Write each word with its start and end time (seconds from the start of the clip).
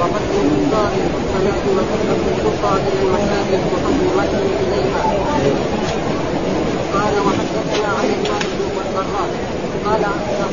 وقد 0.00 0.22
الخطى 2.34 2.72
المساجد 2.92 3.60
إليها 4.62 5.02
قال 6.94 7.14
وحدثنا 7.26 7.88
عن 7.88 8.08
بن 8.08 8.80
البراء 8.86 9.28
قال 9.86 10.04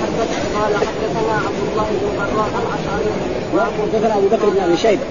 حدث 0.02 0.32
قال 0.56 0.74
حدثنا 0.76 1.34
عبد 1.46 1.62
الله 1.72 1.88
بن 1.92 2.05
البراء 2.12 2.50
الاشعري 2.64 3.12
حدثنا 3.82 4.18
أبو 4.18 4.28
بكر 4.28 4.50
بن 4.50 4.60
أبي 4.62 4.78
شيبة. 4.78 5.05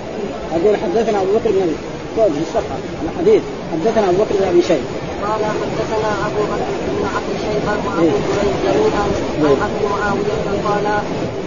أقول 0.53 0.77
حدثنا 0.77 1.19
أبو 1.23 1.33
بكر 1.33 1.51
بن 1.51 1.63
أبي 1.63 1.77
فوق 2.17 2.29
في 2.29 2.41
الصفحة 2.41 2.77
الحديث. 3.05 3.43
حدثنا 3.73 4.11
أبو 4.11 4.17
بكر 4.23 4.35
بن 4.41 4.49
أبي 4.49 4.63
شيبة. 4.63 4.89
قال 5.23 5.43
حدثنا 5.45 6.11
أبو 6.27 6.43
بكر 6.53 6.71
بن 6.97 7.05
عبد 7.15 7.31
الشيبه 7.37 7.73
وأبو 7.87 8.17
جريج 8.29 8.55
جميعا 8.65 9.05
عن 9.43 9.57
ابي 9.67 9.87
معاويه 9.93 10.43
قال 10.69 10.87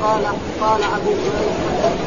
قال 0.06 0.24
قال 0.62 0.82
أبو 0.98 1.12
جريج 1.24 1.56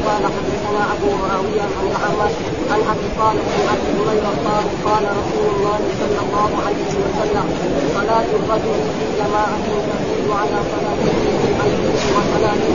قال 0.07 0.23
حدثنا 0.35 0.83
أبو 0.93 1.09
معاويه 1.23 1.61
عن 1.61 1.85
الاعمش 1.87 2.35
عن 2.71 2.79
أبي 2.91 3.07
صالح 3.19 3.45
عن 3.69 3.77
أبي 3.77 3.91
هريرة 3.99 4.33
قال 4.47 4.65
قال 4.85 5.03
رسول 5.19 5.47
الله 5.55 5.79
صلى 5.99 6.19
الله 6.25 6.51
عليه 6.65 6.91
وسلم 7.05 7.47
صلاة 7.95 8.29
الرجل 8.39 8.79
في 8.99 9.05
جماعة 9.19 9.57
تزيد 9.65 10.29
على 10.41 10.57
صلاته 10.71 11.11
في 11.21 11.49
بيته 11.59 11.93
وصلاته 12.15 12.73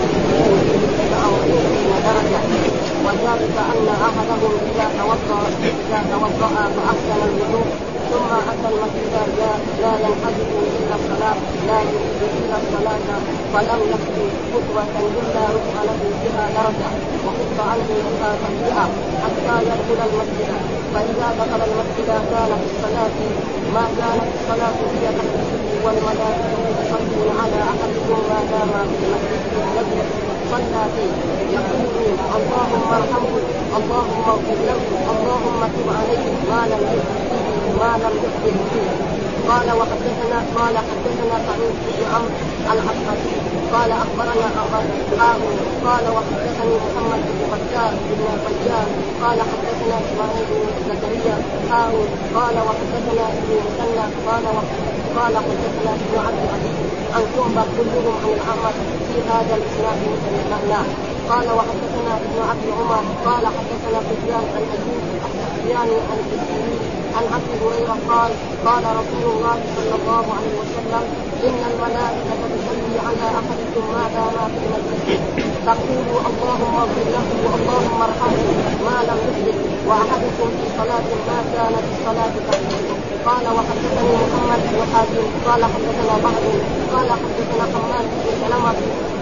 في 1.73 1.89
درجه 2.07 2.74
وذلك 3.05 3.57
أن 3.73 3.87
احدهم 4.09 4.53
إذا 4.71 4.87
توضا 4.99 5.41
إذا 5.63 6.01
توضأ 6.13 6.49
فاحسن 6.75 7.21
الوضوء. 7.29 7.69
ثم 8.11 8.31
أتى 8.51 8.69
المسجد 8.73 9.15
لا 9.39 9.53
لا 9.83 9.93
ينحدث 10.05 10.51
إلا 10.79 10.95
الصلاه 11.01 11.37
لا 11.69 11.79
يريد 11.91 12.23
إلا 12.39 12.57
الصلاة. 12.63 13.07
فلم 13.53 13.81
يكن 13.93 14.19
خطوه 14.53 15.11
إلا 15.21 15.43
رفع 15.57 15.79
له 15.89 16.01
بها 16.23 16.45
درجة. 16.57 16.91
وخف 17.25 17.57
عنه 17.71 17.89
مسافا 18.07 18.51
بها 18.63 18.85
حتى 19.23 19.55
يدخل 19.69 20.01
المسجد. 20.09 20.51
فإذا 20.95 21.29
دخل 21.41 21.61
المسجد 21.69 22.09
كان 22.31 22.51
في 22.61 22.67
الصلاه 22.71 23.17
ما 23.75 23.85
كانت 23.99 24.29
الصلاة 24.39 24.79
هي 24.95 25.07
تحدثه 25.19 25.63
والملائكة 25.85 26.65
يصلون 26.81 27.29
على 27.41 27.59
أحدكم 27.73 28.19
ما 28.31 28.41
دام 28.51 28.71
في 28.99 29.05
المسجد 29.07 29.53
الذي 29.69 30.01
صلى 30.51 30.83
فيه. 30.95 31.13
يقول 31.57 31.84
اللهم 32.39 32.89
ارحمه 32.99 33.35
اللهم 33.79 34.23
اغفر 34.33 34.59
له 34.69 34.81
اللهم 35.13 35.61
تب 35.75 35.89
عليه 36.01 36.25
ما 36.51 36.61
لم 36.73 36.83
يحدث 36.97 37.45
ما 37.81 37.91
لم 38.03 38.15
يحدث 38.25 38.57
فيه. 38.73 38.91
قال 39.51 39.69
وحدثنا 39.79 40.39
قال 40.57 40.75
حدثنا 40.89 41.37
سعيد 41.47 41.77
بن 41.87 42.01
عمرو 42.13 42.39
العباسي 42.73 43.37
قال 43.73 43.91
أخبرنا 44.05 44.49
ابا 44.63 44.81
قال 45.87 46.05
وحدثني 46.17 46.75
محمد 46.85 47.23
بن 47.29 47.43
بشار 47.53 47.93
بن 48.09 48.23
بشار. 48.45 48.89
قال 49.23 49.39
حدثنا 49.51 49.97
إسماعيل 50.05 50.49
بن 50.51 50.81
زكريا. 50.89 51.37
قال 52.37 52.57
وحدثنا 52.67 53.25
ابن 53.39 53.51
مسنى 53.67 54.05
قال 54.27 54.45
قال 55.17 55.35
حدثنا 55.47 55.91
ابن 56.01 56.15
عبد 56.27 56.41
العزيز. 56.45 56.79
عن 57.15 57.25
شعبه 57.35 57.65
كلهم 57.77 58.15
عن 58.23 58.31
الاعمش 58.37 58.77
في 59.09 59.19
هذا 59.31 59.55
الإسناد 59.59 60.01
المعنى 60.45 61.14
قال 61.31 61.47
وحدثنا 61.59 62.13
ابن 62.17 62.37
عبد 62.51 62.67
عمر 62.79 63.03
قال 63.25 63.45
حدثنا 63.57 63.99
سفيان 64.09 64.45
عن 64.55 64.63
ايوب 64.75 65.03
سفيان 65.57 65.89
عن 66.11 66.21
عن 67.17 67.25
عبد 67.35 67.51
هريرة 67.63 67.97
قال 68.09 68.31
قال 68.67 68.85
رسول 69.01 69.25
الله 69.35 69.57
صلى 69.77 69.95
الله 70.01 70.25
عليه 70.37 70.55
وسلم 70.61 71.05
إن 71.47 71.61
الملائكة 71.71 72.41
تصلي 72.55 72.84
على 73.07 73.27
احدكم 73.41 73.85
ما 73.95 74.05
دام 74.15 74.37
في 74.53 74.59
المسجد 74.67 75.21
تقول 75.67 76.09
اللهم 76.31 76.75
اغفر 76.83 77.07
له 77.15 77.27
اللهم 77.59 78.01
ارحمه. 78.09 78.45
ما 78.87 78.97
لم 79.09 79.19
يحدث 79.29 79.59
وأحدكم 79.89 80.49
في 80.59 80.67
صلاة 80.79 81.07
ما 81.29 81.39
كانت 81.55 81.85
الصلاه 81.95 82.33
تحدث 82.49 82.85
قال 83.27 83.45
وحدثني 83.57 84.13
محمد 84.25 84.61
بن 84.73 84.81
حاتم 84.93 85.25
قال 85.47 85.63
حدثنا 85.73 86.15
بعض 86.25 86.43
قال 86.95 87.09
حدثنا 87.23 87.65
حماد 87.73 88.07
بن 88.15 88.31
سلمة 88.41 88.75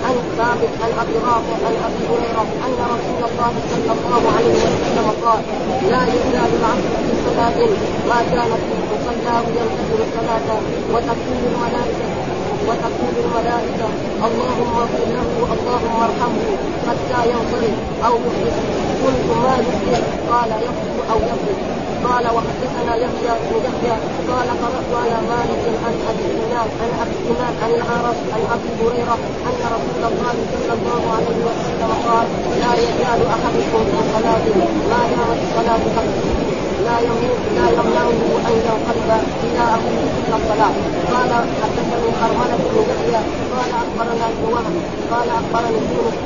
عن 0.07 0.15
ثابت 0.39 0.73
عن 0.83 0.93
أبي 1.03 1.17
رافع 1.29 1.57
عن 1.67 1.75
أبي 1.87 2.03
هريرة 2.11 2.47
أن 2.67 2.79
رسول 2.95 3.21
الله 3.31 3.53
صلى 3.73 3.93
الله 3.99 4.23
عليه 4.37 4.55
وسلم 4.65 5.07
قال 5.25 5.41
لا 5.93 6.03
يزال 6.15 6.51
العبد 6.59 6.87
في 7.05 7.13
صلاة 7.27 7.59
ما 8.11 8.19
كانت 8.33 8.63
في 8.69 8.75
المصلى 8.79 9.37
ينتظر 9.59 9.99
الصلاه 10.07 10.49
وتقول 10.93 11.39
الملائكة 11.51 12.12
وتقول 12.69 13.15
الملائكة 13.25 13.89
اللهم 14.27 14.75
اغفر 14.83 15.07
له 15.17 15.27
اللهم 15.55 16.03
ارحمه 16.03 16.43
حتى 16.89 17.19
ينصرف 17.31 17.77
أو 18.07 18.15
يحدث 18.27 18.57
قلت 19.05 19.27
ما 19.45 19.55
يحدث 19.67 20.05
قال 20.31 20.51
يغفر 20.51 21.13
أو 21.13 21.19
يغفر 21.31 21.82
قال 22.09 22.25
وحدثنا 22.37 22.93
يحيى 23.05 23.33
بن 23.41 23.57
يحيى 23.67 23.97
قال 24.31 24.49
قرأت 24.63 24.91
على 25.03 25.19
مالك 25.33 25.65
عن 25.85 25.95
أبي 26.11 26.25
سنان 26.37 26.69
عن 26.83 26.91
أبي 27.03 27.17
سنان 27.29 27.55
عن 27.63 27.71
العرش 27.79 28.19
عن 28.35 28.43
أبي 28.55 28.71
هريرة 28.81 29.17
أن 29.49 29.61
رسول 29.77 30.03
الله 30.11 30.35
صلى 30.53 30.73
الله 30.79 31.03
عليه 31.17 31.39
وسلم 31.49 31.91
قال 32.09 32.27
لا 32.63 32.73
يزال 32.83 33.21
أحدكم 33.37 33.83
في 33.91 33.99
صلاته 34.15 34.57
ما 34.91 35.01
دامت 35.11 35.41
الصلاة 35.47 35.83
تقصد 35.97 36.43
لا 36.87 36.97
يموت 37.09 37.43
لا 37.59 37.67
يمنعه 37.79 38.21
أن 38.49 38.55
ينقلب 38.69 39.23
إلى 39.45 39.63
اخيه 39.77 40.05
الا 40.19 40.37
الصلاة. 40.41 40.75
قال 41.13 41.31
حدثني 41.63 42.09
حرمله 42.21 42.59
بن 42.75 42.89
يحيى 42.89 43.21
قال 43.55 43.71
أخبرنا 43.83 44.27
ابن 44.33 44.45
وهب 44.53 44.75
قال 45.13 45.29
أخبرني 45.41 45.81
يونس 45.95 46.19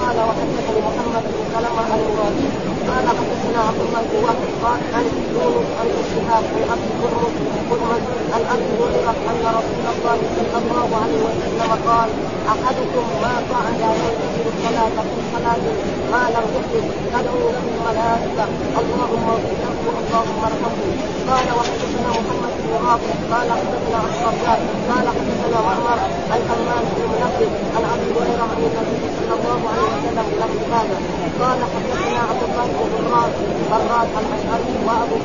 قال 0.00 0.16
وحدثني 0.28 0.78
محمد 0.88 1.24
بن 1.32 1.42
سلمة 1.54 1.94
المرادي 1.94 2.48
قال 2.88 3.08
حدثنا 3.08 3.60
عبد 3.68 3.80
الله 3.86 4.02
بن 4.10 4.16
وهب 4.24 4.40
قال 4.64 4.80
عن 4.94 5.04
يونس 5.34 5.68
عن 5.80 5.88
الشهاب 6.00 6.44
عن 6.54 6.62
ابي 6.74 6.90
هرمز 7.00 8.02
عن 8.34 8.42
ابي 8.54 8.68
هريره 8.78 9.16
ان 9.30 9.44
رسول 9.58 9.84
الله 9.92 10.18
صلى 10.36 10.58
الله 10.62 10.88
عليه 11.02 11.20
وسلم 11.26 11.70
قال 11.88 12.08
احدكم 12.54 13.04
ما 13.22 13.34
قعد 13.50 13.80
ينتظر 13.80 14.46
الصلاه 14.52 14.96
في 15.10 15.20
صلاه 15.32 15.64
ما 16.12 16.22
لم 16.34 16.46
يحدث 16.56 16.86
تدعو 17.12 17.46
له 17.54 17.64
الملائكه 17.74 18.44
اللهم 18.80 19.28
اغفر 19.28 19.38
له 19.62 19.76
اللهم 20.02 20.40
ارحمه 20.48 21.08
قال 21.30 21.46
وحدثنا 21.58 22.10
محمد 22.18 22.52
بن 22.62 22.72
رافع 22.86 23.14
قال 23.32 23.48
حدثنا 23.60 23.98
عن 24.04 24.12
صفوان 24.22 24.60
قال 24.90 25.06
حدثنا 25.16 25.58
معمر 25.66 25.98
عن 26.32 26.40
حمام 26.48 26.84
بن 26.96 27.02
منبه 27.12 27.50
عن 27.74 27.82
ابي 27.94 28.08
هريره 28.16 28.44
عن 28.50 28.58
النبي 28.66 29.08
صلى 29.18 29.34
الله 29.38 29.60
عليه 29.70 29.88
وسلم 29.96 30.28
له 30.40 30.52
هذا 30.76 30.98
قال 31.42 31.58
حدثنا 31.72 32.20
عبد 32.30 32.42
الله 32.48 32.66
بن 32.66 33.04
براد 33.08 33.32
براد 33.70 34.08
الاشعري 34.20 34.74
وابو 34.86 35.16
كريم 35.16 35.17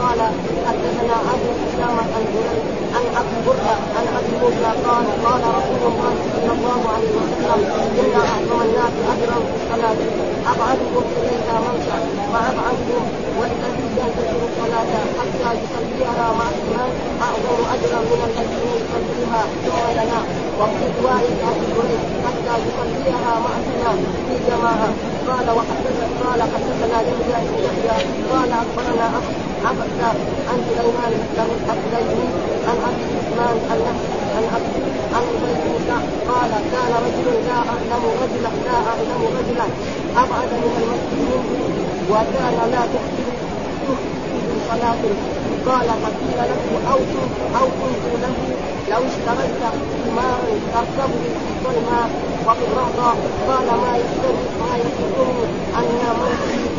قال 0.00 0.20
حدثنا 0.66 1.16
أبو 1.32 1.48
أسامة 1.66 2.02
عن 2.14 2.24
عن 2.94 3.04
ابي 3.20 3.36
برده 3.46 3.76
عن 3.96 4.06
أبي 4.18 4.32
موسى 4.42 4.70
قال 4.86 5.06
قال 5.24 5.42
رسول 5.58 5.82
الله 5.92 6.12
صلى 6.34 6.52
الله 6.56 6.80
عليه 6.94 7.12
وسلم 7.20 7.60
إن 8.00 8.12
أعظم 8.20 8.60
الناس 8.66 8.94
أجرا 9.12 9.36
في 9.46 9.54
الصلاة 9.60 10.00
أبعدهم 10.52 11.04
اليها 11.18 11.56
ممشى 11.66 11.98
وأبعدهم 12.32 13.04
والذي 13.38 13.86
ينتظر 14.00 14.40
الصلاة 14.50 14.92
حتى 15.18 15.50
يصليها 15.62 16.26
مع 16.38 16.46
الامام 16.54 16.90
أعظم 17.26 17.58
أجرا 17.74 18.00
من 18.10 18.20
الذي 18.28 18.62
يصليها 18.80 19.42
ينام 19.92 20.24
وفي 20.60 20.84
روايه 21.02 21.38
ابي 21.50 21.66
هريره 21.76 22.06
حتى 22.26 22.54
يصليها 22.66 23.32
مع 23.44 23.52
الامام 23.62 23.98
في 24.28 24.34
جماعة. 24.50 24.90
قال 25.28 25.50
وحدثنا 25.56 26.06
قال 26.24 26.42
حدثنا 26.42 26.98
يحيى 27.00 27.38
بن 27.46 27.64
يحيى 27.64 27.96
قال 28.32 28.50
أخبرنا 28.52 29.06
عبد 29.64 30.00
عن 30.48 30.58
سليمان 30.68 31.12
بن 31.36 31.40
الحسيني 31.56 32.28
عن 32.68 32.76
ابي 32.88 33.04
عثمان 33.16 33.56
عن 33.70 34.44
عن 35.14 35.24
بن 35.40 35.74
كعب 35.88 36.02
قال 36.28 36.50
كان 36.72 36.92
رجل 37.04 37.28
لا 37.46 37.58
اعلم 37.72 38.04
رجلا 38.22 38.50
لا 38.64 38.76
اعلم 38.90 39.22
رجلا 39.38 39.66
ابعد 40.22 40.50
من 40.62 40.72
المسجد 40.82 41.30
منه 41.30 41.70
وكان 42.10 42.70
لا 42.72 42.82
تحسن 42.94 43.30
تحسن 43.86 44.60
صلاه 44.68 45.02
قال 45.66 45.88
فقيل 46.02 46.38
له 46.50 46.92
أو 46.92 47.00
أو 47.60 47.66
كنت 47.80 48.04
له 48.22 48.34
لو 48.90 49.02
اشتريت 49.06 49.62
حمارا 50.04 50.50
تركبه 50.74 51.22
في 51.40 51.50
وفي 52.46 52.64
الرهضة 52.64 53.10
قال 53.48 53.66
ما 53.66 53.92
يسرني 53.96 54.46
ما 54.60 54.72
يسرني 54.76 55.44
ان 55.78 56.00
موتي 56.20 56.69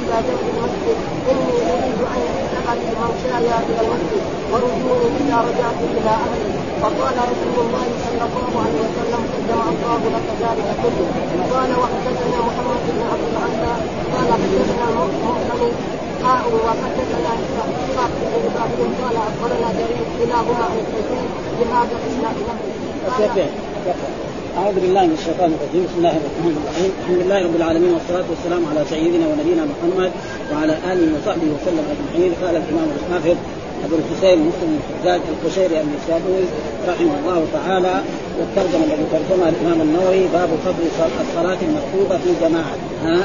أريد 1.29 1.99
أن 2.13 2.19
يفتح 2.27 2.65
لي 2.79 2.87
ممشاي 3.01 3.47
إلى 3.69 3.79
المسجد. 3.83 4.23
ورجوني 4.51 5.07
إذا 5.21 5.37
رجعت 5.47 5.79
إلى 5.97 6.13
أهلي. 6.25 6.51
فقال 6.81 7.17
رسول 7.31 7.57
الله 7.65 7.85
صلى 8.05 8.23
الله 8.29 8.51
عليه 8.63 8.79
وسلم 8.85 9.21
قد 9.31 9.41
جمع 9.49 9.65
الله 9.73 10.01
لك 10.15 10.27
ذلك 10.43 10.69
كله. 10.83 11.09
قال 11.53 11.71
وحدثنا 11.81 12.37
محمد 12.47 12.81
بن 12.87 13.01
عبد 13.11 13.25
العزى 13.33 13.73
قال 14.13 14.29
حدثنا 14.41 14.87
مؤمن. 14.97 15.73
وحدثنا 16.65 17.31
اسحاق 17.41 18.11
بن 18.21 18.31
إبراهيم 18.47 18.91
قال 19.01 19.15
أخبرنا 19.29 19.69
جرير 19.77 20.05
كلاهما 20.19 20.63
عن 20.69 20.77
التوحيد 20.83 21.29
بهذا 21.59 21.95
الإسناد 21.99 22.37
له. 22.47 24.30
أعوذ 24.57 24.75
بالله 24.83 25.03
من 25.05 25.17
الشيطان 25.19 25.49
الرجيم. 25.55 25.83
بسم 25.87 25.97
الله 26.01 26.15
الرحمن 26.21 26.53
الرحيم. 26.59 26.91
الحمد 27.01 27.19
لله 27.23 27.39
رب 27.47 27.55
العالمين 27.61 27.91
والصلاة 27.95 28.27
والسلام 28.31 28.61
على 28.71 28.81
سيدنا 28.93 29.25
ونبينا 29.29 29.63
محمد 29.71 30.11
وعلى 30.51 30.73
آله 30.91 31.07
وصحبه 31.15 31.47
وسلم 31.55 31.85
أجمعين. 31.93 32.31
قال 32.43 32.55
الإمام 32.61 32.89
الحافظ 32.97 33.37
أبو 33.85 33.95
الحسين 34.01 34.37
مسلم 34.49 34.69
بن 34.71 34.77
الحجاج 34.81 35.21
القشيري 35.33 35.77
النسابوي 35.85 36.45
رحمه 36.89 37.15
الله 37.19 37.39
تعالى 37.57 37.95
والترجمة 38.37 38.83
الذي 38.87 39.05
ترجمها 39.15 39.49
الإمام 39.53 39.79
النووي 39.87 40.23
باب 40.35 40.49
فضل 40.65 40.83
الصلاة 41.25 41.59
المكتوبة 41.67 42.15
في 42.23 42.29
جماعة 42.43 42.75
ها؟ 43.05 43.19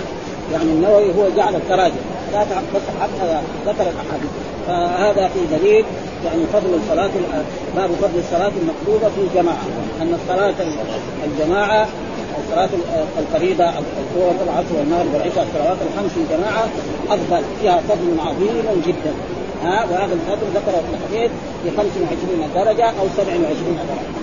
يعني 0.52 0.70
النووي 0.76 1.08
هو 1.18 1.24
جعل 1.36 1.54
التراجم. 1.54 2.04
لا 2.32 2.42
بس 2.74 2.86
حتى 3.00 3.24
ذكر 3.66 3.86
الأحاديث. 3.94 4.32
فهذا 4.66 5.24
في 5.34 5.40
دليل 5.56 5.84
يعني 6.26 6.42
فضل 6.52 6.74
الصلاة 6.74 7.10
باب 7.76 7.90
فضل 7.90 8.18
الصلاة 8.18 8.52
المكتوبة 8.62 9.08
في 9.14 9.38
جماعة 9.38 9.66
أن 10.02 10.14
الصلاة 10.14 10.54
الجماعة 11.26 11.88
الصلاة 12.44 12.68
الفريضة 13.18 13.68
الظهر 13.68 14.34
والعصر 14.40 14.74
والمغرب 14.78 15.14
والعشاء 15.14 15.46
الصلوات 15.48 15.76
الخمس 15.86 16.12
في 16.12 16.36
جماعة 16.36 16.64
أفضل. 17.10 17.42
فيها 17.60 17.80
فضل 17.88 18.20
عظيم 18.26 18.82
جدا. 18.86 19.12
ها 19.64 19.84
وهذا 19.90 20.14
الفضل 20.14 20.46
ذكره 20.54 20.82
في 20.86 20.94
الحديث 20.94 21.30
ب 21.64 21.76
25 21.76 22.50
درجة 22.54 22.84
أو 22.84 23.06
27 23.16 23.76
درجة. 23.76 24.16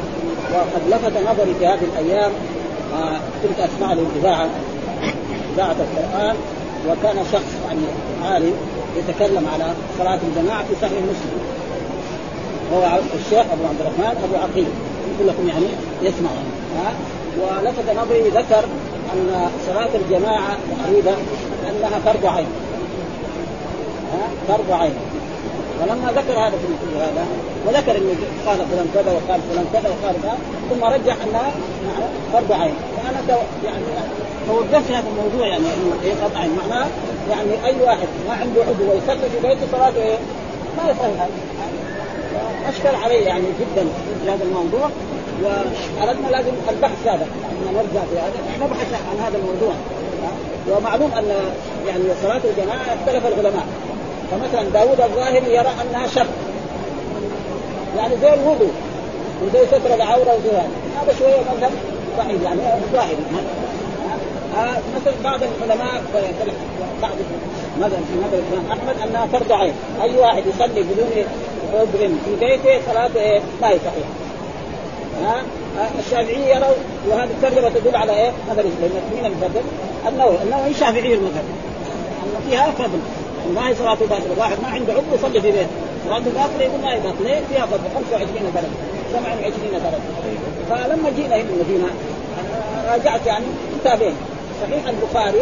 وقد 0.53 0.81
لفت 0.89 1.31
نظري 1.31 1.53
في 1.59 1.67
هذه 1.67 1.83
الأيام 1.93 2.31
آه 2.93 3.17
كنت 3.43 3.59
أسمع 3.59 3.93
الإذاعة 3.93 4.49
إذاعة 5.55 5.75
القرآن 5.79 6.35
وكان 6.89 7.25
شخص 7.31 7.51
يعني 7.67 7.81
عالم 8.23 8.53
يتكلم 8.97 9.47
على 9.53 9.73
صلاة 9.99 10.19
الجماعة 10.29 10.63
في 10.63 10.73
صحيح 10.81 10.91
مسلم. 10.91 11.52
هو 12.73 12.99
الشيخ 13.15 13.45
أبو 13.53 13.63
عبد 13.69 13.81
الرحمن 13.81 14.15
أبو 14.23 14.35
عقيل. 14.43 14.67
كلكم 15.19 15.47
يعني 15.47 15.65
يسمع 16.01 16.29
ها؟ 16.77 16.93
ولفت 17.41 17.97
نظري 17.97 18.29
ذكر 18.29 18.63
أن 19.13 19.49
صلاة 19.67 19.89
الجماعة 19.95 20.57
تقريبا 20.71 21.15
انها 21.69 21.99
فرض 22.05 22.25
عين. 22.25 22.47
ها؟ 24.13 24.27
فرض 24.47 24.71
عين. 24.71 24.93
ولما 25.81 26.11
ذكر 26.11 26.39
هذا 26.39 26.57
في 26.57 26.97
هذا 26.99 27.25
وذكر 27.67 27.97
إنه 27.97 28.15
قال 28.47 28.57
فلان 28.57 28.87
كذا 28.93 29.11
وقال 29.11 29.41
فلان 29.51 29.65
كذا 29.73 29.89
وقال 29.89 30.15
كذا 30.23 30.37
ثم 30.69 30.83
رجح 30.83 31.15
أنها 31.27 31.51
فرض 32.33 32.51
عين. 32.51 32.75
فأنا 32.97 33.39
يعني 33.65 33.83
توقفت 34.47 34.91
هذا 34.91 35.07
الموضوع 35.09 35.47
يعني 35.47 35.63
إنه 35.63 35.95
إيه؟ 36.03 36.13
فرض 36.13 36.37
عين. 36.37 36.51
معناه 36.69 36.87
يعني 37.29 37.65
أي 37.65 37.75
واحد 37.81 38.07
ما 38.27 38.33
عنده 38.33 38.61
عضو 38.61 38.91
ويصلي 38.91 39.29
في 39.29 39.47
بيته 39.47 39.67
صلاته 39.71 40.03
إيه؟ 40.03 40.17
ما 40.77 40.91
يصلي 40.91 41.27
اشكل 42.69 42.95
علي 43.03 43.15
يعني 43.15 43.45
جدا 43.59 43.87
في 44.23 44.29
هذا 44.29 44.43
الموضوع 44.43 44.89
وأردنا 45.43 46.27
لازم 46.27 46.51
البحث 46.69 47.07
هذا 47.07 47.23
ان 47.23 47.73
نرجع 47.73 48.05
في 48.05 48.19
هذا 48.19 48.65
نبحث 48.65 48.93
عن 49.09 49.25
هذا 49.25 49.37
الموضوع. 49.37 49.73
ومعلوم 50.71 51.11
أن 51.11 51.25
يعني 51.87 52.03
صلاة 52.23 52.41
الجماعة 52.45 52.81
اختلف 52.81 53.25
العلماء. 53.25 53.65
فمثلا 54.31 54.63
داوود 54.69 55.01
الظاهري 55.01 55.55
يرى 55.55 55.71
أنها 55.81 56.07
شرط 56.07 56.27
يعني 57.97 58.15
زي 58.21 58.33
الوضوء 58.33 58.71
وزي 59.43 59.65
ستر 59.67 59.93
العورة 59.95 60.35
وزي 60.35 60.49
هذا. 60.49 60.69
هذا 61.01 61.13
شوية 61.19 61.37
مذهب 61.57 61.71
ضعيف 62.17 62.41
يعني 62.43 62.61
ظاهري 62.93 63.17
مثل 64.95 65.11
بعض 65.23 65.39
العلماء 65.43 66.01
بعض 67.01 67.11
مثلا 67.79 67.89
في 67.89 68.15
مذهب 68.17 68.43
الإمام 68.51 68.71
أحمد 68.71 69.09
أنها 69.09 69.25
فرض 69.27 69.51
عين. 69.51 69.73
أي 70.01 70.17
واحد 70.17 70.43
يصلي 70.45 70.83
بدون 70.83 71.25
عذر 71.73 72.09
في 72.25 72.35
بيته 72.39 72.81
صلاته 72.91 73.19
إيه؟ 73.19 73.41
ما 73.61 73.69
هي 73.69 73.77
صحيحه 73.79 74.09
ها؟ 75.23 75.43
الشافعية 75.99 76.55
يروا 76.55 76.75
وهذه 77.09 77.29
الترجمة 77.29 77.69
تدل 77.69 77.95
على 77.95 78.13
إيه؟ 78.13 78.31
مثلا 78.51 78.65
مين 79.15 79.25
المفضل؟ 79.25 79.61
النووي، 80.07 80.37
النووي 80.43 80.73
شافعي 80.73 81.13
المذهب 81.13 81.43
أن 82.23 82.49
فيها 82.49 82.71
فضل. 82.71 82.99
ما 83.55 83.69
هي 83.69 83.75
صلاة 83.75 83.93
باطلة، 83.95 84.35
واحد 84.37 84.57
ما 84.63 84.67
عنده 84.67 84.93
عذر 84.93 85.03
يصلي 85.13 85.41
في 85.41 85.51
بيته، 85.51 85.67
صلاة 86.05 86.19
باطلة 86.19 86.63
يقول 86.63 86.81
ما 86.81 86.93
هي 86.93 86.99
باطلة، 86.99 87.41
فيها 87.49 87.65
فضل. 87.65 87.83
25 87.95 88.51
درجة، 88.55 88.67
27 89.13 89.71
درجة. 89.71 89.99
فلما 90.69 91.09
جينا 91.09 91.35
هنا 91.35 91.43
المدينة 91.53 91.87
راجعت 92.91 93.25
يعني 93.25 93.45
كتابين 93.81 94.13
صحيح 94.61 94.87
البخاري 94.87 95.41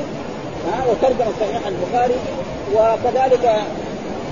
ها؟ 0.68 0.86
وترجمة 0.89 1.31
صحيح 1.39 1.62
البخاري 1.68 2.16
وكذلك 2.75 3.62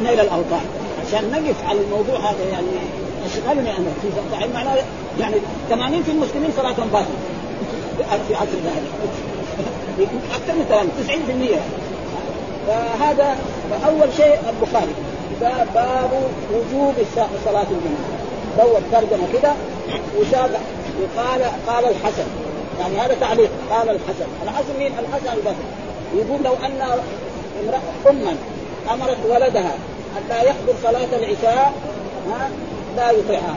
نيل 0.04 0.20
الأوطان. 0.20 0.79
عشان 1.10 1.32
نقف 1.32 1.70
على 1.70 1.80
الموضوع 1.80 2.20
هذا 2.20 2.44
يعني 2.52 2.68
اشغلني 3.26 3.78
أنا 3.78 3.88
في 4.02 4.08
يعني 4.34 4.54
معناه 4.54 4.78
يعني 5.20 5.36
80 5.70 6.04
في 6.04 6.12
المسلمين 6.12 6.52
صلاتهم 6.58 6.88
باطلة. 6.88 7.08
في 8.28 8.36
عصر 8.36 8.58
ذلك. 8.66 8.92
أكثر 10.36 10.54
من 10.54 10.66
80 10.70 11.60
90% 12.68 12.68
فهذا 12.68 13.38
أول 13.88 14.08
شيء 14.18 14.38
البخاري. 14.50 14.94
باب 15.42 16.12
وجوب 16.54 16.94
صلاة 17.46 17.68
الجمعه 17.72 18.18
دور 18.58 18.82
ترجمة 18.92 19.28
كده 19.34 19.54
وشاب 20.20 20.52
وقال 21.02 21.42
قال 21.68 21.86
الحسن. 21.86 22.28
يعني 22.80 22.98
هذا 22.98 23.16
تعليق. 23.20 23.50
قال 23.72 23.90
الحسن. 23.90 24.28
الحسن 24.44 24.80
مين؟ 24.80 24.92
الحسن 24.92 25.38
البصري. 25.38 25.66
يقول 26.16 26.44
لو 26.44 26.54
أن 26.66 26.82
امرأة 27.64 28.10
أما 28.10 28.36
أمرت 28.94 29.18
ولدها 29.30 29.72
أن 30.18 30.24
لا 30.30 30.42
يحضر 30.42 30.74
صلاة 30.84 31.08
العشاء 31.20 31.74
ها؟ 32.30 32.50
لا 32.98 33.12
يطيعها. 33.12 33.56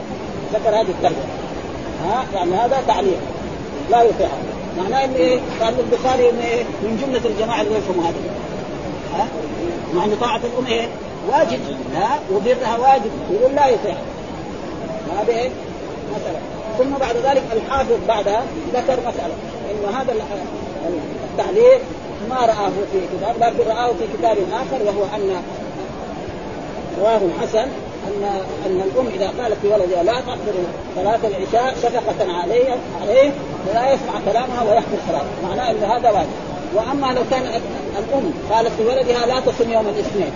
ذكر 0.53 0.69
هذه 0.69 0.89
الترجمة. 0.89 1.25
ها؟ 2.05 2.25
يعني 2.33 2.55
هذا 2.55 2.83
تعليق. 2.87 3.19
لا 3.91 4.01
يطيعها. 4.03 4.37
معناه 4.77 5.05
إن 5.05 5.13
إيه؟ 5.13 5.39
قال 5.61 5.73
البخاري 5.79 6.29
إن 6.29 6.39
إيه؟ 6.39 6.63
من 6.63 6.97
جملة 7.01 7.21
الجماعة 7.25 7.61
اللي 7.61 7.75
يفهموا 7.75 8.03
هذا. 8.03 8.15
ها؟ 9.13 9.27
مع 9.95 10.05
إن 10.05 10.15
طاعة 10.21 10.39
الأم 10.53 10.65
إيه؟ 10.65 10.87
واجب. 11.29 11.59
ها؟ 11.95 12.19
وبرها 12.31 12.77
واجب. 12.77 13.11
يقول 13.31 13.55
لا 13.55 13.67
يطيعها. 13.67 14.03
هذا 15.19 15.33
إيه؟ 15.33 15.49
مثلا. 16.15 16.39
ثم 16.77 16.97
بعد 16.99 17.15
ذلك 17.15 17.43
الحافظ 17.53 17.97
بعدها 18.07 18.43
ذكر 18.73 18.99
مسألة. 19.07 19.33
إنه 19.71 19.99
هذا 19.99 20.13
التعليق 21.31 21.81
ما 22.29 22.35
رآه 22.35 22.69
في 22.91 22.99
كتاب 23.17 23.35
لكن 23.39 23.69
رآه 23.69 23.87
في 23.87 24.17
كتاب 24.17 24.37
آخر 24.53 24.83
وهو 24.85 25.03
أن 25.15 25.41
رواه 26.99 27.17
الحسن 27.17 27.67
أن 28.07 28.23
أن 28.65 28.81
الأم 28.81 29.07
إذا 29.15 29.43
قالت 29.43 29.57
لولدها 29.63 30.03
لا 30.03 30.13
تحضر 30.13 30.53
صلاة 30.95 31.19
العشاء 31.23 31.75
شفقة 31.83 32.33
عليه 32.33 32.77
عليه 33.01 33.31
ولا 33.69 33.93
يسمع 33.93 34.13
كلامها 34.25 34.63
ويحضر 34.63 34.97
صلاة 35.07 35.49
معناه 35.49 35.71
أن 35.71 35.83
هذا 35.83 36.11
واجب. 36.11 36.29
وأما 36.75 37.13
لو 37.13 37.21
كان 37.31 37.61
الأم 37.97 38.33
قالت 38.51 38.71
لولدها 38.79 39.25
لا 39.25 39.39
تصم 39.39 39.71
يوم 39.71 39.87
الاثنين 39.87 40.31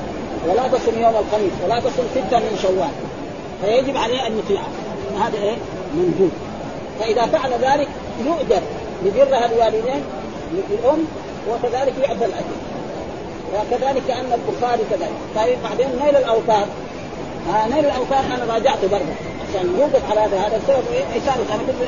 ولا 0.49 0.67
تصم 0.67 1.01
يوم 1.01 1.13
الخميس 1.15 1.53
ولا 1.65 1.79
تصم 1.79 2.03
ستة 2.15 2.39
من 2.39 2.59
شوال 2.61 2.91
فيجب 3.61 3.97
عليه 3.97 4.27
أن 4.27 4.39
يطيعها 4.39 4.69
هذا 5.19 5.37
إيه؟ 5.37 5.55
منجوب 5.95 6.31
فإذا 6.99 7.25
فعل 7.25 7.51
ذلك 7.51 7.87
يؤجر 8.25 8.61
لبرها 9.05 9.45
الوالدين 9.45 10.03
للأم 10.53 11.05
وكذلك 11.49 11.93
يعطى 12.01 12.25
الأجر. 12.25 12.57
وكذلك 13.53 14.11
أن 14.11 14.39
البخاري 14.39 14.81
كذلك. 14.89 15.19
طيب 15.35 15.57
بعدين 15.63 15.87
نيل 16.03 16.15
الاوتار 16.15 16.65
آه 17.49 17.67
نيل 17.67 17.85
الاوتار 17.85 18.19
أنا 18.19 18.53
راجعته 18.53 18.87
برضه 18.87 19.13
عشان 19.49 19.75
يوقف 19.79 20.11
على 20.11 20.19
هذا. 20.19 20.37
هذا 20.39 20.57
السبب 20.57 20.83
إيه؟ 20.93 21.03
اشاره 21.03 21.45
أنا 21.53 21.63
كنت 21.67 21.81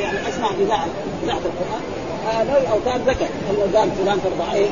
يعني 0.00 0.28
أسمع 0.28 0.50
اذاعه 0.60 0.86
اذاعه 1.24 1.38
القرآن. 1.38 1.82
آه 2.30 2.42
نيل 2.42 2.56
الاوتار 2.56 2.96
ذكر. 3.06 3.26
انه 3.50 3.78
قال 3.78 3.90
فلان 3.90 4.18
فرض 4.18 4.48
عين 4.52 4.70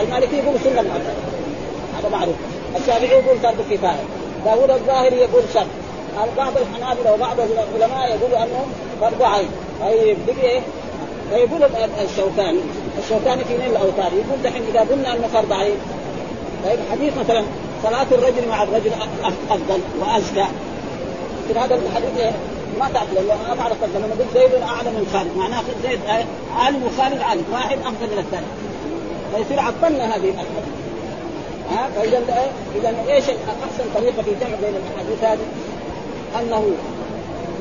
المالكي 0.00 0.36
يقول 0.36 0.60
سنة 0.64 0.82
مؤكده 0.82 1.14
هذا 1.98 2.08
معروف. 2.08 2.34
الشافعي 2.76 3.08
يقول 3.08 3.38
فرض 3.38 3.60
كفاية. 3.70 4.04
داوود 4.44 4.70
الظاهري 4.70 5.16
يقول 5.16 5.42
شرط 5.54 5.66
بعض 6.36 6.52
الحنابلة 6.56 7.12
وبعض 7.12 7.36
العلماء 7.40 8.16
يقولوا 8.16 8.38
انه 8.38 8.66
فرض 9.00 9.22
عين. 9.22 9.48
طيب 9.80 10.16
بقي 10.26 10.50
إيه؟ 10.50 10.60
فيقول 11.30 11.62
الشوكاني. 12.04 12.60
الشوكاني 12.98 13.44
في 13.44 13.56
نيل 13.58 13.70
الأوتار. 13.70 14.12
يقول 14.12 14.42
دحين 14.44 14.62
إذا 14.70 14.80
قلنا 14.80 15.12
أنه 15.14 15.26
فرض 15.26 15.52
عين 15.52 15.76
طيب 16.64 16.78
حديث 16.90 17.16
مثلا 17.18 17.42
صلاة 17.82 18.06
الرجل 18.12 18.48
مع 18.48 18.62
الرجل 18.62 18.90
أفضل 19.50 19.80
وأزكى. 20.00 20.46
في 21.48 21.58
هذا 21.58 21.74
الحديث 21.74 22.18
إيه؟ 22.18 22.32
ما 22.80 22.88
تعرف 22.94 23.12
لأنه 23.14 23.48
ما 23.48 23.56
تعرف 23.56 23.76
لما 23.94 24.06
قلت 24.06 24.28
زيد 24.34 24.62
أعلم 24.62 24.92
من 24.92 25.06
خالد 25.12 25.36
معناه 25.36 25.62
زيد 25.82 26.00
عالم 26.56 26.82
وخالد 26.82 27.20
عالم 27.20 27.44
واحد 27.52 27.78
أفضل 27.78 28.06
من 28.12 28.18
الثاني. 28.18 28.46
فيصير 29.34 29.60
عطلنا 29.60 30.16
هذه 30.16 30.28
الحديث 30.28 30.64
ها؟ 31.70 31.88
فإذا 31.96 32.18
إذا 32.76 32.94
إيش 33.08 33.24
احسن 33.64 33.84
طريقة 33.94 34.22
في 34.22 34.30
جمع 34.40 34.56
بين 34.60 34.74
الأحاديث 34.76 35.24
هذه؟ 35.24 35.46
أنه 36.40 36.64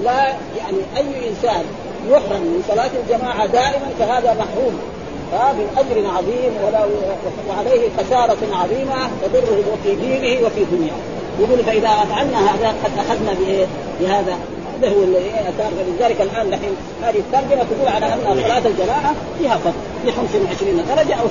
لا 0.04 0.28
يعني 0.58 0.78
أي 0.98 1.30
إنسان 1.30 1.64
يحرم 2.10 2.42
من 2.42 2.64
صلاة 2.68 2.90
الجماعة 3.04 3.46
دائما 3.46 3.90
فهذا 4.00 4.34
محروم. 4.34 4.93
من 5.34 5.68
أجر 5.78 6.08
عظيم 6.18 6.52
وعليه 7.50 7.90
خسارة 7.98 8.38
عظيمة 8.54 9.10
تضره 9.24 9.78
في 9.84 9.96
دينه 9.96 10.46
وفي 10.46 10.66
دنياه. 10.72 10.96
يقول 11.40 11.64
فإذا 11.64 11.90
فعلنا 12.10 12.38
هذا 12.38 12.68
قد 12.84 12.92
أخذنا 12.98 13.34
بإيه؟ 13.34 13.66
بهذا. 14.00 14.38
هذا 14.78 14.90
هو 14.90 15.06
فلذلك 15.58 16.22
الآن 16.22 16.50
نحن 16.50 16.76
هذه 17.04 17.18
الترجمة 17.18 17.64
تقول 17.64 17.88
على 17.96 18.06
أن 18.06 18.44
صلاة 18.44 18.68
الجماعة 18.68 19.14
فيها 19.40 19.58
فضل 19.58 19.74
ب 20.06 20.10
25 20.10 20.86
درجة 20.96 21.14
أو 21.14 21.28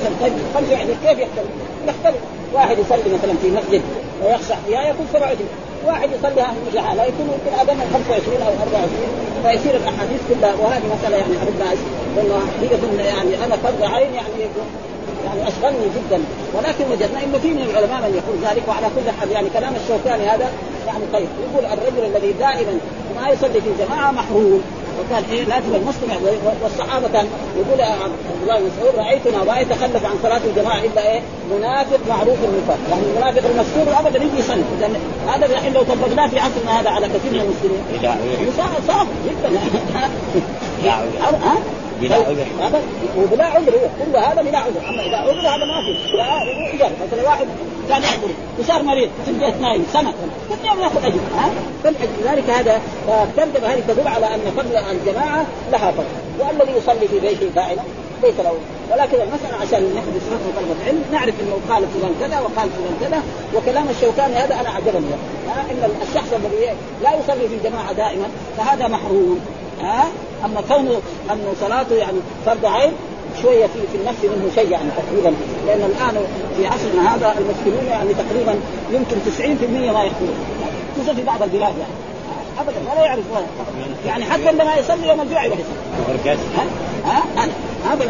25 0.54 0.96
كيف 1.04 1.18
يختلف؟ 1.18 1.48
يختلف. 1.88 2.20
واحد 2.54 2.78
يصلي 2.78 3.14
مثلا 3.14 3.34
في 3.42 3.50
مسجد 3.50 3.82
ويخشع 4.24 4.54
فيها 4.66 4.82
يكون 4.82 5.06
27 5.12 5.36
واحد 5.86 6.08
يصليها 6.16 6.54
في 6.54 6.76
جعاله 6.76 7.02
يكون 7.04 7.26
يمكن 7.34 7.52
أقل 7.58 7.76
من 7.76 7.86
25 7.92 8.42
أو 8.42 8.52
24 8.62 9.22
فيصير 9.44 9.74
الأحاديث 9.76 10.20
كلها 10.28 10.54
وهذه 10.60 10.86
مساله 10.94 11.16
يعني 11.16 11.34
اردنا 11.42 11.72
انه 12.20 12.34
حقيقه 12.46 13.02
يعني 13.02 13.44
أنا 13.44 13.56
فرض 13.56 13.82
عين 13.82 14.14
يعني 14.14 14.38
يعني 15.24 15.48
أشغلني 15.48 15.86
جدا. 15.96 16.20
ولكن 16.54 16.84
وجدنا 16.92 17.24
انه 17.24 17.38
في 17.38 17.48
من 17.48 17.62
العلماء 17.62 18.00
من 18.00 18.20
يقول 18.20 18.36
ذلك 18.50 18.68
وعلى 18.68 18.86
كل 18.96 19.10
حال 19.20 19.30
يعني 19.30 19.48
كلام 19.50 19.74
الشوكاني 19.76 20.24
هذا 20.28 20.50
يعني 20.86 21.04
طيب. 21.12 21.28
يقول 21.44 21.64
الرجل 21.64 22.04
الذي 22.16 22.32
دائما 22.32 22.78
ما 23.20 23.28
يصلي 23.28 23.60
في 23.60 23.84
جماعة 23.84 24.10
محروم. 24.10 24.62
وقال 24.98 25.24
إيه 25.30 25.44
لازم 25.44 25.74
المسلم 25.74 26.10
والصحابة 26.62 27.08
كان 27.08 27.26
يقول 27.56 27.80
عبد 27.80 28.42
الله 28.42 28.58
بن 28.58 28.66
مسعود 28.66 28.94
رأيتنا 28.96 29.44
ما 29.44 29.60
يتخلف 29.60 30.04
عن 30.04 30.14
صلاة 30.22 30.40
الجماعة 30.46 30.78
إلا 30.78 31.12
إيه؟ 31.12 31.20
منافق 31.56 32.00
معروف 32.08 32.38
النفاق 32.44 32.78
يعني 32.90 33.02
المنافق 33.02 33.50
المستور 33.50 34.00
أبدا 34.00 34.24
يجي 34.24 34.38
يصلي. 34.38 34.64
هذا 35.28 35.46
الحين 35.46 35.72
لو 35.72 35.82
طبقناه 35.82 36.26
في 36.26 36.38
عصرنا 36.40 36.80
هذا 36.80 36.90
على 36.90 37.08
كثير 37.08 37.32
من 37.32 37.40
المسلمين. 37.40 37.82
صعب 38.88 39.06
جدا. 39.26 39.60
بلا 42.02 42.16
عذر. 42.16 42.46
هذا 42.60 42.80
وبلا 43.18 43.44
عذر 43.44 43.72
كل 43.72 44.16
هذا 44.16 44.42
بلا 44.42 44.58
عذر. 44.58 44.88
أما 44.88 45.02
إذا 45.02 45.16
عذر 45.16 45.40
هذا 45.40 45.64
ما 45.64 45.78
في. 45.84 45.92
لا 46.16 46.88
مثلا 47.06 47.28
واحد 47.28 47.46
كان 47.88 48.02
يحضر 48.02 48.28
وصار 48.58 48.82
مريض 48.82 49.10
في 49.24 49.30
البيت 49.30 49.60
نايم 49.60 49.86
سنه 49.92 50.12
كل 50.48 50.68
يوم 50.68 50.80
ياخذ 50.80 51.04
اجر 51.04 51.20
ها؟ 51.36 51.50
فلذلك 51.84 52.50
هذا 52.50 52.80
فالترجمه 53.06 53.68
هذه 53.68 53.82
تدل 53.88 54.08
على 54.08 54.34
أن 54.34 54.40
فضل 54.56 54.76
الجماعة 54.76 55.46
لها 55.72 55.90
فضل 55.90 56.04
والذي 56.38 56.72
يصلي 56.78 57.08
في 57.08 57.20
بيته 57.20 57.46
دائما 57.54 57.82
ليس 58.22 58.34
له. 58.38 58.54
ولكن 58.90 59.16
المسألة 59.20 59.56
عشان 59.60 59.94
نحدث 59.94 60.22
نحن 60.32 60.52
طلبة 60.56 60.86
علم 60.86 61.04
نعرف 61.12 61.34
إنه 61.40 61.74
قال 61.74 61.84
فلان 61.94 62.14
كذا 62.20 62.40
وقال 62.40 62.70
فلان 62.70 62.96
كذا 63.00 63.22
وكلام 63.56 63.88
الشوكاني 63.88 64.34
هذا 64.34 64.54
أنا 64.60 64.70
عجبني 64.70 65.06
إن 65.70 65.90
الشخص 66.08 66.32
الذي 66.32 66.66
لا 67.02 67.10
يصلي 67.14 67.48
في 67.48 67.54
الجماعة 67.54 67.92
دائما 67.92 68.26
فهذا 68.58 68.88
محروم. 68.88 69.40
ها؟ 69.82 70.04
أما 70.44 70.60
كونه 70.68 71.00
أنه 71.32 71.52
صلاته 71.60 71.94
يعني 71.94 72.18
فرض 72.46 72.66
عين 72.66 72.92
شوية 73.42 73.66
في 73.66 73.80
في 73.92 73.98
النفس 74.00 74.24
منه 74.24 74.50
شيء 74.54 74.70
يعني 74.70 74.90
تقريبا. 74.96 75.36
لأن 75.66 75.80
الآن 75.80 76.26
في 76.56 76.66
عصرنا 76.66 77.14
هذا 77.14 77.34
المسلمين 77.38 77.90
يعني 77.90 78.14
تقريبا 78.14 78.54
يمكن 78.92 79.16
90% 79.38 79.92
ما 79.92 80.04
يحضرون 80.04 80.34
خصوصا 80.96 81.14
في 81.14 81.22
بعض 81.22 81.42
البلاد 81.42 81.74
يعني. 81.78 81.92
ابدا 82.60 82.92
ولا 82.92 83.04
يعرف 83.04 83.20
يعني 84.06 84.24
حتى 84.24 84.48
عندما 84.48 84.76
يصلي 84.76 85.08
يوم 85.08 85.20
الجمعة 85.20 85.44
يروح 85.44 85.58
يصلي. 85.58 86.34
ها؟ 86.56 86.66
ها؟ 87.06 87.22
أنا 87.44 87.52
هذا 87.90 88.04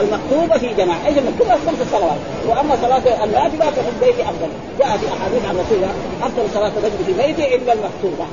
المكتوبة 0.00 0.58
في 0.58 0.74
جماعة، 0.74 1.06
إيش 1.06 1.18
المكتوبة؟ 1.18 1.50
خمس 1.50 1.88
صلوات، 1.92 2.18
وأما 2.48 2.76
صلاة 2.82 3.24
النافلة 3.24 3.70
ففي 3.70 3.88
البيت 3.88 4.20
أفضل، 4.20 4.48
جاء 4.78 4.96
في 4.96 5.06
أحاديث 5.08 5.44
عن 5.48 5.54
رسول 5.54 5.76
الله 5.76 5.92
أفضل 6.22 6.42
صلاة 6.54 6.72
الرجل 6.78 7.04
في 7.06 7.12
بيته 7.12 7.54
إلا 7.54 7.72
المكتوبة، 7.72 8.26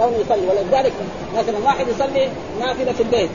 كونه 0.00 0.16
يصلي. 0.24 0.46
ولذلك 0.50 0.92
مثلا 1.38 1.58
واحد 1.64 1.86
يصلي 1.88 2.28
نافلة 2.60 2.92
في 2.92 3.02
البيت. 3.02 3.30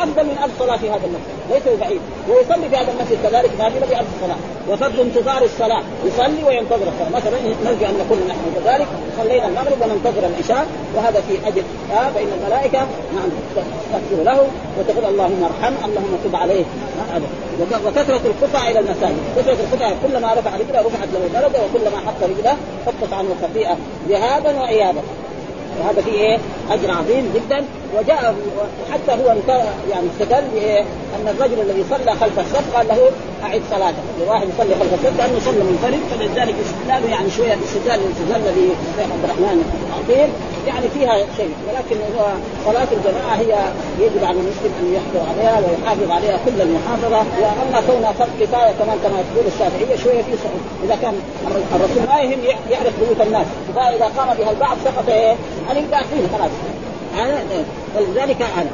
أفضل 0.00 0.24
من 0.24 0.36
ألف 0.44 0.52
صلاة 0.58 0.76
في 0.76 0.90
هذا 0.90 1.06
المسجد. 1.08 1.36
ليس 1.50 1.80
بعيد. 1.80 2.00
ويصلي 2.28 2.68
في 2.70 2.76
هذا 2.76 2.92
المسجد 2.92 3.18
كذلك 3.22 3.50
نافلة 3.58 3.86
بألف 3.90 4.08
صلاة. 4.24 4.36
وفضل 4.68 5.00
انتظار 5.00 5.42
الصلاة. 5.42 5.82
يصلي 6.06 6.44
وينتظر 6.46 6.88
الصلاة. 6.92 7.10
مثلا 7.18 7.36
نرجو 7.64 7.84
أن 7.90 7.96
نكون 8.00 8.18
نحن 8.28 8.44
كذلك 8.56 8.86
صلينا 9.18 9.46
المغرب 9.48 9.78
وننتظر 9.82 10.26
العشاء. 10.26 10.66
وهذا 10.96 11.20
في 11.20 11.48
أجل 11.48 11.62
آه 11.92 12.10
فإن 12.14 12.30
الملائكة 12.38 12.78
نعم 13.16 13.28
تستغفر 13.56 14.22
له 14.22 14.48
وتقول 14.78 15.04
اللهم 15.04 15.44
ارحم 15.44 15.74
اللهم 15.84 16.18
تب 16.24 16.36
عليه. 16.36 16.64
وكثرة 17.86 18.20
الخطى 18.30 18.70
إلى 18.70 18.78
المساجد. 18.78 19.16
كثرة 19.36 19.58
الخطى 19.64 19.94
كلما 20.06 20.34
رفع 20.34 20.50
رجله 20.56 20.80
رفعت 20.80 21.08
له 21.14 21.40
درجة 21.40 21.58
وكلما 21.64 21.98
حط 22.06 22.22
رجله 22.22 22.56
حطت 22.86 23.12
عنه 23.12 23.28
خطيئة. 23.42 23.76
ذهابا 24.08 24.60
وايابا 24.60 25.00
وهذا 25.80 26.00
فيه 26.02 26.12
إيه؟ 26.12 26.38
أجر 26.70 26.90
عظيم 26.90 27.32
جدا. 27.34 27.64
وجاء 27.98 28.34
حتى 28.92 29.12
هو 29.12 29.34
يعني 29.90 30.06
استدل 30.12 30.58
ان 31.16 31.28
الرجل 31.28 31.60
الذي 31.60 31.84
صلى 31.90 32.10
خلف 32.20 32.38
الصف 32.38 32.76
قال 32.76 32.88
له 32.88 33.10
أعد 33.44 33.62
صلاته، 33.70 34.02
الواحد 34.22 34.48
يصلي 34.48 34.74
خلف 34.80 34.94
الصف 34.94 35.18
لأنه 35.18 35.38
صلى 35.44 35.62
منفرد 35.70 36.00
فلذلك 36.10 36.54
استدلاله 36.64 37.10
يعني 37.10 37.30
شوية 37.30 37.56
استدلال 37.66 38.00
الاستدلال 38.04 38.40
الذي 38.46 38.66
الشيخ 38.86 39.12
عبد 39.12 39.24
الرحمن 39.24 39.58
عظيم. 39.96 40.30
يعني 40.66 40.88
فيها 40.94 41.14
شيء 41.36 41.54
ولكن 41.68 41.96
هو 42.16 42.24
صلاة 42.64 42.88
الجماعة 42.96 43.34
هي 43.42 43.52
يجب 44.00 44.24
على 44.24 44.38
المسلم 44.40 44.72
أن 44.80 44.86
يحضر 44.96 45.22
عليها 45.30 45.58
ويحافظ 45.64 46.10
عليها 46.10 46.38
كل 46.46 46.60
المحافظة. 46.66 47.18
وأما 47.40 47.80
كونها 47.86 48.12
فرض 48.12 48.32
كفاية 48.40 48.72
كمان 48.78 48.98
كما 49.04 49.18
تقول 49.28 49.46
الشافعية 49.52 49.96
شوية 50.04 50.22
في 50.22 50.34
صعوبه 50.42 50.66
إذا 50.84 50.96
كان 51.02 51.14
الرسول 51.74 52.02
ما 52.08 52.20
يهم 52.20 52.40
يعرف 52.70 52.94
بيوت 53.00 53.20
الناس 53.26 53.46
فإذا 53.76 54.06
قام 54.16 54.36
بها 54.38 54.50
البعض 54.50 54.76
سقط 54.84 55.08
إيه؟ 55.08 55.34
الباقين 55.70 56.28
خلاص. 56.32 56.50
هذا 57.16 57.64
فلذلك 57.96 58.42
أنا. 58.42 58.70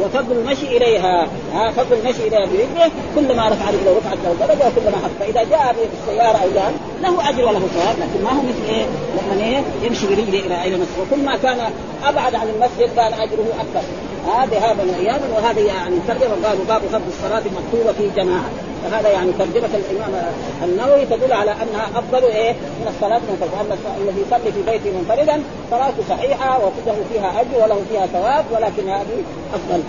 وفضل 0.00 0.36
المشي 0.36 0.76
إليها. 0.76 1.28
ها 1.54 1.70
فضل 1.70 1.96
المشي 1.96 2.28
إليها 2.28 2.46
برجله 2.46 2.90
كلما 3.14 3.48
رفع 3.48 3.70
رجله 3.70 3.96
رفعت 3.98 4.18
له 4.24 4.46
درجه 4.46 4.68
وكلما 4.68 4.96
حط 4.96 5.10
فإذا 5.20 5.42
جاء 5.42 5.76
بالسيارة 5.92 6.36
أو 6.36 6.48
جاء 6.54 6.72
له 7.02 7.28
أجر 7.28 7.44
وله 7.44 7.58
ثواب 7.58 7.96
لكن 7.98 8.24
ما 8.24 8.30
هو 8.30 8.42
مثل 8.42 8.64
إيه؟ 8.68 8.84
لما 9.16 9.44
إيه؟ 9.44 9.62
يمشي 9.82 10.06
برجله 10.06 10.46
إلى 10.46 10.64
إلى 10.64 10.74
المسجد 10.74 10.98
وكل 11.00 11.24
ما 11.24 11.36
كان 11.36 11.58
أبعد 12.04 12.34
عن 12.34 12.48
المسجد 12.48 12.94
كان 12.96 13.12
أجره 13.12 13.46
أكثر 13.60 13.86
هذا 14.26 14.50
ذهابا 14.50 14.82
وايابا 14.82 15.24
وهذا 15.36 15.60
يعني 15.60 15.96
ترجمة 16.08 16.48
قالوا 16.48 16.64
باب 16.68 16.80
فضل 16.80 17.02
الصلاة 17.08 17.42
المكتوبة 17.46 17.92
في 17.92 18.22
جماعة. 18.22 18.50
فهذا 18.84 19.08
يعني 19.08 19.32
ترجمة 19.32 19.68
الإمام 19.74 20.32
النووي 20.64 21.04
تدل 21.04 21.32
على 21.32 21.50
أنها 21.50 21.88
أفضل 21.94 22.24
إيه؟ 22.24 22.52
من 22.52 22.88
الصلاة 22.88 23.20
المنفردة. 23.28 23.60
أما 23.60 23.76
الذي 24.00 24.20
يصلي 24.20 24.52
في 24.52 24.62
بيته 24.70 24.98
منفردا 24.98 25.42
صلاته 25.70 26.02
صحيحة 26.08 26.58
وله 26.58 27.04
فيها 27.12 27.40
أجر 27.40 27.64
وله 27.64 27.82
فيها 27.90 28.06
ثواب. 28.06 28.35
ولكن 28.52 28.88
هذه 28.88 29.22
افضل 29.54 29.82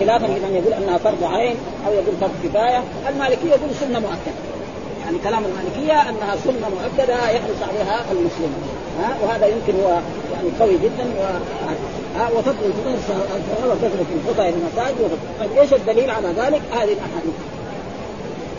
خلافا 0.00 0.26
لمن 0.26 0.54
يقول 0.54 0.72
انها 0.72 0.98
فرض 0.98 1.24
عين 1.24 1.56
أو 1.86 1.92
يقول 1.92 2.14
فرض 2.20 2.30
كفايه 2.44 2.82
المالكيه 3.08 3.48
يقول 3.48 3.70
سنه 3.80 3.98
مؤكده 3.98 4.38
يعني 5.04 5.18
كلام 5.18 5.42
المالكيه 5.44 6.08
انها 6.08 6.36
سنه 6.44 6.68
مؤكده 6.68 7.30
يحرص 7.30 7.62
عليها 7.68 8.04
المسلم 8.12 8.52
ها 9.00 9.16
وهذا 9.22 9.46
يمكن 9.46 9.72
هو 9.80 9.88
يعني 10.32 10.48
قوي 10.60 10.78
جدا 10.78 11.04
و 11.04 11.22
ها 12.18 12.28
وفضل 12.36 12.64
الفضل 12.66 13.68
وكثره 13.70 14.06
الخطى 14.16 14.48
إلى 14.48 14.56
المساجد 14.56 15.10
طيب 15.40 15.58
إيش 15.58 15.72
الدليل 15.74 16.10
على 16.10 16.28
ذلك؟ 16.28 16.62
هذه 16.72 16.92
الاحاديث 16.92 17.57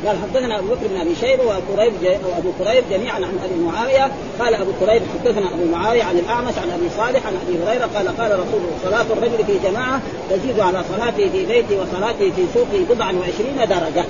قال 0.08 0.18
حدثنا 0.24 0.60
أبو 0.60 0.68
بكر 0.68 0.88
بن 0.88 1.02
أبي 1.02 1.16
شيبة 1.16 1.44
وأبو 1.44 1.74
قريب 1.78 1.94
أو 2.04 2.38
أبو 2.38 2.52
قريب 2.60 2.84
جميعا 2.92 3.16
عن 3.16 3.40
أبي 3.44 3.64
معاوية 3.64 4.12
قال 4.40 4.54
أبو 4.54 4.72
قريب 4.82 5.02
حدثنا 5.14 5.54
أبو 5.54 5.66
معاوية 5.72 6.04
عن 6.04 6.18
الأعمش 6.18 6.58
عن 6.58 6.72
أبي 6.72 6.90
صالح 6.98 7.28
عن 7.28 7.34
أبي 7.48 7.64
هريرة 7.64 7.90
قال 7.96 8.18
قال 8.18 8.32
رسول 8.32 8.62
صلاة 8.84 9.06
الرجل 9.18 9.46
في 9.46 9.70
جماعة 9.70 10.02
تزيد 10.30 10.60
على 10.60 10.84
صلاته 10.90 11.30
في 11.30 11.46
بيته 11.46 11.82
وصلاته 11.82 12.32
في 12.36 12.46
سوقه 12.54 12.86
بضعا 12.90 13.14
وعشرين 13.14 13.58
درجة 13.70 14.06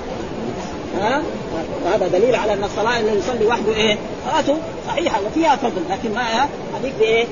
ها 0.98 1.22
وهذا 1.84 2.08
دليل 2.08 2.34
على 2.34 2.52
أن 2.52 2.64
الصلاة 2.64 3.00
اللي 3.00 3.18
يصلي 3.18 3.46
وحده 3.46 3.74
إيه؟ 3.74 3.98
صلاته 4.30 4.56
صحيحة 4.88 5.20
وفيها 5.26 5.56
فضل 5.56 5.82
لكن 5.90 6.14
ما 6.14 6.48
هذيك 6.74 6.92
بإيه؟ 6.98 7.24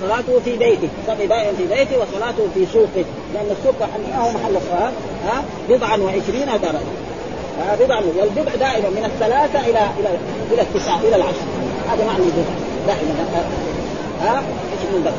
صلاته 0.00 0.40
في 0.44 0.56
بيته، 0.56 0.88
يصلي 1.04 1.26
دائما 1.26 1.52
في 1.52 1.66
بيته 1.66 1.96
وصلاته 1.98 2.48
في 2.54 2.66
سوقه، 2.72 3.04
لأن 3.34 3.56
السوق 3.58 3.74
هو 4.16 4.30
محل 4.30 4.56
الصلاة 4.56 4.92
ها 5.26 5.44
بضعا 5.68 5.96
وعشرين 5.96 6.46
درجة. 6.62 7.13
بضع 7.80 8.00
والبضع 8.18 8.54
دائما 8.54 8.88
من 8.88 9.04
الثلاثة 9.04 9.60
إلى 9.60 9.80
إلى 10.00 10.08
إلى 10.52 10.62
التسعة 10.62 11.00
إلى 11.00 11.16
العشر. 11.16 11.46
هذا 11.90 12.04
معنى 12.06 12.18
البضع 12.24 12.54
دائما. 12.86 13.44
ها؟ 14.22 14.42
من 14.92 15.12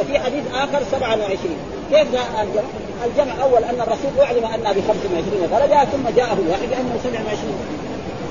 وفي 0.00 0.18
حديث 0.18 0.44
آخر 0.54 0.82
27 0.92 1.56
كيف 1.90 2.12
جاء 2.12 2.24
الجمع؟ 2.42 2.70
الجمع 3.06 3.42
أول 3.42 3.64
أن 3.64 3.80
الرسول 3.80 4.10
أعلم 4.20 4.44
ان 4.44 4.72
ب 4.72 4.80
25 4.88 5.48
درجة 5.50 5.84
ثم 5.84 6.16
جاءه 6.16 6.38
الوحي 6.46 6.66
بانه 6.66 6.98
27 7.04 7.54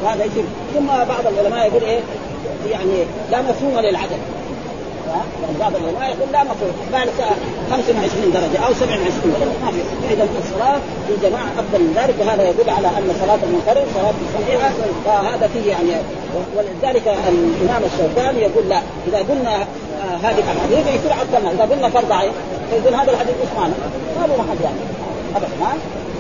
وهذا 0.04 0.24
يصير. 0.26 0.44
ثم 0.74 0.88
بعض 0.88 1.28
العلماء 1.28 1.68
يقول 1.68 1.84
إيه؟ 1.84 2.00
يعني 2.72 3.06
لا 3.32 3.42
مفهوم 3.42 3.80
للعدد. 3.80 4.20
يعني 5.42 5.58
بعض 5.60 5.76
العلماء 5.76 6.10
يقول 6.16 6.32
لا 6.32 6.44
مفهوم 6.44 6.74
بعد 6.94 7.08
25 7.72 8.32
درجه 8.34 8.66
أو 8.66 8.74
27 8.74 9.34
درجه 9.40 9.66
ما 9.66 9.72
في 9.72 10.14
اذا 10.14 10.28
الصلاه 10.40 10.80
في 11.08 11.30
جماعة 11.30 11.50
افضل 11.60 11.80
من 11.80 11.94
ذلك 12.00 12.16
وهذا 12.20 12.50
يدل 12.50 12.70
على 12.70 12.88
ان 12.88 13.14
صلاه 13.22 13.40
المنفرد 13.44 13.86
صلاه 13.96 14.14
صحيحه 14.36 14.70
فهذا 15.06 15.50
فيه 15.54 15.70
يعني 15.72 15.92
ولذلك 16.58 17.08
الامام 17.08 17.82
الشوكاني 17.90 18.40
يقول 18.40 18.70
لا 18.70 18.82
اذا 19.08 19.18
قلنا 19.18 19.56
آه 19.56 20.16
هذه 20.24 20.40
الاحاديث 20.44 20.88
يصير 20.96 21.14
عطلنا 21.14 21.52
اذا 21.52 21.64
قلنا 21.76 21.90
فرض 21.90 22.12
عين 22.12 22.32
فيقول 22.70 22.94
هذا 22.94 23.12
الحديث 23.12 23.36
إيش 23.42 23.50
معنى؟ 23.58 23.74
ما 24.20 24.28
له 24.28 24.36
محل 24.38 24.64
يعني 24.64 24.80
ابدا 25.36 25.50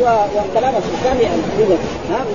وكلام 0.01 0.73
الشوكاني 0.75 1.23
يعني 1.23 1.41
ها 2.09 2.25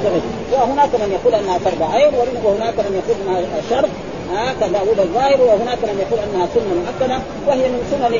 وهناك 0.53 0.89
من 0.95 1.19
يقول 1.19 1.35
انها 1.35 1.59
فرض 1.59 1.83
عين 1.83 2.11
وهناك 2.45 2.75
من 2.79 3.03
يقول 3.03 3.17
انها 3.23 3.61
شرط 3.71 3.89
ها 4.33 4.55
كداوود 4.61 4.99
الظاهر 4.99 5.41
وهناك 5.41 5.79
من 5.83 5.99
يقول 6.05 6.21
أنها 6.27 6.47
سنة 6.55 6.75
مؤكدة 6.81 7.19
وهي 7.47 7.69
من 7.69 7.81
سنن 7.91 8.15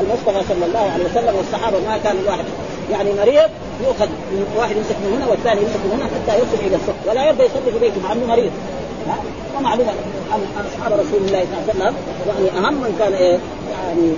المصطفى 0.00 0.40
صلى 0.48 0.66
الله 0.66 0.90
عليه 0.94 1.04
وسلم 1.04 1.34
والصحابة 1.36 1.78
ما 1.78 1.98
كان 2.04 2.16
الواحد 2.22 2.44
يعني 2.90 3.12
مريض 3.12 3.50
يؤخذ 3.84 4.06
من 4.06 4.54
واحد 4.58 4.76
يمسك 4.76 4.96
من 5.04 5.12
هنا 5.16 5.26
والثاني 5.30 5.60
يمسك 5.60 5.80
من 5.84 5.92
هنا 5.96 6.04
حتى 6.04 6.38
يصل 6.42 6.66
إلى 6.66 6.76
الصف 6.76 7.08
ولا 7.08 7.26
يرضى 7.26 7.42
يصلي 7.42 7.72
في 7.72 7.78
بيته 7.78 8.00
مع 8.02 8.12
أنه 8.12 8.26
مريض. 8.26 8.52
ومعلوم 9.58 9.86
عن 10.32 10.66
أصحاب 10.66 10.92
رسول 10.92 11.20
الله 11.26 11.44
صلى 11.44 11.72
الله 11.74 11.84
عليه 11.84 11.94
وسلم 11.94 11.94
يعني 12.28 12.66
أهم 12.66 12.74
من 12.74 12.96
كان 12.98 13.12
إيه؟ 13.12 13.38
يعني 13.82 14.12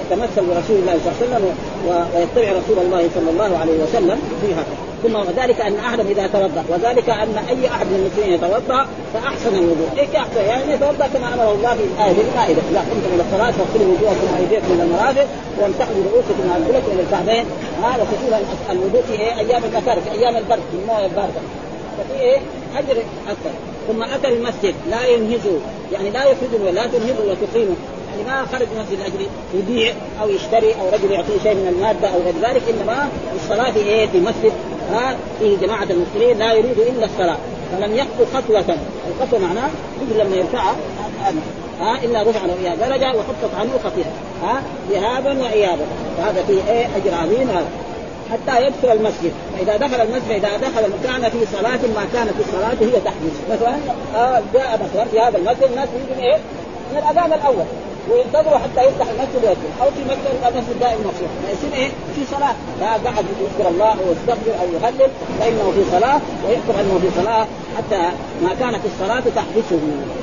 يتمثل 0.00 0.46
برسول 0.46 0.76
الله 0.76 0.98
صلى 1.04 1.12
الله 1.12 1.16
عليه 1.20 1.26
وسلم 1.26 1.54
ويتبع 1.86 2.58
رسول 2.58 2.78
الله 2.84 3.08
صلى 3.14 3.30
الله 3.30 3.58
عليه 3.58 3.82
وسلم 3.82 4.18
في 4.40 4.54
هذا. 4.54 4.87
ثم 5.02 5.14
وذلك 5.14 5.60
أن 5.60 5.76
احدا 5.76 6.02
إذا 6.02 6.26
توضأ 6.26 6.64
وذلك 6.68 7.08
أن 7.10 7.34
أي 7.48 7.68
أحد 7.68 7.86
من 7.86 7.98
المسلمين 8.00 8.32
يتوضأ 8.34 8.86
فأحسن 9.14 9.54
الوضوء، 9.54 9.88
إيش 9.98 10.10
احسن؟ 10.16 10.40
يعني 10.40 10.72
يتوضأ 10.72 11.06
كما 11.14 11.34
امره 11.34 11.52
الله 11.52 11.74
في 11.74 11.84
الآية 11.84 12.10
المائده، 12.10 12.62
إذا 12.70 12.80
قمتم 12.90 13.10
إلى 13.14 13.22
الصلاة 13.26 13.50
فاغسلوا 13.50 13.94
وجوهكم 13.94 14.26
وأيديكم 14.34 14.72
إلى 14.74 14.82
المرافق 14.82 15.26
وامسحوا 15.60 15.94
رؤوسكم 16.08 16.50
على 16.52 16.62
الجلد 16.62 16.84
إلى 16.92 17.02
الكعبين، 17.02 17.44
هذا 17.82 18.06
كثير 18.12 18.38
الوضوء 18.70 19.02
في 19.02 19.12
إيه؟ 19.12 19.38
أيام 19.38 19.62
المكاره 19.64 20.00
في 20.00 20.10
أيام 20.10 20.36
البرد 20.36 20.62
في 20.70 20.76
الموية 20.82 21.06
الباردة. 21.06 21.40
ففي 21.98 22.20
إيه؟ 22.20 22.38
أجر 22.76 22.96
أكثر، 23.28 23.54
ثم 23.88 24.02
أتى 24.02 24.28
المسجد 24.28 24.74
لا 24.90 25.06
ينهزوا، 25.06 25.58
يعني 25.92 26.10
لا 26.10 26.24
يفرزوا 26.30 26.66
ولا 26.66 26.86
تنهزوا 26.86 27.26
وتقيموا، 27.30 27.74
يعني 28.10 28.30
ما 28.30 28.46
خرج 28.52 28.66
من 28.72 28.76
المسجد 28.76 28.98
لأجل 28.98 29.26
يبيع 29.54 29.94
أو 30.22 30.28
يشتري 30.28 30.74
أو 30.74 30.88
رجل 30.92 31.10
يعطيه 31.10 31.38
شيء 31.42 31.54
من 31.54 31.74
المادة 31.76 32.08
أو 32.08 32.18
غير 32.24 32.34
ذلك 32.42 32.62
إنما 32.68 33.08
الصلاة 33.36 33.70
في 33.70 33.78
إيه؟ 33.78 34.06
في 34.06 34.20
مسجد 34.20 34.52
ها 34.92 35.16
فيه 35.38 35.56
جماعة 35.56 35.86
المسلمين 35.90 36.38
لا 36.38 36.52
يريد 36.52 36.78
إلا 36.78 37.04
الصلاة 37.04 37.36
فلم 37.72 37.96
يخطو 37.96 38.24
خطوة. 38.34 38.76
الخطوة 39.08 39.38
معناه 39.38 39.68
يجي 40.02 40.20
لما 40.20 40.36
يرفعها 40.36 40.76
ها 41.80 42.04
إلا 42.04 42.22
رفع 42.22 42.46
له 42.46 42.54
اياها 42.54 42.74
درجة 42.74 43.08
وحطت 43.08 43.54
عنه 43.60 43.70
خطيئة. 43.84 44.10
ها 44.42 44.62
ذهابا 44.90 45.42
وايابا. 45.42 45.84
فهذا 46.18 46.42
فيه 46.42 46.72
إيه؟ 46.72 46.86
أجر 46.86 47.14
عظيم 47.14 47.50
هذا. 47.50 47.68
حتى 48.32 48.66
يدخل 48.66 48.92
المسجد. 48.92 49.32
فإذا 49.56 49.76
دخل 49.76 50.00
المسجد 50.00 50.30
إذا 50.30 50.56
دخل 50.56 50.90
كان 51.04 51.30
في 51.30 51.38
صلاة 51.52 51.80
ما 51.94 52.06
كانت 52.12 52.32
الصلاه 52.40 52.76
هي 52.80 53.00
تحديث. 53.00 53.32
مثلا 53.50 53.74
آه 54.16 54.42
جاء 54.54 54.80
مثلا 54.82 55.04
في 55.04 55.20
هذا 55.20 55.38
المسجد 55.38 55.70
الناس 55.70 55.88
يجون 55.88 56.24
إيه؟ 56.24 56.36
من 56.92 56.98
الأذان 56.98 57.32
الأول. 57.32 57.64
وينتظروا 58.10 58.58
حتى 58.58 58.80
يفتح 58.88 59.06
المسجد 59.14 59.42
ويدخل. 59.44 59.70
أو 59.82 59.86
في 59.90 60.00
مسجد 60.10 60.26
المسجد 60.46 60.80
دائما 60.80 61.00
مفتوح. 61.08 61.30
فيصير 61.46 61.72
إيه؟ 61.78 61.88
في 62.14 62.22
صلاة. 62.30 62.54
لا 62.80 62.90
قعد 62.92 63.24
يذكر 63.42 63.68
الله 63.68 63.94
ويستغفر 64.08 64.52
أو 64.62 64.66
يهلل 64.74 65.10
فإنه 65.40 65.72
في 65.76 65.82
صلاة 65.90 66.20
ويحكم 66.44 66.74
أنه 66.80 66.98
في 67.02 67.22
صلاة 67.22 67.46
حتى 67.76 68.02
ما 68.42 68.54
كانت 68.60 68.82
الصلاة 68.90 69.20
تحبسه 69.20 69.80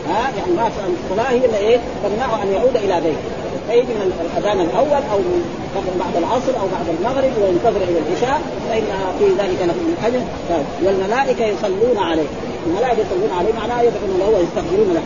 ها؟ 0.10 0.22
يعني 0.38 0.52
ما 0.58 0.70
الصلاة 1.04 1.30
هي 1.30 1.46
اللي 1.46 1.58
إيه؟ 1.58 1.78
تمنعه 2.04 2.44
أن 2.44 2.52
يعود 2.52 2.76
إلى 2.76 3.02
بيته. 3.02 3.46
فيجي 3.68 3.94
من 3.94 4.12
الأذان 4.26 4.60
الأول 4.62 5.04
أو 5.12 5.20
من 5.76 5.96
بعد 6.00 6.24
العصر 6.24 6.62
أو 6.62 6.68
بعد 6.76 6.88
المغرب 7.00 7.32
وينتظر 7.42 7.82
إلى 7.90 8.00
العشاء 8.00 8.42
فإن 8.70 8.84
في 9.20 9.26
ذلك 9.26 9.60
له 9.62 9.74
من 9.74 9.96
اجر 10.06 10.22
والملائكة 10.84 11.46
يصلون 11.46 11.98
عليه. 11.98 12.28
الملائكه 12.66 13.02
يصلون 13.02 13.32
عليه 13.40 13.54
معناه 13.54 13.82
يدعون 13.82 14.20
له 14.20 14.30
ويستغفرون 14.30 14.94
له. 14.94 15.04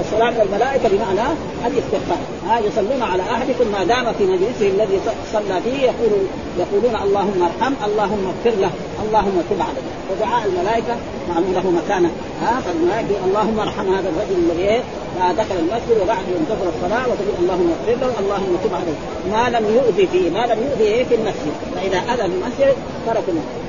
الصلاة 0.00 0.30
من 0.30 0.40
الملائكه 0.40 0.88
بمعنى 0.88 1.26
الاستغفار. 1.66 2.18
ها 2.48 2.58
يصلون 2.58 3.02
على 3.02 3.22
أحدكم 3.22 3.66
ما 3.72 3.84
دام 3.84 4.12
في 4.12 4.24
مجلسه 4.24 4.66
الذي 4.74 5.00
صلى 5.32 5.60
فيه 5.64 5.82
يقول 5.82 6.12
يقولون 6.58 6.94
اللهم 7.04 7.42
ارحم 7.42 7.74
اللهم 7.84 8.32
اغفر 8.32 8.60
له. 8.60 8.70
اللهم 9.08 9.42
تب 9.50 9.60
عليه 9.60 9.86
ودعاء 10.10 10.46
الملائكة 10.46 10.94
معلوم 11.28 11.52
له 11.52 11.70
مكانة 11.70 12.10
ها 12.42 12.60
فالملائكه 12.60 13.24
اللهم 13.26 13.60
ارحم 13.60 13.94
هذا 13.94 14.08
الرجل 14.08 14.36
الذي 14.44 14.68
إيه 14.68 14.82
دخل 15.18 15.56
المسجد 15.64 15.96
وبعد 16.02 16.24
ينتظر 16.38 16.68
الصلاة 16.74 17.04
وتقول 17.08 17.36
اللهم 17.40 17.72
اغفر 17.74 18.06
له 18.06 18.18
اللهم 18.20 18.56
تب 18.64 18.74
عليه. 18.74 18.98
ما 19.34 19.58
لم 19.58 19.64
يؤذي 19.76 20.06
فيه 20.06 20.30
ما 20.30 20.46
لم 20.46 20.58
يؤذي 20.66 20.84
إيه 20.84 21.04
في 21.04 21.14
المسجد. 21.14 21.54
فإذا 21.74 21.98
أذى 21.98 22.16
في 22.16 22.36
المسجد 22.38 22.74
ترك 23.06 23.24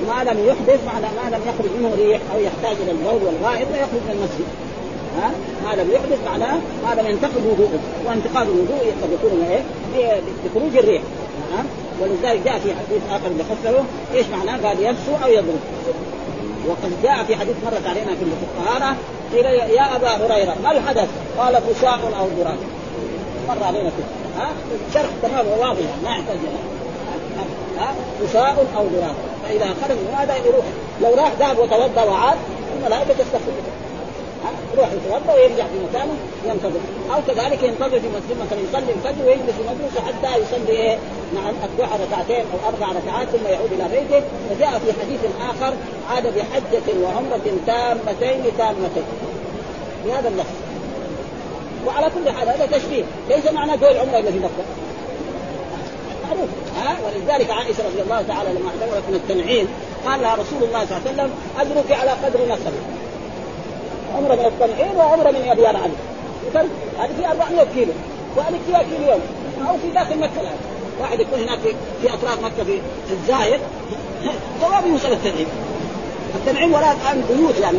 ما 0.07 0.23
لم 0.23 0.37
يحدث 0.49 0.79
معنى 0.85 1.05
ما 1.19 1.35
لم 1.35 1.41
يخرج 1.49 1.71
منه 1.79 1.91
ريح 1.97 2.21
أو 2.33 2.39
يحتاج 2.39 2.75
إلى 2.83 2.91
البول 2.91 3.19
والغائط 3.25 3.67
فيخرج 3.67 4.01
من 4.07 4.11
المسجد. 4.17 4.47
ها؟ 5.17 5.31
ما 5.65 5.81
لم 5.81 5.91
يحدث 5.91 6.19
معناه 6.25 6.57
ما 6.85 7.01
لم 7.01 7.07
ينتقد 7.07 7.45
وضوءه 7.51 7.79
وانتقاد 8.05 8.47
الوضوء 8.47 8.93
قد 9.03 9.09
يكون 9.13 9.45
إيه؟ 9.49 9.61
بخروج 10.45 10.77
الريح. 10.77 11.01
ها؟ 11.53 11.63
ولذلك 12.01 12.41
جاء 12.45 12.59
في 12.59 12.73
حديث 12.75 13.01
آخر 13.11 13.27
اللي 13.27 13.43
فسره 13.43 13.85
إيش 14.13 14.25
معناه؟ 14.27 14.67
قال 14.67 14.79
يبسو 14.79 15.23
أو 15.23 15.29
يضرب. 15.29 15.59
وقد 16.67 16.91
جاء 17.03 17.23
في 17.23 17.35
حديث 17.35 17.55
مرت 17.65 17.87
علينا 17.87 18.15
في 18.15 18.23
الطهاره 18.23 18.95
قيل 19.33 19.45
يا 19.45 19.95
أبا 19.95 20.09
هريرة 20.09 20.55
ما 20.63 20.71
الحدث؟ 20.71 21.09
قال 21.37 21.61
فساء 21.61 21.99
أو 22.19 22.27
ضراب. 22.39 22.57
مر 23.47 23.63
علينا 23.63 23.89
كده 23.89 24.43
ها 24.43 24.49
شرح 24.93 25.09
تمام 25.21 25.45
واضح 25.59 25.89
ما 26.03 26.09
يحتاج 26.09 26.37
ها؟ 27.79 27.93
فساء 28.21 28.67
أو 28.77 28.87
ضراب. 28.87 29.15
فإذا 29.43 29.65
خرج 29.65 29.97
من 29.97 30.15
هذا 30.17 30.35
يروح. 30.35 30.65
لو 31.01 31.15
راح 31.15 31.31
ذهب 31.39 31.59
وتوضأ 31.59 32.03
وعاد 32.03 32.37
الملائكة 32.77 33.13
تستغفر 33.13 33.51
يروح 34.73 34.89
يتوضا 34.91 35.33
ويرجع 35.33 35.65
في 35.65 35.77
مكانه 35.89 36.15
ينتظر. 36.45 36.79
أو 37.13 37.19
كذلك 37.27 37.63
ينتظر 37.63 37.99
في 37.99 38.07
مسجد 38.07 38.37
مثلا 38.45 38.59
يصلي 38.69 38.93
الفجر 38.93 39.25
ويجلس 39.25 39.55
في 39.57 39.63
مجلسه 39.71 40.01
حتى 40.07 40.41
يصلي 40.41 40.71
إيه؟ 40.71 40.97
نعم 41.35 41.53
الضحى 41.63 42.03
ركعتين 42.03 42.45
أو 42.53 42.69
أربع 42.69 42.87
ركعات 42.99 43.27
ثم 43.27 43.47
يعود 43.47 43.71
إلى 43.71 43.83
بيته. 43.83 44.25
وجاء 44.51 44.79
في 44.79 44.93
حديث 45.01 45.19
آخر 45.49 45.73
عاد 46.09 46.23
بحجة 46.23 46.99
وعمرة 47.03 47.41
تامتين 47.67 48.43
تامتين. 48.57 49.03
بهذا 50.05 50.27
اللفظ. 50.29 50.55
وعلى 51.87 52.09
كل 52.09 52.31
حال 52.31 52.49
هذا 52.49 52.65
تشبيه. 52.65 53.03
ليس 53.29 53.51
معنى 53.51 53.77
دول 53.77 53.91
العمره 53.91 54.19
إلا 54.19 54.31
في 54.31 54.39
مكة. 54.39 54.65
معروف. 56.25 56.49
ها؟ 56.77 56.97
ولذلك 57.05 57.49
عائشة 57.49 57.83
رضي 57.87 58.01
الله 58.01 58.21
تعالى 58.21 58.49
لما 58.49 58.69
اعتبرت 58.69 59.03
من 59.09 59.15
التنعيم 59.15 59.67
قال 60.05 60.21
لها 60.21 60.33
رسول 60.33 60.63
الله 60.63 60.85
صلى 60.85 60.97
الله 60.97 61.09
عليه 61.09 61.11
وسلم 61.11 61.31
اجرك 61.59 61.99
على 61.99 62.11
قدر 62.11 62.39
نسبك 62.45 63.04
عمره 64.17 64.35
من 64.35 64.45
التنعيم 64.45 64.97
وعمره 64.97 65.31
من 65.31 65.49
علي 65.49 65.91
فرق 66.53 66.69
هذه 66.99 67.11
في 67.17 67.27
400 67.27 67.65
كيلو. 67.75 67.91
وهذه 68.35 68.59
فيها 68.67 68.83
كيلو 68.83 69.11
يوم. 69.11 69.21
أو 69.69 69.77
في 69.77 69.89
داخل 69.93 70.19
مكة 70.19 70.41
الآن. 70.41 70.57
واحد 70.99 71.19
يكون 71.19 71.39
هناك 71.39 71.59
في, 71.59 71.69
في 72.01 72.13
أطراف 72.13 72.43
مكة 72.43 72.63
في, 72.63 72.79
الزايد. 73.11 73.59
ثواب 74.61 74.85
يوصل 74.85 75.11
التنعيم. 75.11 75.47
التنعيم 76.35 76.73
وراء 76.73 76.97
الآن 77.01 77.23
بيوت 77.29 77.59
يعني 77.59 77.77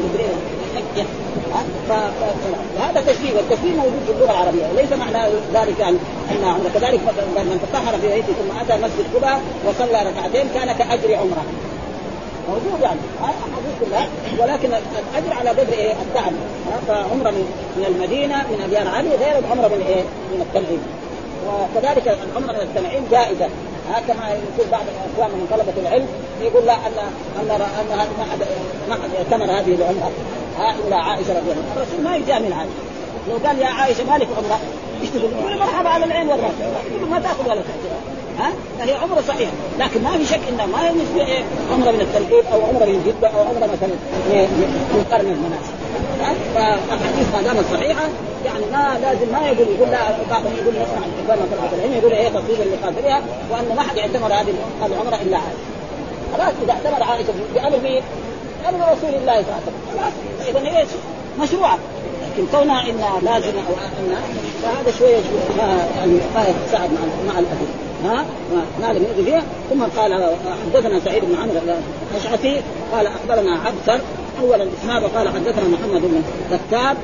فهذا 1.88 3.00
تشبيه 3.00 3.36
والتشبيه 3.36 3.70
موجود 3.70 4.02
في 4.06 4.12
اللغة 4.12 4.30
العربية. 4.30 4.66
وليس 4.74 4.92
معنى 4.92 5.32
ذلك 5.54 5.80
ان 5.80 5.98
أن 6.30 6.70
كذلك 6.74 7.00
من 7.36 7.68
تطهر 7.72 7.98
في 7.98 8.08
بيته 8.08 8.26
ثم 8.26 8.58
أتى 8.60 8.82
مسجد 8.82 9.16
قباء 9.16 9.40
وصلى 9.66 10.10
ركعتين 10.10 10.48
كان 10.54 10.72
كأجر 10.72 11.14
عمرة. 11.14 11.44
موجود 12.48 12.80
يعني 12.82 13.00
احاديث 13.20 13.74
كلها 13.80 14.08
ولكن 14.38 14.68
الاجر 14.68 15.32
على 15.40 15.50
قدر 15.50 15.72
إيه 15.72 15.92
التعب 15.92 16.32
فعمره 16.88 17.30
من, 17.30 17.44
من 17.76 17.84
المدينة 17.88 18.36
من 18.36 18.60
ابيان 18.64 18.86
علي 18.86 19.08
غير 19.08 19.38
العمره 19.38 19.68
من 19.68 19.84
إيه 19.88 20.02
من 20.32 20.40
التنعيم 20.40 20.82
وكذلك 21.46 22.08
العمره 22.08 22.52
من 22.52 22.60
التنعيم 22.60 23.04
جائزه 23.10 23.48
كما 24.08 24.28
يقول 24.28 24.70
بعض 24.72 24.82
الاخوان 24.82 25.38
من 25.38 25.46
طلبه 25.50 25.88
العلم 25.88 26.06
يقول 26.42 26.66
لا 26.66 26.74
ان 26.74 26.92
ان 27.40 27.50
ان 27.50 27.86
ما 28.18 28.24
حد 28.32 28.38
ما 28.88 28.94
حد 28.94 29.10
اعتمر 29.18 29.44
هذه 29.44 29.74
العمره 29.74 30.10
الا 30.86 30.96
عائشه 30.96 31.30
رضي 31.30 31.52
الله 31.52 31.64
عنها 31.70 31.76
الرسول 31.76 32.04
ما 32.04 32.16
يجامل 32.16 32.52
عائشه 32.52 32.70
لو 33.28 33.36
قال 33.46 33.58
يا 33.58 33.66
عائشه 33.66 34.04
مالك 34.04 34.28
عمره 34.36 34.60
تقول؟ 35.14 35.58
مرحبا 35.58 35.88
على 35.88 36.04
العين 36.04 36.28
والراس 36.28 36.52
ما 37.10 37.20
تاخذ 37.20 37.48
ولا 37.48 37.62
تاخذ 37.62 38.15
ها؟ 38.38 38.52
فهي 38.78 38.94
عمره 38.94 39.22
صحيحه 39.28 39.52
لكن 39.78 40.02
ما 40.02 40.18
في 40.18 40.24
شك 40.24 40.40
إنه 40.48 40.66
ما 40.66 40.92
مثل 40.92 41.26
إيه؟ 41.26 41.44
عمره 41.72 41.90
من 41.90 42.00
التنقيب 42.00 42.44
أو 42.52 42.60
عمره 42.66 42.84
من 42.84 43.02
جدة 43.06 43.28
أو 43.28 43.40
عمره 43.40 43.66
مثلا 43.72 43.94
من 44.94 45.04
قرن 45.10 45.26
المناسك. 45.26 45.76
فالاحاديث 46.54 47.34
ما 47.34 47.42
دامت 47.42 47.64
صحيحة 47.72 48.08
يعني 48.44 48.64
ما 48.72 48.98
لازم 49.02 49.32
ما 49.32 49.48
يقول 49.48 49.68
يقول 49.74 49.88
لا 49.90 49.98
بعضهم 50.30 50.52
يقول 50.60 50.74
يسمع 50.74 51.02
الحبان 51.06 51.38
طلبه 51.50 51.76
العلم 51.76 51.92
يقول 51.92 52.12
إيه؟ 52.12 52.28
تصويبا 52.28 52.62
لقادرها 52.62 53.22
وأن 53.50 53.76
ما 53.76 53.82
حد 53.82 53.96
يعتمر 53.96 54.32
هذه 54.32 54.54
العمره 54.86 55.18
إلا 55.22 55.36
عائشة. 55.36 55.66
خلاص 56.32 56.54
إذا 56.62 56.72
اعتمر 56.72 57.02
عائشة 57.02 57.32
بامر 57.54 57.78
مين؟ 57.82 58.02
أمر 58.68 58.78
رسول 58.92 59.14
الله 59.14 59.42
صلى 59.42 59.52
الله 59.52 59.60
عليه 59.60 59.66
وسلم. 59.66 59.98
خلاص. 59.98 60.12
اذا 60.48 60.78
إيش؟ 60.78 60.88
مشروعه 61.40 61.78
لكن 62.22 62.46
كونها 62.52 62.90
إنها 62.90 63.20
لازمة 63.22 63.60
أو 63.68 63.74
فهذا 64.62 64.98
شوية 64.98 65.20
يعني 65.96 66.12
ما 66.34 66.46
يتساعد 66.48 66.90
مع 66.92 67.32
مع 67.32 67.38
الأدلة. 67.38 67.85
ها؟ 68.04 68.24
ما 68.80 68.92
لم 68.92 69.02
يؤذي 69.02 69.24
فيها. 69.24 69.42
ثم 69.70 69.82
قال 69.82 70.34
حدثنا 70.64 71.00
سعيد 71.00 71.24
بن 71.24 71.34
عمرو 71.34 71.60
الأشعثي 72.10 72.60
قال 72.92 73.06
أخبرنا 73.06 73.58
عبثر 73.58 74.00
اولا 74.40 74.62
الاسناد 74.62 75.02
وقال 75.02 75.28
حدثنا 75.28 75.68
محمد 75.68 76.00
بن 76.00 76.22
كتاب 76.50 76.96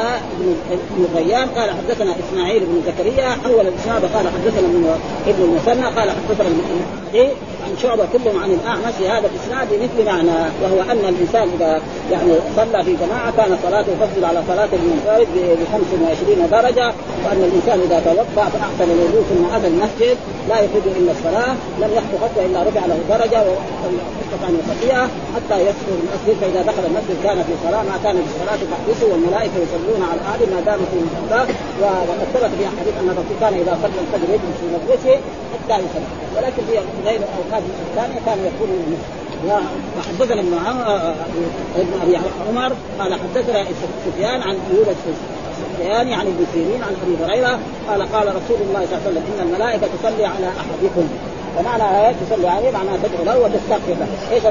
ابن 0.00 0.56
ابن 0.70 1.06
غيان 1.14 1.48
قال 1.48 1.70
حدثنا 1.70 2.14
إسماعيل 2.28 2.66
بن 2.66 2.82
زكريا 2.86 3.28
حول 3.28 3.66
الاسناد 3.66 4.04
قال 4.14 4.28
حدثنا 4.28 4.66
ابن 4.68 4.96
ابن 5.26 5.42
المثنى 5.42 5.84
قال 5.84 6.10
حدثنا 6.10 6.46
ابن 6.46 6.58
عن 7.72 7.78
شعبة 7.82 8.04
كلهم 8.12 8.42
عن 8.42 8.50
الأعمش 8.50 8.94
هذا 8.94 9.30
الإسناد 9.30 9.68
بمثل 9.70 10.06
معنى 10.06 10.50
وهو 10.62 10.80
أن 10.90 11.04
الإنسان 11.08 11.48
إذا 11.56 11.80
يعني 12.10 12.32
صلى 12.56 12.84
في 12.84 12.96
جماعة 13.06 13.30
كان 13.36 13.58
صلاته 13.62 13.92
تفضل 14.00 14.24
على 14.24 14.42
صلاة 14.48 14.68
المنفرد 14.72 15.28
ب 15.34 15.64
25 15.72 16.48
درجة 16.50 16.92
وأن 17.24 17.40
الإنسان 17.48 17.80
إذا 17.80 18.00
توضأ 18.00 18.48
فأحسن 18.48 18.90
الوضوء 18.92 19.22
ثم 19.30 19.54
أتى 19.54 19.66
المسجد 19.66 20.16
لا 20.48 20.60
يفيد 20.60 20.86
إلا 20.86 21.12
الصلاة 21.12 21.54
لم 21.80 21.90
يخطو 21.96 22.16
خطوه 22.24 22.46
إلا 22.46 22.62
رفع 22.62 22.86
له 22.86 22.98
درجة 23.08 23.38
واستطاع 23.38 24.48
ان 24.48 24.58
يستطيع 24.60 25.06
حتى 25.34 25.60
يدخل 25.60 25.92
المسجد 26.02 26.36
فإذا 26.40 26.62
دخل 26.62 26.84
المسجد 26.86 27.16
كان 27.24 27.42
في 27.42 27.52
صلاة 27.64 27.82
ما 27.82 27.96
كان 28.04 28.16
في 28.16 28.28
الصلاه 28.34 28.58
تحدثه 28.72 29.12
والملائكة 29.12 29.56
على 30.10 30.20
الاهل 30.20 30.54
ما 30.54 30.60
دام 30.60 30.78
في 30.90 30.96
الصلاه 31.02 31.48
وقد 31.80 32.26
ثبت 32.34 32.50
في 32.58 32.64
حديث 32.66 32.94
أن 33.00 33.08
الرسول 33.08 33.36
كان 33.40 33.54
إذا 33.54 33.78
صلى 33.82 34.00
الفجر 34.04 34.34
يجلس 34.34 34.56
في 34.60 34.66
مجلسه 34.76 35.20
حتى 35.52 35.74
يصلي. 35.84 36.08
ولكن 36.36 36.62
في 36.68 36.78
غير 37.08 37.20
الاوقات 37.20 37.62
الثانية 37.90 38.20
كان 38.26 38.38
يكون 38.38 38.96
وحدثنا 39.98 40.40
ابن 40.40 40.54
ابن 41.76 41.92
أبي 42.02 42.16
عمر 42.48 42.72
قال 42.98 43.14
حدثنا 43.14 43.64
سفيان 44.06 44.42
عن 44.42 44.58
يونس 44.74 44.96
السفياني 45.60 46.14
عن 46.14 46.26
ابن 46.26 46.46
سيرين 46.54 46.82
عن 46.82 46.96
أبي 47.02 47.24
هريرة 47.24 47.58
قال 47.88 48.02
قال 48.12 48.26
رسول 48.28 48.56
الله 48.68 48.86
صلى 48.86 48.98
الله 48.98 49.02
عليه 49.06 49.10
وسلم 49.10 49.22
إن 49.38 49.46
الملائكة 49.46 49.86
تصلي 50.02 50.26
على 50.26 50.48
أحدكم. 50.48 51.08
فمعنى 51.56 52.06
إيه 52.06 52.14
تصلي 52.26 52.48
عليه 52.48 52.70
معناها 52.70 52.96
تدعو 53.02 53.24
له 53.24 53.38
وتستغفر 53.38 53.94
له، 54.00 54.06
إيش 54.32 54.42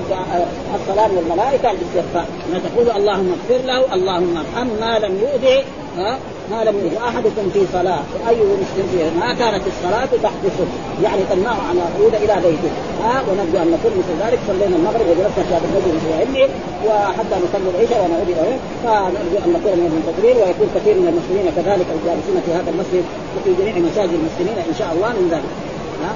الصلاه 0.75 1.09
والاستغفار 1.17 1.71
الاستغفار، 1.71 2.25
ما 2.51 2.59
تقول 2.65 2.97
اللهم 2.97 3.35
اغفر 3.37 3.65
له، 3.65 3.93
اللهم 3.95 4.37
ارحم. 4.37 4.67
ما 4.81 4.99
لم 4.99 5.13
يؤذي 5.23 5.57
ها؟ 5.97 6.17
ما 6.51 6.63
لم 6.63 6.75
يؤذي 6.83 6.97
أحدكم 6.97 7.45
في 7.53 7.61
صلاة. 7.73 8.01
واي 8.13 8.39
مسلم 8.63 8.85
فيه 8.91 9.19
ما 9.19 9.33
كانت 9.33 9.63
الصلاة 9.71 10.11
تحدثه 10.25 10.67
يعني 11.03 11.21
تمنعه 11.31 11.59
عن 11.69 11.75
العود 11.77 12.15
إلى 12.23 12.35
بيته. 12.45 12.71
ها؟ 13.03 13.15
ونرجو 13.27 13.57
أن 13.63 13.69
نكون 13.75 13.93
مثل 13.99 14.13
ذلك. 14.23 14.39
صلينا 14.47 14.75
المغرب 14.79 15.05
وجلسنا 15.11 15.43
في 15.47 15.53
هذا 15.55 15.65
المسجد 15.69 15.95
في 16.03 16.09
علمي. 16.19 16.45
وحتى 16.87 17.35
نصلي 17.43 17.69
العشاء 17.73 17.99
ونعود 18.03 18.29
إليه. 18.29 18.57
فنرجو 18.83 19.37
أن 19.45 19.49
نكون 19.55 19.73
من 19.79 19.87
المنتظرين. 19.89 20.35
ويكون 20.41 20.69
كثير 20.75 20.95
من 21.01 21.07
المسلمين 21.13 21.45
كذلك 21.57 21.87
الجالسين 21.95 22.37
في 22.45 22.51
هذا 22.57 22.69
المسجد. 22.73 23.03
وفي 23.33 23.49
جميع 23.59 23.75
مساجد 23.89 24.13
المسلمين 24.21 24.57
إن 24.69 24.75
شاء 24.79 24.89
الله 24.95 25.09
من 25.19 25.27
ذلك. 25.33 25.51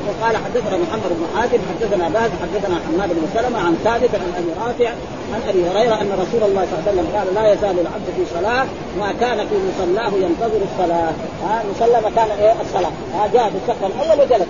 وقال 0.08 0.38
حدثنا 0.38 0.78
محمد 0.78 1.12
بن 1.20 1.26
حاتم 1.36 1.60
حدثنا 1.72 2.10
باز 2.10 2.32
حدثنا 2.42 2.76
حماد 2.86 3.10
بن 3.10 3.28
سلمة 3.34 3.60
عن 3.60 3.76
ثابت 3.84 4.16
عن 4.16 4.32
أبي 4.38 4.52
رافع 4.66 4.90
عن 5.34 5.42
أبي 5.50 5.70
هريرة 5.70 6.02
أن 6.02 6.12
رسول 6.24 6.50
الله 6.50 6.68
صلى 6.70 6.80
الله 6.80 6.86
عليه 6.88 6.92
وسلم 6.92 7.08
قال 7.16 7.28
لا 7.36 7.54
يزال 7.54 7.80
العبد 7.80 8.08
في 8.16 8.24
صلاة 8.36 8.66
ما 9.00 9.14
كان 9.22 9.38
في 9.48 9.56
مصلاه 9.68 10.12
ينتظر 10.26 10.62
الصلاة. 10.72 11.14
ها 11.44 11.64
مصلى 11.72 12.02
مكان 12.10 12.30
إيه؟ 12.40 12.56
الصلاة. 12.62 12.92
ها 13.16 13.28
جاء 13.34 13.50
في 13.50 13.56
الصف 13.62 13.86
الأول 13.86 14.22
وجلس. 14.22 14.48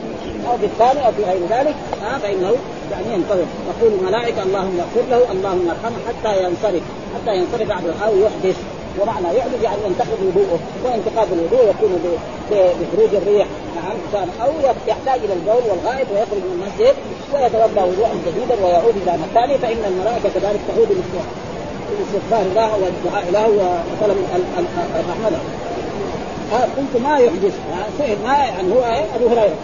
أو 0.47 0.57
في 0.57 0.65
الثاني 0.65 1.05
أو 1.07 1.11
في 1.11 1.23
غير 1.23 1.41
ذلك. 1.49 1.75
ها 2.01 2.17
فإنه 2.17 2.55
يعني 2.91 3.13
ينتظر. 3.13 3.45
تقول 3.79 3.93
الملائكة 3.99 4.43
اللهم 4.43 4.79
اغفر 4.79 5.09
له 5.11 5.31
اللهم 5.31 5.69
ارحمه 5.69 5.97
حتى 6.07 6.43
ينصرف 6.43 6.83
حتى 7.15 7.35
ينصرف 7.37 7.67
بعد 7.67 7.83
أو 8.05 8.17
يحدث 8.17 8.57
ومعنى 9.01 9.37
يحدث 9.37 9.63
يعني 9.63 9.77
ينتقد 9.87 10.19
وضوءه 10.27 10.59
وانتقاد 10.83 11.27
الوضوء 11.31 11.69
يكون 11.69 11.91
بخروج 12.51 13.15
الريح 13.15 13.47
نعم 13.75 13.97
كان 14.13 14.29
أو 14.41 14.51
يحتاج 14.87 15.19
إلى 15.23 15.33
البول 15.33 15.63
والغائط 15.69 16.07
ويخرج 16.11 16.41
من 16.45 16.53
المسجد 16.55 16.95
ويتوضأ 17.33 17.83
وضوءا 17.83 18.15
جديدا 18.27 18.65
ويعود 18.65 18.95
إلى 19.03 19.17
مكانه 19.17 19.57
فإن 19.57 19.85
الملائكة 19.87 20.29
كذلك 20.29 20.59
تعود 20.67 20.87
بالاستغفار 21.89 22.45
له 22.55 22.71
والدعاء 22.73 23.31
له 23.31 23.47
وطلب 23.47 24.17
الرحمة 24.95 25.29
له. 25.29 25.39
قلت 26.77 27.03
ما 27.03 27.17
يحدث؟ 27.17 27.53
سئل 27.97 28.17
ما 28.23 28.33
يعني 28.33 28.73
هو 28.73 29.03
أبو 29.15 29.27
هريرة. 29.27 29.55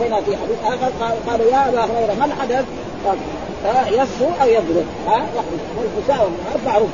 بين 0.00 0.22
في 0.24 0.36
حديث 0.36 0.58
آخر 0.64 0.92
قال 1.28 1.40
يا 1.40 1.68
أبا 1.68 1.80
هريرة 1.80 2.14
ما 2.18 2.24
الحدث؟ 2.24 2.64
قال 3.06 3.18
يصفو 3.92 4.26
أو 4.42 4.48
يضرب؟ 4.48 4.84
ها 5.06 5.26
والفساء 5.78 6.30
معروف 6.66 6.88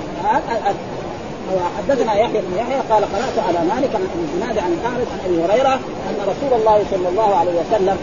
وحدثنا 1.56 2.14
يحيى 2.14 2.40
بن 2.40 2.56
يحيى 2.58 2.80
قال 2.90 3.04
قرأت 3.04 3.38
على 3.48 3.58
مالك 3.58 3.94
عن 3.94 4.08
أبي 4.14 4.24
الزناد 4.24 4.58
عن 4.58 4.72
الاعرج 4.72 5.06
عن 5.12 5.20
أبي 5.26 5.44
هريرة 5.44 5.74
أن 6.08 6.16
رسول 6.20 6.60
الله 6.60 6.84
صلى 6.90 7.08
الله 7.08 7.36
عليه 7.36 7.52
وسلم 7.52 7.98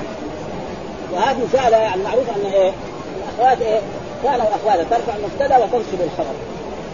وهذه 1.14 1.48
سألة 1.54 1.78
يعني 1.78 2.04
معروف 2.04 2.30
أن 2.30 2.52
إيه 2.52 2.72
الاخوات 3.40 3.62
إيه 3.62 3.80
كانوا 4.24 4.46
اخواتا 4.56 4.84
ترفع 4.90 5.14
المبتدا 5.16 5.58
وتنصب 5.58 6.02
الخبر. 6.04 6.36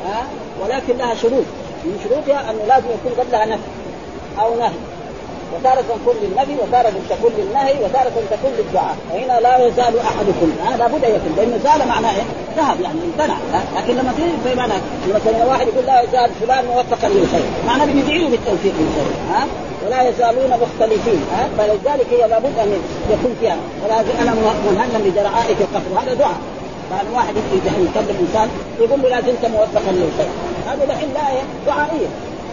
ها؟ 0.05 0.23
ولكن 0.63 0.97
لها 0.97 1.15
شروط. 1.15 1.45
من 1.83 1.99
شروطها 2.03 2.51
انه 2.51 2.65
لازم 2.67 2.85
يكون 2.87 3.23
قبلها 3.23 3.45
نفي 3.45 3.61
أو 4.39 4.55
نهي. 4.55 4.69
وتارة 5.55 5.81
تكون 5.81 6.15
للنبي 6.23 6.55
وتارة 6.63 6.93
تكون 7.09 7.31
للنهي 7.37 7.73
وتارة 7.83 8.11
تكون 8.31 8.51
للدعاء 8.57 8.95
وهنا 9.11 9.39
لا 9.39 9.67
يزال 9.67 9.99
أحدكم. 9.99 10.49
هذا 10.65 10.77
لابد 10.77 11.05
أن 11.05 11.11
يكون 11.15 11.33
لأن 11.37 11.59
زال 11.63 11.87
معناه 11.87 12.11
إيه؟ 12.15 12.23
ذهب 12.57 12.81
يعني 12.81 12.99
امتنع. 13.07 13.37
لكن 13.77 13.93
لما 13.93 14.13
تيجي 14.17 14.31
في 14.43 14.55
معنى 14.55 14.73
مثلا 15.15 15.45
واحد 15.45 15.67
يقول 15.67 15.85
لا 15.85 16.01
يزال 16.01 16.29
فلان 16.41 16.65
موفقا 16.65 17.07
للخير. 17.07 17.45
معناه 17.67 17.85
بندعي 17.85 18.27
بالتوفيق 18.27 18.73
للخير. 18.79 19.09
ها؟ 19.31 19.47
ولا 19.85 20.09
يزالون 20.09 20.51
مختلفين. 20.63 21.21
ها؟ 21.33 21.49
فلذلك 21.57 22.07
هي 22.11 22.27
لابد 22.27 22.59
أن 22.59 22.69
يكون 23.09 23.35
فيها. 23.41 23.57
ولازم 23.83 24.11
أنا 24.21 24.33
مهنا 24.65 24.97
لجرائك 24.97 25.57
القصر 25.61 26.01
هذا 26.01 26.13
دعاء. 26.13 26.37
بعد 26.91 27.05
واحد 27.15 27.35
يكلم 27.53 28.17
إنسان 28.27 28.49
يقول 28.79 29.01
له 29.01 29.09
لا 29.09 29.21
زلت 29.21 29.45
موفقا 29.45 29.91
للخير. 29.91 30.31
هذا 30.67 30.85
دحين 30.85 31.09
لا 31.13 31.21
دعائية. 31.67 32.07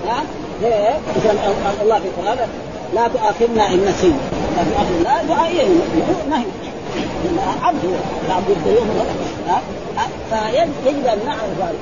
ها؟ 0.09 0.23
ليه؟ 0.63 0.99
الله 1.83 1.99
في 1.99 2.05
القران 2.07 2.39
لا 2.95 3.09
تؤاخذنا 3.09 3.67
إن 3.69 3.85
نسينا. 3.89 4.19
لا 4.57 4.63
تؤاخذنا 4.71 5.03
لا 5.05 5.35
دعائيا 5.35 5.65
نهي 6.31 6.45
عبد 7.63 7.85
هو. 7.85 8.01
العبد 8.27 8.51
الديوم 8.51 8.89
فيجب 10.31 11.07
أن 11.07 11.19
نعرف 11.27 11.61
هذا. 11.61 11.75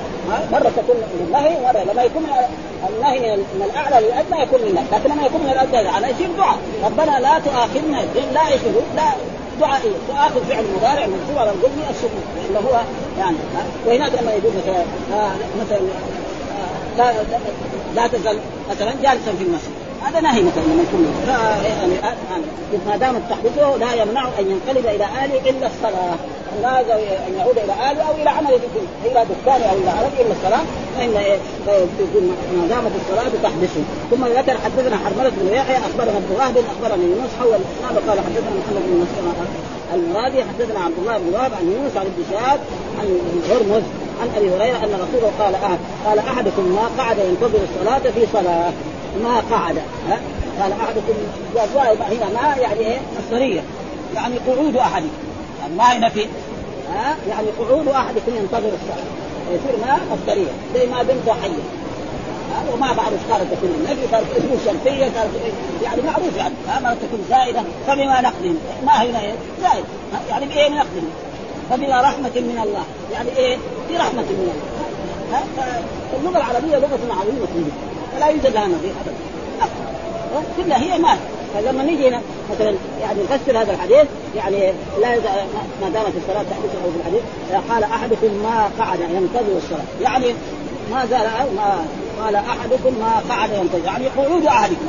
مرة 0.51 0.71
تكون 0.77 0.95
للنهي 1.19 1.57
ومرة 1.57 1.93
لما 1.93 2.03
يكون 2.03 2.25
النهي 2.89 3.37
من 3.37 3.69
الأعلى 3.71 4.07
للادنى 4.07 4.41
يكون 4.43 4.59
لله. 4.59 4.83
لكن 4.91 5.09
لما 5.09 5.25
يكون 5.25 5.41
من 5.41 5.49
الادنى 5.49 5.87
على 5.87 6.07
يصير 6.09 6.27
دعاء. 6.37 6.57
ربنا 6.85 7.19
لا 7.19 7.39
تؤاخذنا. 7.39 8.01
لا 8.33 8.49
يشهد 8.49 8.75
لا 8.95 9.03
دعائية. 9.59 9.97
تؤاخذ 10.07 10.41
فعل 10.49 10.63
مضارع 10.77 11.05
منصوب 11.05 11.37
على 11.37 11.51
الجزم 11.51 11.81
السكون 11.89 12.23
اللي 12.47 12.59
هو 12.59 12.81
يعني 13.19 13.37
وهناك 13.85 14.11
لما 14.21 14.31
يقول 14.31 14.51
مثلا 14.61 14.83
مثلا 15.61 15.79
لا 16.97 17.13
لا 17.95 18.07
تزل 18.07 18.39
مثلا 18.69 18.91
جالسا 19.03 19.31
في 19.37 19.43
المسجد. 19.43 19.78
هذا 20.03 20.19
نهي 20.19 20.41
مثلا 20.41 20.63
لما 20.63 20.83
يكون 20.83 21.07
يعني 21.27 21.93
ما 22.87 22.97
دامت 22.97 23.21
تحدثه 23.29 23.77
لا 23.77 23.93
يمنع 23.93 24.27
أن 24.39 24.51
ينقلب 24.51 24.85
إلى 24.85 25.05
آله 25.25 25.49
إلا 25.49 25.67
الصلاة. 25.67 26.15
لا 26.61 26.79
أن 27.27 27.33
يعود 27.37 27.57
إلى 27.57 27.91
آله 27.91 28.01
أو 28.01 28.13
إلى 28.21 28.29
عمل 28.29 28.51
إلى 29.05 29.25
دكان 29.25 29.61
أو 29.61 29.77
إلى 29.77 29.89
عمل 29.89 30.09
إلا 30.19 30.31
الصلاة. 30.31 30.63
فإن 30.97 31.13
ما 32.57 32.67
دامت 32.69 32.91
الصلاة 33.01 33.31
تحدثه. 33.43 33.81
ثم 34.11 34.25
ذكر 34.25 34.57
حدثنا 34.57 34.97
حرملة 34.97 35.29
بن 35.29 35.53
يحيى 35.53 35.77
أخبرنا 35.77 36.17
ابن 36.17 36.35
وهب 36.37 36.57
اخبرني 36.57 37.03
يونس 37.03 37.31
حول 37.39 37.47
الإسلام 37.47 38.09
قال 38.09 38.19
حدثنا 38.19 38.49
محمد 38.59 38.83
بن 38.87 39.05
مسلم 39.05 39.33
المرادي 39.93 40.43
حدثنا 40.43 40.79
عبد 40.79 40.97
الله 40.99 41.17
بن 41.17 41.33
وهب 41.33 41.51
عن 41.53 41.71
يونس 41.71 41.97
عن 41.97 42.05
ابن 42.05 42.23
شهاب 42.31 42.59
عن 42.99 43.19
هرمز 43.49 43.83
عن 44.21 44.29
أبي 44.37 44.49
هريرة 44.49 44.77
أن 44.77 44.93
رسوله 44.93 45.31
قال 45.39 45.55
أحد 45.55 45.77
قال 46.05 46.19
أحدكم 46.19 46.63
ما 46.63 47.03
قعد 47.03 47.17
ينتظر 47.17 47.59
الصلاة 47.69 48.11
في 48.11 48.27
صلاة. 48.33 48.71
ما 49.23 49.39
قعد 49.51 49.77
ها؟ 50.09 50.19
قال 50.61 50.71
أحدكم 50.71 51.13
هنا 51.99 52.41
ما 52.41 52.55
يعني 52.57 52.79
إيه؟ 52.79 52.99
مصدريه 53.19 53.61
يعني 54.15 54.37
قعود 54.37 54.75
احدكم 54.75 55.09
يعني 55.61 55.73
ما 55.77 55.93
هي 55.93 55.99
نفي 55.99 56.25
ها؟ 56.93 57.15
يعني 57.29 57.47
قعود 57.59 57.87
احدكم 57.87 58.35
ينتظر 58.35 58.57
الصلاه 58.57 59.09
يصير 59.51 59.85
ما؟ 59.85 59.99
مصدريه 60.11 60.51
زي 60.75 60.87
ما 60.87 61.03
بنته 61.03 61.33
حيه 61.33 61.79
وما 62.73 62.93
بعرف 62.93 63.29
صارت 63.29 63.47
تكون 63.51 63.69
النبي. 63.69 64.01
صارت 64.11 64.25
تكون 64.35 64.59
شرطية 64.65 65.11
صارت 65.15 65.29
يعني 65.83 66.01
معروف 66.01 66.37
يعني. 66.37 66.53
ما 66.83 66.93
تكون 66.93 67.25
زائدة. 67.29 67.63
فبما 67.87 68.21
نقدهم 68.21 68.57
ما 68.85 68.91
هنا 68.91 69.21
إيه 69.21 69.33
زائد. 69.61 69.85
يعني 70.29 70.45
بإيه 70.45 70.69
نقدهم 70.69 71.09
فبما 71.69 72.01
رحمة 72.01 72.31
من 72.35 72.61
الله. 72.63 72.83
يعني 73.13 73.29
إيه؟ 73.37 73.57
برحمة 73.89 74.21
من 74.21 74.51
الله. 74.53 75.43
فاللغة 76.11 76.37
العربية 76.37 76.77
لغة 76.77 76.99
عظيمة 77.21 77.47
جدا 77.55 77.88
فلا 78.19 78.27
يوجد 78.29 78.47
لها 78.47 78.67
نظير 78.67 78.93
ابدا. 79.01 79.17
كلها 80.57 80.77
هي 80.77 80.97
مال. 80.97 81.17
فلما 81.53 81.83
نيجي 81.83 82.09
هنا 82.09 82.21
مثلا 82.51 82.75
يعني 83.01 83.19
نفسر 83.23 83.61
هذا 83.61 83.73
الحديث 83.73 84.07
يعني 84.35 84.73
لا 85.01 85.15
ما 85.81 85.89
دامت 85.89 86.13
الصلاة 86.17 86.43
تحدث 86.43 86.75
أو 86.85 86.91
في 86.91 86.97
الحديث 86.99 87.21
قال 87.69 87.83
أحدكم 87.83 88.27
ما 88.43 88.69
قعد 88.79 88.99
ينتظر 88.99 89.57
الصلاة. 89.57 89.85
يعني 90.01 90.33
ما 90.91 91.05
زال 91.05 91.27
ما 91.55 91.85
قال 92.23 92.35
أحدكم 92.35 92.99
ما 92.99 93.21
قعد 93.29 93.49
ينتظر. 93.49 93.85
يعني 93.85 94.07
قعود 94.07 94.45
أحدكم. 94.45 94.87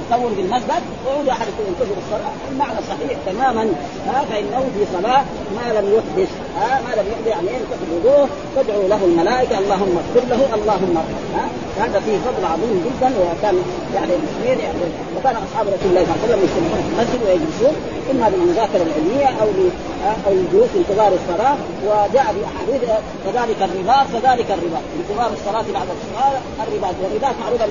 يصور 0.00 0.30
بالمسجد 0.36 0.82
ويعود 1.06 1.28
احدكم 1.28 1.62
ينتظر 1.68 1.96
الصلاة. 2.04 2.32
المعنى 2.50 2.80
صحيح 2.90 3.18
تماما. 3.26 3.64
ها 4.08 4.24
فإنه 4.30 4.60
في 4.74 4.82
صلاة 4.96 5.24
ما 5.56 5.66
لم 5.76 5.86
يحدث. 5.96 6.30
ها 6.58 6.80
ما 6.86 6.92
لم 6.98 7.06
يحدث 7.12 7.26
يعني 7.26 7.48
ينتقل 7.48 7.86
الوضوء 7.90 8.28
تدعو 8.56 8.82
له 8.88 9.04
الملائكة. 9.04 9.58
اللهم 9.58 9.94
اغفر 10.02 10.24
له 10.32 10.40
اللهم 10.54 10.96
ها 11.36 11.44
هذا 11.82 12.00
فيه 12.00 12.16
فضل 12.26 12.44
عظيم 12.52 12.76
جدا. 12.86 13.08
وكان 13.22 13.56
يعني 13.94 14.12
المسلمين 14.18 14.58
يعني 14.66 14.78
وكان 15.16 15.36
أصحاب 15.46 15.66
رسول 15.74 15.88
الله 15.90 16.04
صلى 16.04 16.14
الله 16.14 16.22
عليه 16.22 16.32
وسلم 16.32 16.42
يجتمعون 16.46 16.82
في 16.86 16.90
المسجد 16.92 17.20
ويجلسون 17.26 17.74
إما 18.10 18.26
للمذاكره 18.32 18.82
العلميه 18.88 19.28
أو 19.42 19.48
أو 20.26 20.32
الجلوس 20.32 20.68
انتظار 20.76 21.12
الصلاة 21.20 21.56
وجاء 21.86 22.26
في 22.34 22.40
أحاديث 22.50 22.82
كذلك 23.24 23.58
الرباط 23.68 24.06
كذلك 24.12 24.46
الرباط 24.50 24.84
انتظار 24.98 25.30
الصلاة 25.32 25.64
بعد 25.74 25.88
الصلاة 25.96 26.40
الرباط 26.68 26.94
والرباط 27.02 27.34
معروف 27.42 27.62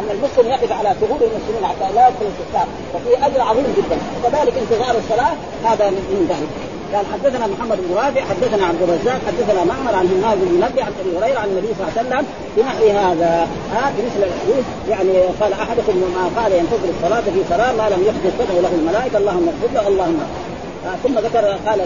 أن 0.00 0.08
المسلم 0.10 0.46
يقف 0.52 0.72
على 0.72 0.94
ثغور 1.00 1.20
المسلمين 1.28 1.66
حتى 1.70 1.94
لا 1.94 2.08
يدخل 2.08 2.26
الكفار 2.32 2.66
وفي 2.94 3.26
أجر 3.26 3.40
عظيم 3.40 3.64
جدا. 3.76 3.96
وكذلك 4.16 4.54
انتظار 4.58 4.96
الصلاة 4.98 5.34
هذا 5.64 5.90
من 5.90 6.26
ذلك. 6.28 6.74
قال 6.94 7.06
حدثنا 7.12 7.46
محمد 7.46 7.78
بن 7.88 7.94
رافع 7.94 8.20
حدثنا 8.20 8.66
عبد 8.66 8.82
الرزاق 8.82 9.20
حدثنا 9.26 9.64
معمر 9.64 9.94
عن 9.94 10.06
همام 10.06 10.38
بن 10.38 10.52
منبه 10.52 10.82
عن 10.84 10.92
أبي 11.00 11.18
هريرة 11.18 11.38
عن 11.38 11.48
النبي 11.48 11.68
صلى 11.74 11.88
الله 11.88 11.92
عليه 11.96 12.08
وسلم 12.08 12.26
بنحو 12.56 12.86
هذا. 12.98 13.48
ها 13.74 13.92
بمثل 13.96 14.22
الحديث 14.28 14.64
يعني 14.90 15.12
قال 15.40 15.52
أحدكم 15.52 15.96
ما 16.16 16.42
قال 16.42 16.52
ينتظر 16.52 16.88
الصلاة 16.96 17.20
في 17.20 17.40
صلاة 17.50 17.72
ما 17.72 17.88
لم 17.94 18.02
يحدث 18.08 18.34
له 18.62 18.70
الملائكة 18.78 19.18
اللهم 19.18 19.48
اغفر 19.48 19.74
له 19.74 19.88
اللهم 19.88 20.20
آه 20.20 20.53
ثم 21.02 21.18
ذكر 21.18 21.44
قال 21.66 21.78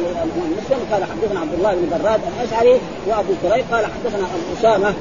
مسلم 0.58 0.80
قال 0.92 1.04
حدثنا 1.04 1.40
عبد 1.40 1.54
الله 1.54 1.74
بن 1.74 1.98
براد 2.04 2.20
الأشعري 2.36 2.80
وأبو 3.06 3.32
كريب 3.42 3.64
قال 3.72 3.86
حدثنا 3.86 4.26
أبو 4.26 4.60
أسامة 4.60 4.94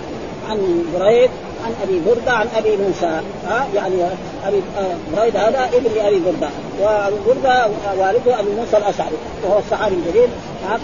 عن 0.49 0.83
بريد 0.99 1.29
عن 1.65 1.71
أبي 1.83 2.01
بردة 2.07 2.31
عن 2.31 2.47
أبي 2.57 2.77
موسى. 2.77 3.21
ها 3.47 3.67
يعني 3.75 3.95
أبي 4.45 4.61
بريد 5.17 5.37
هذا 5.37 5.69
ابن 5.73 5.99
أبي 5.99 6.19
بردة. 6.19 6.49
وأبو 6.81 7.15
بردة 7.27 7.67
والده 7.97 8.39
ابي 8.39 8.49
موسى 8.49 8.77
الأشعري 8.77 9.15
وهو 9.43 9.59
الصحابي 9.59 9.95
الجليل. 9.95 10.29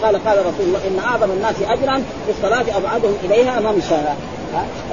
قال 0.02 0.24
قال 0.24 0.38
رسول 0.38 0.66
الله 0.66 0.78
إن 0.88 0.98
أعظم 1.04 1.30
الناس 1.30 1.54
أجرا 1.68 1.96
في 1.96 2.30
الصلاة 2.30 2.78
أبعدهم 2.78 3.14
إليها 3.24 3.60
ممشى 3.60 3.94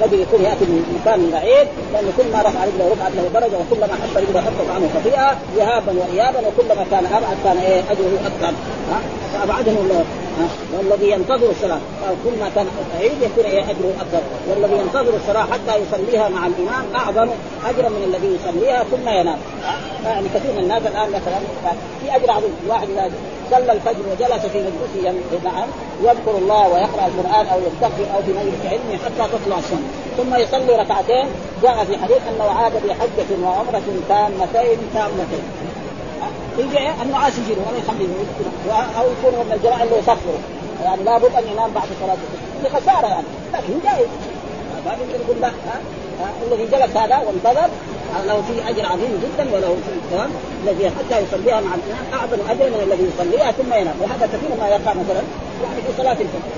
رجل 0.02 0.20
يكون 0.20 0.40
ياتي 0.42 0.64
من 0.64 1.00
مكان 1.00 1.30
بعيد 1.30 1.68
لأنه 1.92 2.12
كل 2.18 2.32
ما 2.32 2.40
رفع 2.40 2.64
رجله 2.64 2.92
رفعت 2.92 3.12
له 3.16 3.40
درجة 3.40 3.56
وكلما 3.60 3.94
حط 4.02 4.16
رجله 4.16 4.40
حطت 4.40 4.68
عنه 4.74 4.88
خطيئة 4.96 5.36
ذهابا 5.56 5.92
وايابا 6.00 6.38
وكلما 6.48 6.84
كان 6.90 7.06
أبعد 7.06 7.36
كان 7.44 7.56
إيه 7.58 7.80
أجره 7.90 8.14
أكثر 8.26 8.52
فابعدهم 9.32 9.76
الله. 9.76 10.04
والذي 10.78 11.10
ينتظر 11.10 11.50
الصلاة. 11.50 11.78
كل 12.24 12.38
ما 12.40 12.48
كان 12.54 12.66
بعيد 12.94 13.12
يكون 13.22 13.44
إيه 13.44 13.64
أجره 13.64 13.92
أكثر 14.00 14.22
والذي 14.50 14.76
ينتظر 14.82 15.16
الصلاة 15.16 15.42
حتى 15.42 15.72
يصليها 15.82 16.28
مع 16.28 16.46
الإمام 16.46 16.84
أعظم 16.94 17.28
اجرا 17.64 17.88
من 17.88 18.02
الذي 18.04 18.38
يصليها 18.40 18.84
ثم 18.84 19.08
ينام. 19.08 19.38
يعني 20.04 20.26
كثير 20.34 20.52
من 20.52 20.58
الناس 20.58 20.82
الآن 20.82 21.08
مثلا 21.08 21.38
في 22.00 22.16
أجر 22.16 22.30
عظيم. 22.30 22.54
واحد 22.68 22.88
صلى 23.50 23.72
الفجر 23.72 24.02
وجلس 24.12 24.46
في 24.46 24.58
مجلسه 24.58 25.44
نعم 25.44 25.68
يذكر 26.02 26.38
الله 26.38 26.68
ويقرأ 26.68 27.06
القرآن 27.06 27.46
أو 27.46 27.58
يستغفر 27.58 28.06
أو 28.14 28.22
في 28.22 28.32
مجلس 28.32 28.66
علمه 28.70 28.98
حتى 29.04 29.32
تطلع 29.32 29.58
الشمس. 29.58 29.86
ثم 30.16 30.34
يصلي 30.34 30.76
ركعتين. 30.76 31.26
جاء 31.62 31.84
في 31.84 31.98
حديث 31.98 32.22
أنه 32.30 32.44
عاد 32.44 32.72
بحجة 32.72 33.42
وعمرة 33.42 33.82
تامتين 34.08 34.78
تامتين. 34.94 35.44
يجي 36.58 36.90
النعاس 37.02 37.38
يجي 37.38 37.52
ولا 37.52 37.78
يخليه 37.78 38.08
أو 38.98 39.04
يكون 39.04 39.46
من 39.46 39.52
الجماعة 39.52 39.82
اللي 39.82 39.98
يصفروا 39.98 40.38
يعني 40.84 41.02
لابد 41.02 41.34
أن 41.36 41.44
ينام 41.52 41.70
بعد 41.70 41.88
صلاة 42.00 42.16
الفجر. 42.62 42.80
خساره 42.80 43.06
يعني. 43.06 43.26
لكن 43.54 43.72
جائز 43.84 44.08
ما 44.86 44.92
يمكن 44.92 45.24
يقول 45.24 45.40
لا 45.40 45.50
الذي 46.46 46.66
جلس 46.66 46.96
هذا 46.96 47.18
وانتظر 47.26 47.68
له 48.26 48.42
فيه 48.48 48.68
أجر 48.70 48.86
عظيم 48.92 49.12
جدا 49.24 49.44
وله 49.54 49.76
فيه 49.84 49.94
الكلام 50.02 50.30
الذي 50.62 50.90
حتى 50.96 51.16
يصليها 51.24 51.60
مع 51.60 51.72
الإمام. 51.78 52.04
أعظم 52.12 52.40
اجرا 52.50 52.68
من 52.68 52.82
الذي 52.88 53.04
يصليها 53.12 53.52
ثم 53.52 53.72
ينام. 53.80 53.96
وهذا 54.00 54.26
كثير 54.32 54.50
ما 54.60 54.68
يقع 54.68 54.92
مثلا 55.02 55.22
يعني 55.64 55.80
في 55.86 55.92
صلاة 55.98 56.12
الفجر. 56.12 56.52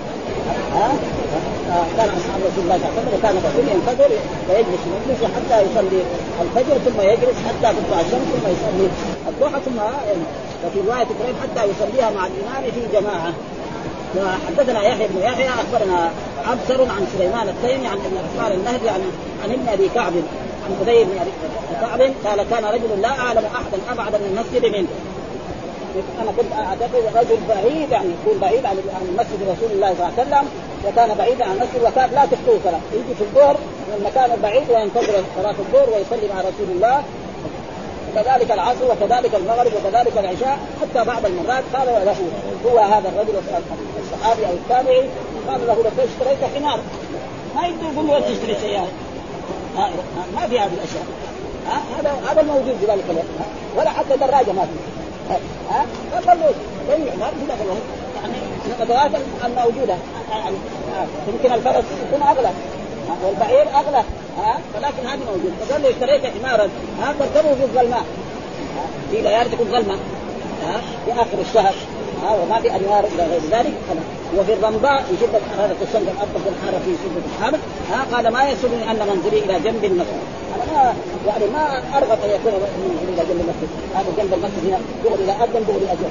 ها؟ 0.74 0.88
كان 1.96 2.08
أصحاب 2.18 2.40
رسول 2.48 2.64
الله 2.64 2.78
صلى 2.78 2.88
الله 2.88 3.00
عليه 3.00 3.08
وسلم 3.08 3.14
وكان 3.14 3.66
ينتظر 3.74 4.10
ويجلس 4.48 4.82
مجلسه 4.94 5.26
حتى 5.36 5.56
يصلي 5.66 6.00
الفجر 6.44 6.76
ثم 6.86 7.00
يجلس 7.00 7.36
حتى 7.48 7.68
تطلع 7.76 8.00
الشمس 8.00 8.28
ثم 8.32 8.46
يصلي 8.54 8.86
الضحى 9.28 9.60
ثم 9.64 9.78
وفي 10.64 10.78
رواية 10.88 11.04
كريم 11.04 11.36
حتى 11.42 11.62
يصليها 11.70 12.10
مع 12.10 12.26
الإمام 12.26 12.62
في 12.74 13.00
جماعة. 13.00 13.32
وحدثنا 14.16 14.82
يحيى 14.82 15.06
بن 15.08 15.22
يحيى 15.22 15.48
أخبرنا 15.48 16.10
عبسر 16.46 16.82
عن 16.82 17.06
سليمان 17.18 17.48
التيمي 17.48 17.86
عن 17.86 17.98
ابن 18.06 18.16
عثمان 18.24 18.52
النهدي 18.52 18.88
عن 18.88 19.00
عن 19.44 19.50
ابن 19.50 19.68
أبي 19.68 19.88
كعب. 19.94 20.12
عن 20.64 20.76
خدير 20.80 21.04
بن 21.04 21.18
كعب 21.80 22.00
قال 22.00 22.50
كان 22.50 22.64
رجل 22.64 23.02
لا 23.02 23.08
أعلم 23.08 23.44
أحدا 23.44 23.92
أبعد 23.92 24.14
من 24.14 24.26
المسجد 24.30 24.76
منه. 24.76 24.88
أنا 26.22 26.32
كنت 26.36 26.52
أعتقد 26.52 27.02
رجل 27.16 27.38
بعيد 27.48 27.90
يعني 27.90 28.08
يكون 28.08 28.38
بعيد 28.40 28.66
عن 28.66 28.76
عن 28.76 29.16
مسجد 29.18 29.42
رسول 29.42 29.70
الله 29.70 29.94
صلى 29.94 30.06
الله 30.06 30.12
عليه 30.18 30.22
وسلم 30.22 30.48
وكان 30.86 31.18
بعيدا 31.18 31.44
عن 31.44 31.52
المسجد 31.52 31.82
وكان 31.84 32.10
لا 32.10 32.26
تخطوه 32.26 32.58
صلاه 32.64 32.80
يجي 32.92 33.14
في 33.18 33.24
الظهر 33.24 33.56
من 33.88 33.94
المكان 33.98 34.30
البعيد 34.32 34.70
وينتظر 34.70 35.24
صلاة 35.36 35.54
الظهر 35.64 35.88
ويصلي 35.90 36.28
مع 36.34 36.40
رسول 36.40 36.68
الله. 36.76 37.02
وكذلك 38.16 38.50
العصر 38.50 38.84
وكذلك 38.90 39.34
المغرب 39.34 39.72
وكذلك 39.76 40.18
العشاء 40.18 40.58
حتى 40.80 41.04
بعض 41.04 41.26
المرات 41.26 41.64
قال 41.74 41.86
له 41.86 42.16
هو 42.66 42.78
هذا 42.78 43.08
الرجل 43.08 43.34
الصحابي 44.02 44.46
أو 44.46 44.52
التابعي؟ 44.52 45.08
قال 45.48 45.66
له 45.66 45.74
لو 45.74 46.04
اشتريت 46.04 46.38
حمار. 46.56 46.80
ما 47.56 47.66
يقدر 47.66 47.92
يقول 47.92 48.06
له 48.06 48.20
تشتري 48.20 48.56
سيارة. 48.60 48.88
ما 50.34 50.46
في 50.48 50.60
هذه 50.60 50.72
الأشياء. 50.72 51.06
هذا 51.98 52.30
هذا 52.30 52.40
الموجود 52.40 52.76
في 52.80 52.86
ذلك 52.86 53.04
الوقت. 53.10 53.26
ولا 53.76 53.90
حتى 53.90 54.16
دراجة 54.16 54.52
ما 54.52 54.62
في. 54.62 55.34
ها؟ 55.70 55.86
فقالوا 56.12 56.50
بيع 56.88 57.14
ما 57.14 57.26
في 57.26 57.46
دخل 57.48 57.68
يعني 58.22 58.34
الادوات 58.66 59.22
الموجودة. 59.44 59.96
يعني 60.30 60.56
يمكن 61.28 61.52
الفرس 61.52 61.84
يكون 62.08 62.28
أغلى. 62.28 62.50
والبعير 63.24 63.66
أغلى. 63.74 64.02
ها؟ 64.38 64.58
ولكن 64.74 65.06
هذه 65.06 65.20
موجود 65.26 65.52
فقال 65.60 65.82
له 65.82 65.90
اشتريت 65.90 66.26
حمارا. 66.26 66.68
ها؟ 67.00 67.14
تركبه 67.18 67.54
في 67.54 67.62
الظلماء 67.62 68.04
في 69.10 69.20
ليالي 69.20 69.50
تكون 69.50 69.66
ظلمه 69.66 69.94
ها؟ 70.66 70.80
في 71.04 71.12
آخر 71.12 71.38
الشهر. 71.48 71.74
ها 72.24 72.32
وما 72.42 72.60
في 72.60 72.76
أنوار 72.76 73.04
إلى 73.04 73.26
غير 73.26 73.40
ذلك 73.50 73.74
وفي 74.36 74.52
الرمضاء 74.52 75.02
في 75.02 75.14
شده 75.20 75.40
حراره 75.56 75.76
الشمس 75.82 76.08
الأرض 76.14 76.34
الحارة 76.52 76.78
في 76.84 76.90
شدة 77.02 77.22
الحر 77.30 77.58
ها 77.90 78.16
قال 78.16 78.32
ما 78.32 78.48
يسرني 78.50 78.90
أن 78.90 79.08
منزلي 79.08 79.38
إلى 79.38 79.60
جنب 79.60 79.84
المسجد. 79.84 80.22
أنا 80.54 80.64
ما 80.72 80.94
يعني 81.26 81.46
ما 81.46 81.64
أرغب 81.98 82.18
أن 82.24 82.30
يكون 82.30 82.52
منزلي 82.52 83.12
إلى 83.14 83.22
جنب 83.28 83.40
المسجد. 83.40 83.68
هذا 83.94 84.06
جنب 84.18 84.34
المسجد 84.34 84.62
هنا 84.66 84.78
دغري 85.04 85.24
إلى 85.24 85.32
اذن 85.32 85.64
دغري 85.68 85.86
أجل. 85.92 86.10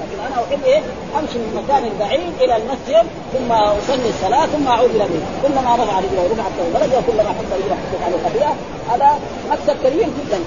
لكن 0.00 0.18
أنا 0.26 0.44
احب 0.44 0.64
إيه 0.64 0.80
أمشي 1.18 1.38
من 1.38 1.62
مكان 1.62 1.82
بعيد 2.00 2.32
إلى 2.40 2.56
المسجد 2.56 3.06
ثم 3.32 3.52
أصلي 3.52 4.08
الصلاة 4.08 4.46
ثم 4.46 4.66
أعود 4.68 4.90
إلى 4.90 5.04
بيتي. 5.04 5.28
كلما 5.42 5.74
رفع 5.74 5.98
رجله 5.98 6.22
رفعت 6.32 6.52
له 6.58 6.78
درجه 6.78 6.98
وكلما 6.98 7.30
حط 7.38 7.48
رجله 7.56 7.76
حطت 7.80 8.02
عليه 8.06 8.18
خطيئة 8.26 8.52
هذا 8.90 9.18
مكسب 9.50 9.76
كبير 9.84 10.06
جدا. 10.18 10.38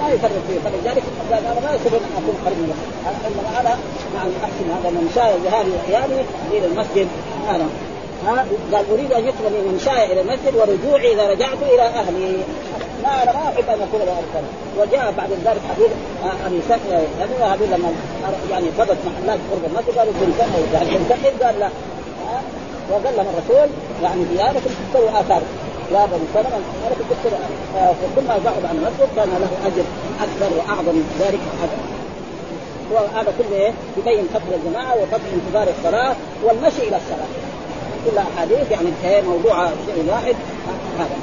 ما 0.00 0.08
يفرق 0.14 0.42
فيه. 0.48 0.58
فلذلك 0.64 1.02
أنا 1.32 1.60
ما 1.60 1.74
يستطيع 1.74 1.98
ان 1.98 2.22
أكون 2.22 2.36
قريب 2.44 2.58
من 2.58 2.74
انما 3.26 3.60
أنا 3.60 3.78
نعم 4.14 4.30
احسن 4.44 4.66
هذا 4.76 4.90
من 4.90 5.10
شاء 5.14 5.38
ذهابي 5.44 5.70
وحياني 5.76 6.20
إلى 6.52 6.66
المسجد. 6.66 7.08
ها؟ 8.26 8.44
قال 8.72 8.84
أريد 8.92 9.12
أن 9.12 9.22
يدخل 9.24 9.50
من 9.50 9.80
شاء 9.84 10.12
إلى 10.12 10.20
المسجد 10.20 10.54
ورجوعي 10.56 11.12
إذا 11.14 11.26
رجعت 11.30 11.58
إلى 11.62 11.82
أهلي. 11.82 12.36
ما 13.02 13.22
أنا 13.22 13.32
ما 13.32 13.42
أحب 13.48 13.68
أن 13.68 13.80
أكون 13.82 14.00
ارسل 14.00 14.46
وجاء 14.78 15.14
بعد 15.16 15.30
ذلك 15.44 15.60
حديث 15.70 15.90
أبي 16.46 16.60
سكر 16.68 17.00
هذول 17.44 17.68
لما 17.68 17.92
يعني 18.50 18.66
فضت 18.78 18.96
محلات 19.06 19.38
قرب 19.50 19.64
المسجد 19.70 19.98
قالوا 19.98 20.12
بن 20.20 20.32
سكر 20.38 20.84
بن 20.84 21.04
سكر 21.08 21.44
قال 21.44 21.60
لا. 21.60 21.68
وقال 22.90 23.16
لهم 23.16 23.26
الرسول 23.34 23.68
يعني 24.02 24.24
ديانة 24.24 24.60
تستوي 24.60 25.20
آثار. 25.20 25.42
لا 25.92 26.06
بني 26.06 26.26
سلمة 26.34 26.56
أنا 26.86 26.94
كنت 26.98 27.32
فكل 28.00 28.26
ما 28.28 28.38
بعد 28.44 28.64
عن 28.64 28.76
المسجد 28.76 29.08
كان 29.16 29.28
له 29.28 29.66
أجر 29.66 29.84
أكثر 30.20 30.56
وأعظم 30.56 30.94
من 30.94 31.16
ذلك 31.20 31.40
اجر 31.64 31.98
وهذا 32.92 33.32
كله 33.38 33.56
إيه؟ 33.56 33.72
يبين 33.98 34.28
فضل 34.34 34.54
الجماعة 34.54 34.94
وفضل 35.02 35.28
انتظار 35.34 35.68
الصلاة 35.78 36.16
والمشي 36.44 36.82
إلى 36.88 36.96
الصلاة. 36.96 37.28
كلها 38.06 38.26
أحاديث 38.36 38.70
يعني 38.70 38.88
هي 39.04 39.22
موضوع 39.22 39.66
شيء 39.66 40.04
واحد 40.10 40.36
هذا. 40.98 41.16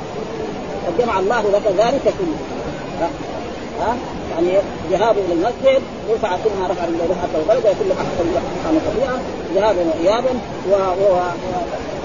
قد 0.88 0.97
جمع 0.99 1.19
الله 1.19 1.41
لك 1.41 1.67
ذلك 1.78 2.01
كله. 2.04 2.38
ها؟ 3.82 3.95
يعني 4.32 4.58
ذهاب 4.91 5.15
إلى 5.17 5.34
المسجد 5.34 5.82
رفع 6.10 6.30
كل 6.30 6.49
ما 6.60 6.67
رفع 6.67 6.84
رفعه 6.84 7.39
الغلبه 7.39 7.69
وكل 7.69 7.89
ما 7.89 7.95
حصل 7.95 8.25
عن 8.67 8.82
طبيعه 8.93 9.19
ذهابا 9.56 9.86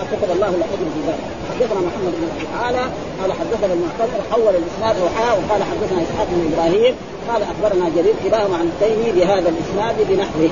وايابا 0.00 0.16
وكتب 0.16 0.30
الله 0.36 0.50
له 0.50 0.64
اجر 0.74 0.88
في 0.94 1.00
ذلك. 1.06 1.24
حدثنا 1.50 1.80
محمد 1.80 2.12
بن 2.20 2.28
تعالى 2.52 2.84
قال 3.20 3.32
حدثنا 3.32 3.72
المعتمر 3.72 4.20
حول 4.30 4.54
الإسناد 4.56 4.96
وحاء 5.04 5.32
وقال 5.38 5.62
حدثنا 5.62 6.02
إسحاق 6.02 6.26
بن 6.30 6.52
إبراهيم 6.52 6.94
قال 7.28 7.42
أخبرنا 7.42 7.88
جرير 7.96 8.14
كلاهما 8.24 8.56
عن 8.56 8.70
التيمي 8.72 9.12
بهذا 9.12 9.48
الإسناد 9.48 9.96
بنحوه. 10.08 10.50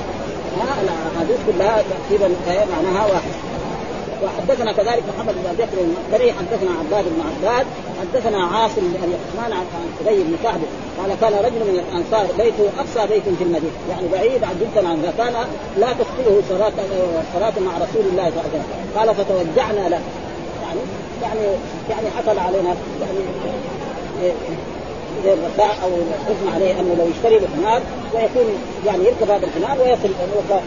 الاحاديث 0.83 1.37
كلها 1.47 1.83
تقريبا 1.91 2.35
معناها 2.71 3.05
واحد. 3.05 3.31
وحدثنا 4.23 4.71
كذلك 4.71 5.03
محمد 5.15 5.33
بن 5.33 5.53
بكر 5.65 5.77
المقدري 5.81 6.33
حدثنا 6.33 6.71
عباد 6.79 7.05
بن 7.05 7.21
عباد 7.29 7.65
حدثنا 8.01 8.43
عاصم 8.43 8.81
بن 8.81 9.03
أبي 9.03 9.13
عثمان 9.13 9.53
عن 9.53 9.65
أبي 10.07 10.23
بن 10.23 10.35
كعب 10.43 10.59
قال 10.99 11.15
كان 11.21 11.33
رجل 11.45 11.59
من 11.59 11.83
الأنصار 11.83 12.27
بيته 12.37 12.69
أقصى 12.79 13.13
بيت 13.13 13.23
في 13.23 13.43
المدينة 13.43 13.73
يعني 13.89 14.07
بعيد 14.11 14.43
عن 14.43 14.55
جدا 14.61 14.87
عن 14.87 15.13
كان 15.17 15.33
لا 15.77 15.87
تخطئه 15.93 16.41
صلاه 16.49 16.71
صلاه 17.33 17.53
مع 17.59 17.71
رسول 17.77 18.05
الله 18.11 18.29
صلى 18.29 18.41
الله 18.41 18.49
عليه 18.53 18.59
وسلم. 18.59 18.97
قال 18.97 19.15
فتوجعنا 19.15 19.89
له. 19.89 20.01
يعني 20.63 20.79
يعني 21.21 21.39
يعني 21.89 22.09
حصل 22.17 22.39
علينا. 22.39 22.75
يعني 23.01 24.33
زي 25.23 25.33
الرخاء 25.33 25.77
أو 25.83 25.89
الحزن 25.89 26.55
عليه 26.55 26.79
أنه 26.79 26.95
لو 26.99 27.07
يشتري 27.07 27.39
بحمار 27.39 27.81
ويكون 28.13 28.45
يعني 28.85 29.03
يركب 29.03 29.29
هذا 29.31 29.45
الحمار 29.45 29.77
ويصل 29.81 30.09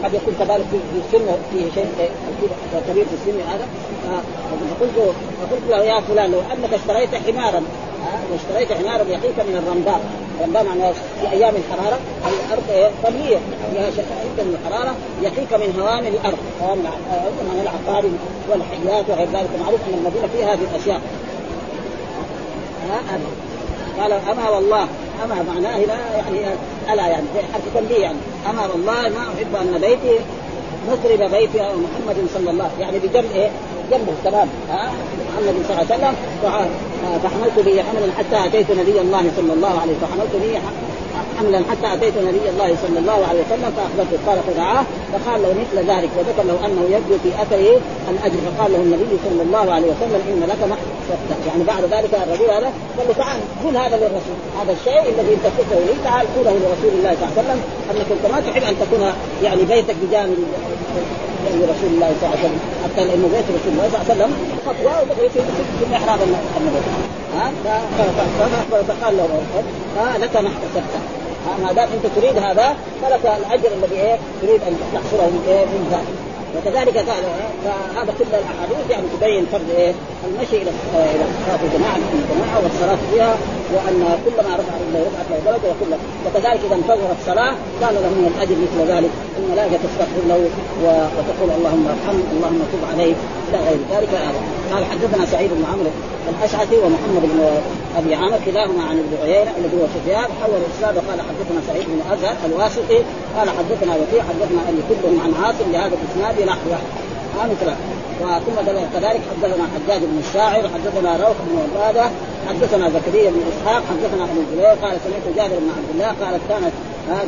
قد 0.03 0.13
يكون 0.13 0.33
كذلك 0.39 0.65
في 0.71 1.17
السن 1.17 1.25
فيه 1.51 1.71
شيء 1.75 1.87
كبير 2.89 3.05
في 3.05 3.13
السن 3.13 3.39
هذا. 3.49 3.67
فقلت 4.79 5.15
فقلت 5.41 5.61
له 5.69 5.83
يا 5.83 6.01
فلان 6.01 6.31
لو 6.31 6.39
أنك 6.39 6.73
اشتريت 6.73 7.09
حمارا 7.15 7.63
واشتريت 8.31 8.73
حمارا 8.73 9.03
يقيك 9.03 9.39
من 9.39 9.63
الرمضاء. 9.63 10.01
الرمضاء 10.39 10.63
معناه 10.63 10.91
في 10.91 11.31
أيام 11.31 11.53
الحرارة. 11.55 11.99
الأرض 12.27 12.91
طبيعيه 13.03 13.37
فيها 13.73 13.91
شده 13.91 14.43
من 14.43 14.57
الحرارة 14.59 14.95
يقيك 15.21 15.53
من 15.53 15.79
هوام 15.79 16.07
الأرض. 16.07 16.37
هوام 16.61 16.77
من 16.77 17.59
العقارب 17.61 18.11
والحيات 18.49 19.05
وغير 19.09 19.27
ذلك. 19.27 19.49
معروف 19.63 19.79
أن 19.87 19.93
المدينة 19.93 20.27
فيها 20.27 20.53
هذه 20.53 20.67
الأشياء. 20.75 21.01
قال 24.01 24.11
أما 24.11 24.49
والله 24.49 24.87
أما 25.23 25.45
معناه 25.53 25.77
لا 25.77 25.95
يعني 26.17 26.55
ألا 26.93 27.07
يعني 27.07 27.25
حرف 27.53 27.63
تنبيه 27.75 28.01
يعني 28.01 28.17
أما 28.49 28.67
والله 28.73 29.01
ما 29.01 29.23
أحب 29.37 29.55
أن 29.55 29.81
بيتي 29.81 30.19
مضرب 30.87 31.31
بيتي 31.31 31.59
محمد 31.59 32.27
صلى 32.33 32.49
الله 32.51 32.69
يعني 32.79 32.99
بجنب 32.99 33.31
إيه؟ 33.35 33.49
جنبه 33.91 34.13
تمام 34.23 34.47
ها 34.69 34.91
محمد 35.33 35.55
صلى 35.67 35.81
الله 35.81 35.93
عليه 35.93 35.95
وسلم 35.95 36.15
فحملت 37.23 37.59
به 37.65 37.83
حملا 37.83 38.13
حتى 38.17 38.47
أتيت 38.47 38.71
نبي 38.71 39.01
الله 39.01 39.31
صلى 39.37 39.53
الله 39.53 39.79
عليه 39.81 39.93
وسلم 39.93 39.99
فحملت 40.01 40.35
به 40.35 40.59
حملا 41.37 41.59
حتى 41.71 41.87
أتيت 41.93 42.17
نبي 42.17 42.49
الله 42.49 42.75
صلى 42.83 42.99
الله 42.99 43.19
عليه 43.29 43.41
وسلم 43.45 43.69
فأخبرته 43.77 44.17
قال 44.27 44.39
فدعاه 44.47 44.83
فقال 45.13 45.41
له 45.43 45.51
مثل 45.61 45.77
ذلك 45.91 46.09
وذكر 46.17 46.43
له 46.49 46.65
أنه 46.65 46.83
يبدو 46.95 47.15
في 47.23 47.29
أثره 47.43 47.81
الأجر 48.11 48.39
فقال 48.47 48.71
له 48.73 48.77
النبي 48.77 49.13
صلى 49.25 49.41
الله 49.41 49.73
عليه 49.73 49.87
وسلم 49.87 50.21
إن 50.31 50.41
لك 50.51 50.61
محسبته 50.73 51.47
يعني 51.47 51.63
بعد 51.63 51.83
ذلك 51.83 52.13
الرجل 52.13 52.49
هذا 52.57 52.69
قال 52.97 53.07
له 53.07 53.13
تعال 53.17 53.39
قل 53.63 53.77
هذا 53.77 53.97
للرسول. 53.97 54.37
هذا 54.61 54.71
الشيء 54.79 55.13
الذي 55.13 55.33
أنت 55.33 55.45
قلته 55.57 55.79
لي 55.87 55.93
تعال 56.03 56.25
قوله 56.35 56.51
لرسول 56.51 56.91
الله 56.99 57.15
صلى 57.19 57.27
الله 57.27 57.33
عليه 57.37 57.41
وسلم 57.41 57.59
أنك 57.91 58.07
انت 58.11 58.25
ما 58.33 58.39
تحب 58.39 58.63
أن 58.63 58.75
تكون 58.81 59.03
يعني 59.43 59.63
بيتك 59.63 59.95
بجانب 60.03 60.37
يعني 61.45 61.63
رسول 61.73 61.89
الله 61.95 62.09
صلى 62.19 62.25
الله 62.27 62.37
عليه 62.37 62.45
وسلم 62.45 62.59
حتى 62.83 63.01
لأنه 63.07 63.27
بيت 63.35 63.47
رسول 63.57 63.71
الله 63.73 63.87
صلى 63.91 63.99
الله 64.01 64.05
عليه 64.09 64.13
وسلم 64.13 64.31
خطوه 64.67 64.95
وبقيت 65.01 65.31
في 65.79 65.85
محراب 65.91 66.19
النبي 66.21 66.79
ها؟ 67.37 67.51
فقال 68.87 69.17
له 69.17 69.27
ها؟ 69.97 70.17
لك 70.17 70.35
ما 70.37 70.49
احتسبته 70.53 71.01
ما 71.63 71.71
دام 71.73 71.89
أنت 71.95 72.05
تريد 72.15 72.37
هذا 72.37 72.75
فلك 73.01 73.25
الأجر 73.39 73.69
الذي 73.77 73.95
إيه؟ 73.95 74.17
تريد 74.41 74.61
أن 74.67 74.73
تحصله 74.93 75.27
من 75.35 75.43
إيه؟ 75.47 75.65
من 75.65 75.83
ذلك 75.91 76.13
وكذلك 76.55 76.97
قال 76.97 77.23
فهذا 77.65 78.13
كل 78.19 78.25
الأحاديث 78.41 78.89
يعني 78.89 79.03
تبين 79.17 79.45
فرض 79.51 79.69
إيه؟ 79.77 79.93
المشي 80.27 80.57
إلى 80.61 80.71
إلى 80.95 81.25
صلاه 81.45 81.59
الجماعه 81.63 81.95
الجماعة 81.95 82.57
والصلاة 82.63 82.97
فيها. 83.11 83.35
وأن 83.75 83.99
كلما 84.25 84.51
رفع 84.61 84.75
الله 84.85 85.01
رفعت 85.09 85.27
له 85.31 85.39
درجه 85.45 85.67
وكل 85.71 85.91
وكذلك 86.25 86.61
إذا 86.67 86.75
انتظر 86.75 87.09
الصلاة 87.19 87.53
كان 87.81 87.93
له 88.03 88.11
من 88.19 88.25
الأجر 88.31 88.55
مثل 88.65 88.79
ذلك. 88.93 89.11
الملائكه 89.39 89.77
تستغفر 89.85 90.23
له 90.31 90.39
وتقول 91.15 91.49
اللهم 91.57 91.85
ارحمه 91.93 92.23
اللهم 92.35 92.61
تب 92.71 92.83
عليه 92.91 93.15
إلى 93.49 93.57
غير 93.67 93.79
ذلك. 93.93 94.09
هذا. 94.27 94.39
قال 94.73 94.83
حدثنا 94.91 95.25
سعيد 95.25 95.49
بن 95.57 95.65
عمرو 95.71 95.91
الأشعثي 96.31 96.77
ومحمد 96.83 97.23
بن 97.31 97.39
أبي 97.99 98.15
عامر 98.15 98.39
كلاهما 98.45 98.83
عن 98.89 98.95
ابن 99.03 99.13
عيينة 99.23 99.51
الذي 99.59 99.75
هو 99.81 99.85
سفيان 99.95 100.29
حول 100.39 100.53
الإسناد. 100.61 100.93
وقال 100.97 101.19
حدثنا 101.29 101.59
سعيد 101.67 101.85
بن 101.93 101.99
أزهر 102.13 102.35
الواسطي 102.47 102.99
قال 103.37 103.47
حدثنا 103.57 103.91
وكيع 103.99 104.23
حدثنا 104.29 104.61
أبي 104.69 104.81
كلهم 104.89 105.17
عن 105.23 105.31
عاصم 105.43 105.67
بهذا 105.71 105.95
الإسناد 105.99 106.35
نحوه 106.49 106.77
مثله 107.37 107.75
وثم 108.21 108.55
كذلك 108.93 109.21
حدثنا 109.31 109.67
حجاج 109.73 110.01
بن 110.01 110.21
الشاعر 110.27 110.69
حدثنا 110.69 111.17
روح 111.17 111.37
بن 111.47 111.59
عبادة 111.63 112.05
حدثنا 112.49 112.89
زكريا 112.89 113.29
بن 113.31 113.41
إسحاق 113.51 113.83
حدثنا 113.89 114.23
أبو 114.23 114.41
الزبير 114.41 114.67
قال 114.67 114.97
سمعت 115.05 115.35
جابر 115.35 115.59
بن 115.59 115.69
عبد 115.77 115.89
الله 115.93 116.07
قالت 116.07 116.41
كانت 116.49 116.73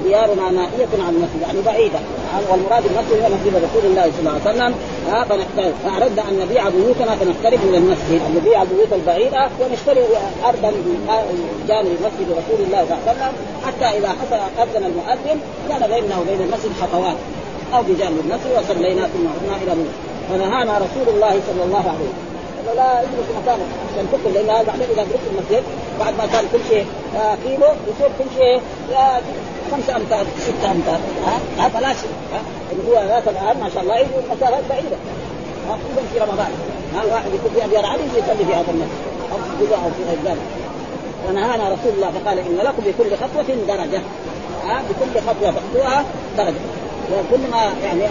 ديارنا 0.04 0.52
نائية 0.52 0.88
عن 1.06 1.14
المسجد 1.16 1.42
يعني 1.42 1.62
بعيدة. 1.66 2.00
والمراد 2.52 2.84
المسجد 2.86 3.24
هو 3.24 3.30
مسجد 3.36 3.56
رسول 3.56 3.86
الله 3.92 4.12
صلى 4.12 4.20
الله 4.20 4.32
عليه 4.32 4.52
وسلم. 4.52 4.74
فأردنا 5.84 6.24
أن 6.30 6.40
نبيع 6.40 6.70
بيوتنا 6.70 7.16
فنقترب 7.16 7.60
من 7.68 7.76
المسجد. 7.76 8.22
نبيع 8.38 8.62
البيوت 8.62 8.94
البعيدة 8.94 9.50
ونشتري 9.60 10.04
أرضا 10.46 10.72
جانب 11.68 11.98
مسجد 12.06 12.28
رسول 12.32 12.60
الله 12.66 12.86
صلى 12.86 12.98
الله 12.98 13.04
عليه 13.08 13.12
وسلم. 13.12 13.34
حتى 13.66 13.98
إذا 13.98 14.10
حصل 14.10 14.40
أذن 14.64 14.84
المؤذن 14.86 15.40
كان 15.70 15.82
بيننا 15.92 16.16
وبين 16.20 16.42
المسجد 16.42 16.72
خطوات. 16.82 17.16
أو 17.74 17.82
بجانب 17.84 18.40
وصلينا 18.58 19.08
ثم 19.08 19.28
عدنا 19.28 19.56
إلى 19.64 19.76
بيوت 19.76 19.96
فنهانا 20.30 20.78
رسول 20.78 21.16
الله 21.16 21.40
صلى 21.48 21.64
الله 21.64 21.80
عليه 21.80 22.10
وسلم. 22.10 22.36
لا 22.76 23.02
يجلس 23.02 23.30
مكانك 23.42 23.70
عشان 23.92 24.08
تدخل 24.12 24.34
لأن 24.34 24.50
هذا 24.50 24.64
بعدين 24.64 24.88
إذا 24.94 25.04
دخلت 25.04 25.26
المسجد 25.32 25.64
بعد 26.00 26.14
ما 26.18 26.26
كان 26.26 26.46
كل 26.52 26.60
شيء 26.70 26.86
كيلو 27.44 27.68
يصير 27.88 28.10
كل 28.20 28.30
شيء 28.38 28.62
خمسة 29.72 29.96
أمتار 29.96 30.26
ستة 30.40 30.72
أمتار. 30.72 31.00
ها؟ 31.58 31.70
فلا 31.70 31.94
شيء 31.94 32.10
اللي 32.72 32.90
هو 32.90 33.08
ذاك 33.08 33.28
الآن 33.28 33.60
ما 33.64 33.70
شاء 33.74 33.84
الله 33.84 33.96
يجوا 33.96 34.22
مسافات 34.36 34.64
بعيدة. 34.70 34.98
خصوصا 35.70 36.02
في 36.14 36.20
رمضان. 36.20 36.52
ها 36.96 37.04
الواحد 37.04 37.26
يكون 37.34 37.52
في 37.56 37.66
أبيار 37.66 37.86
علي 37.86 38.04
يصلي 38.04 38.46
في 38.48 38.54
هذا 38.54 38.72
المسجد. 38.72 39.02
أو 39.32 39.38
في 39.38 39.74
أو 39.74 39.90
في 39.98 40.04
غير 40.10 40.20
ذلك. 40.26 40.48
ونهانا 41.30 41.64
رسول 41.64 41.92
الله 41.96 42.12
فقال 42.12 42.40
إن 42.40 42.58
لكم 42.58 42.84
بكل 42.86 43.18
خطوة 43.18 43.56
درجة. 43.68 44.02
ها 44.68 44.82
بكل 44.90 45.22
خطوة 45.28 45.52
تخطوها 45.52 46.06
درجة. 46.38 46.62
وكل 47.12 47.52
ما 47.52 47.74
يعني 47.84 48.02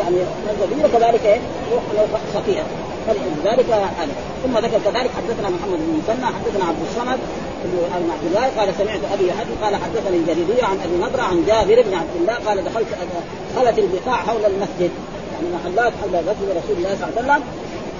يعني 0.00 0.16
نزل 0.48 0.92
كذلك 0.92 1.24
إيه؟ 1.24 1.40
روح 1.72 2.20
خطيئه 2.34 2.64
فلذلك 3.06 3.66
هذا 3.70 4.08
ثم 4.44 4.58
ذكر 4.58 4.78
كذلك 4.84 5.10
حدثنا 5.16 5.48
محمد 5.48 5.78
بن 5.78 6.02
مسنى 6.02 6.26
حدثنا 6.26 6.64
عبد 6.64 6.78
الصمد 6.90 7.18
بن 7.64 8.10
عبد 8.10 8.26
الله 8.26 8.46
قال 8.58 8.74
سمعت 8.78 9.00
أبي 9.12 9.28
يحدث 9.28 9.62
قال 9.62 9.76
حدثني 9.76 10.16
الجريري 10.16 10.62
عن 10.62 10.78
أبي 10.84 10.96
نضره 11.02 11.22
عن 11.22 11.44
جابر 11.46 11.82
بن 11.82 11.94
عبد 11.94 12.16
الله 12.20 12.34
قال 12.34 12.64
دخلت 12.64 12.86
خلت 13.56 13.78
البقاع 13.78 14.16
حول 14.16 14.44
المسجد. 14.44 14.90
يعني 15.32 15.46
محلات 15.54 15.92
حول 16.02 16.10
مسجد 16.10 16.48
رسول 16.50 16.76
الله 16.76 16.96
صلى 17.00 17.08
الله 17.08 17.32
عليه 17.32 17.42
وسلم. 17.42 17.42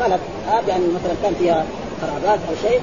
خلت 0.01 0.21
يعني 0.69 0.85
مثلا 0.87 1.15
كان 1.23 1.35
فيها 1.39 1.65
قرابات 2.03 2.39
أو 2.49 2.69
شيء 2.69 2.81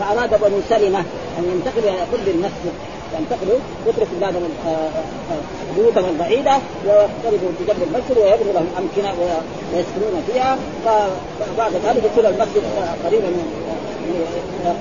فأراد 0.00 0.30
بنو 0.40 0.60
سلمه 0.68 1.04
أن 1.38 1.44
ينتقلوا 1.52 1.90
إلى 1.90 2.00
قرب 2.00 2.28
المسجد. 2.28 2.72
ينتقلوا 3.18 3.58
يتركوا 3.86 4.16
بلاد 4.20 4.34
بيوتهم 5.76 6.08
البعيدة 6.14 6.54
ويقتربوا 6.86 7.50
بجنب 7.60 7.82
المسجد 7.88 8.16
ويبنوا 8.18 8.52
لهم 8.52 8.68
أمكنة 8.80 9.10
ويسكنون 9.72 10.22
فيها. 10.26 10.58
فبعد 10.84 11.72
ذلك 11.72 12.02
يكون 12.04 12.26
المسجد 12.26 12.62
قريبا 13.04 13.28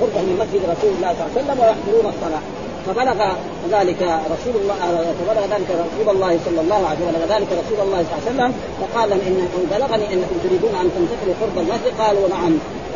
قربا 0.01 0.21
من 0.27 0.35
مسجد 0.41 0.61
رسول 0.73 0.91
الله 0.95 1.13
صلى 1.13 1.25
الله 1.25 1.31
عليه 1.31 1.39
وسلم 1.41 1.57
ويحضرون 1.59 2.13
الصلاة. 2.13 2.43
فبلغ 2.85 3.19
ذلك 3.71 4.01
رسول 4.35 4.55
الله 4.61 4.75
فبلغ 5.19 5.43
ذلك 5.55 5.69
رسول 5.85 6.15
الله 6.15 6.39
صلى 6.45 6.61
الله 6.61 6.81
عليه 6.89 6.99
وسلم 7.05 7.23
ذلك 7.33 7.49
رسول 7.61 7.79
الله 7.85 8.01
صلى 8.03 8.17
الله 8.17 8.21
عليه 8.25 8.31
وسلم 8.31 8.51
فقال 8.81 9.09
ان 9.13 9.47
بلغني 9.71 10.13
أنكم 10.13 10.35
تريدون 10.43 10.73
أن 10.81 10.87
تنتقلوا 10.95 11.35
قرب 11.41 11.57
المسجد. 11.63 11.93
قالوا 12.01 12.27
نعم. 12.29 12.53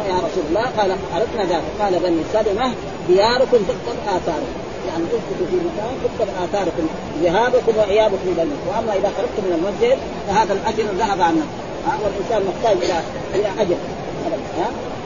يا 0.09 0.17
رسول 0.25 0.43
الله 0.49 0.65
قال 0.77 0.91
أردنا 1.15 1.43
ذلك. 1.51 1.67
قال 1.81 1.93
بني 1.99 2.23
سلمة 2.33 2.67
دياركم 3.07 3.57
تكتب 3.57 3.97
آثاركم. 4.07 4.68
يعني 4.89 5.03
تثبتوا 5.11 5.47
في 5.51 5.55
مكان 5.55 5.93
تكتب 6.03 6.29
آثاركم 6.43 6.85
ذهابكم 7.23 7.77
وإيابكم 7.77 8.27
إلى 8.33 8.41
المسجد 8.41 8.67
وأما 8.69 8.93
إذا 8.93 9.11
خرجتم 9.17 9.43
من 9.47 9.53
المسجد 9.59 9.97
فهذا 10.27 10.53
الأجر 10.53 10.83
ذهب 10.83 11.21
عنكم 11.21 11.47
والإنسان 12.03 12.41
محتاج 12.49 12.77
إلى 12.83 13.01
إلى 13.35 13.61
أجر. 13.61 13.77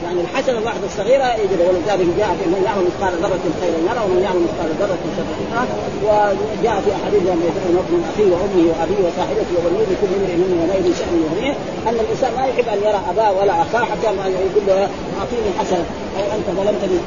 يعني 0.04 0.20
الحسنة 0.20 0.58
الواحده 0.58 0.86
الصغيرة 0.86 1.26
يجد 1.42 1.60
ولذلك 1.68 2.08
جاء 2.18 2.30
في 2.38 2.44
من 2.54 2.62
يعمل 2.66 2.84
مثقال 2.88 3.12
ذرة 3.22 3.44
خيرا 3.60 3.78
يرى 3.88 4.00
ومن 4.04 4.20
يعمل 4.26 4.40
مثقال 4.46 4.68
ذرة 4.80 5.02
شرا 5.16 5.32
يرى 5.54 5.64
وجاء 6.04 6.76
في 6.84 6.90
أحاديث 6.96 7.22
يوم 7.30 7.40
يدعو 7.48 7.70
من 7.94 8.02
أخيه 8.10 8.28
وأمه 8.32 8.64
وأبيه 8.70 9.00
وصاحبته 9.06 9.52
وبنيه 9.58 9.90
كل 10.00 10.10
امرئ 10.18 10.34
منهم 10.42 10.58
يومئذ 10.62 10.86
شأن 11.00 11.16
يغنيه 11.24 11.54
أن 11.88 11.96
الإنسان 12.04 12.30
ما 12.38 12.44
يحب 12.50 12.66
أن 12.74 12.80
يرى 12.88 13.00
أباه 13.10 13.30
ولا 13.38 13.54
أخاه 13.62 13.84
حتى 13.90 14.08
ما 14.18 14.24
يقول 14.46 14.64
له 14.68 14.88
أعطيني 15.18 15.50
حسنة 15.58 15.84
أو 16.18 16.24
أنت 16.36 16.46
ظلمتني. 16.58 16.98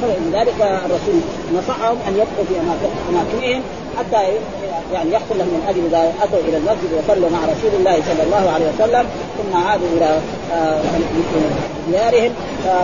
فلذلك 0.00 0.58
الرسول. 0.86 1.20
نصحهم 1.56 1.96
أن 2.08 2.12
يبقوا 2.14 2.44
في 2.48 2.54
أماكنهم 3.10 3.62
حتى 3.98 4.22
يعني 4.92 5.12
يحصل 5.12 5.38
لهم 5.38 5.48
من 5.48 5.64
أجل 5.68 5.84
إذا 5.86 6.12
أتوا 6.22 6.38
إلى 6.48 6.56
المسجد 6.56 6.90
وصلوا 6.98 7.30
مع 7.30 7.38
رسول 7.38 7.70
الله 7.78 8.02
صلى 8.08 8.22
الله 8.22 8.50
عليه 8.50 8.66
وسلم 8.74 9.06
ثم 9.38 9.56
عادوا 9.56 9.88
إلى 9.96 10.20
آه 10.52 10.80
ديارهم 11.90 12.32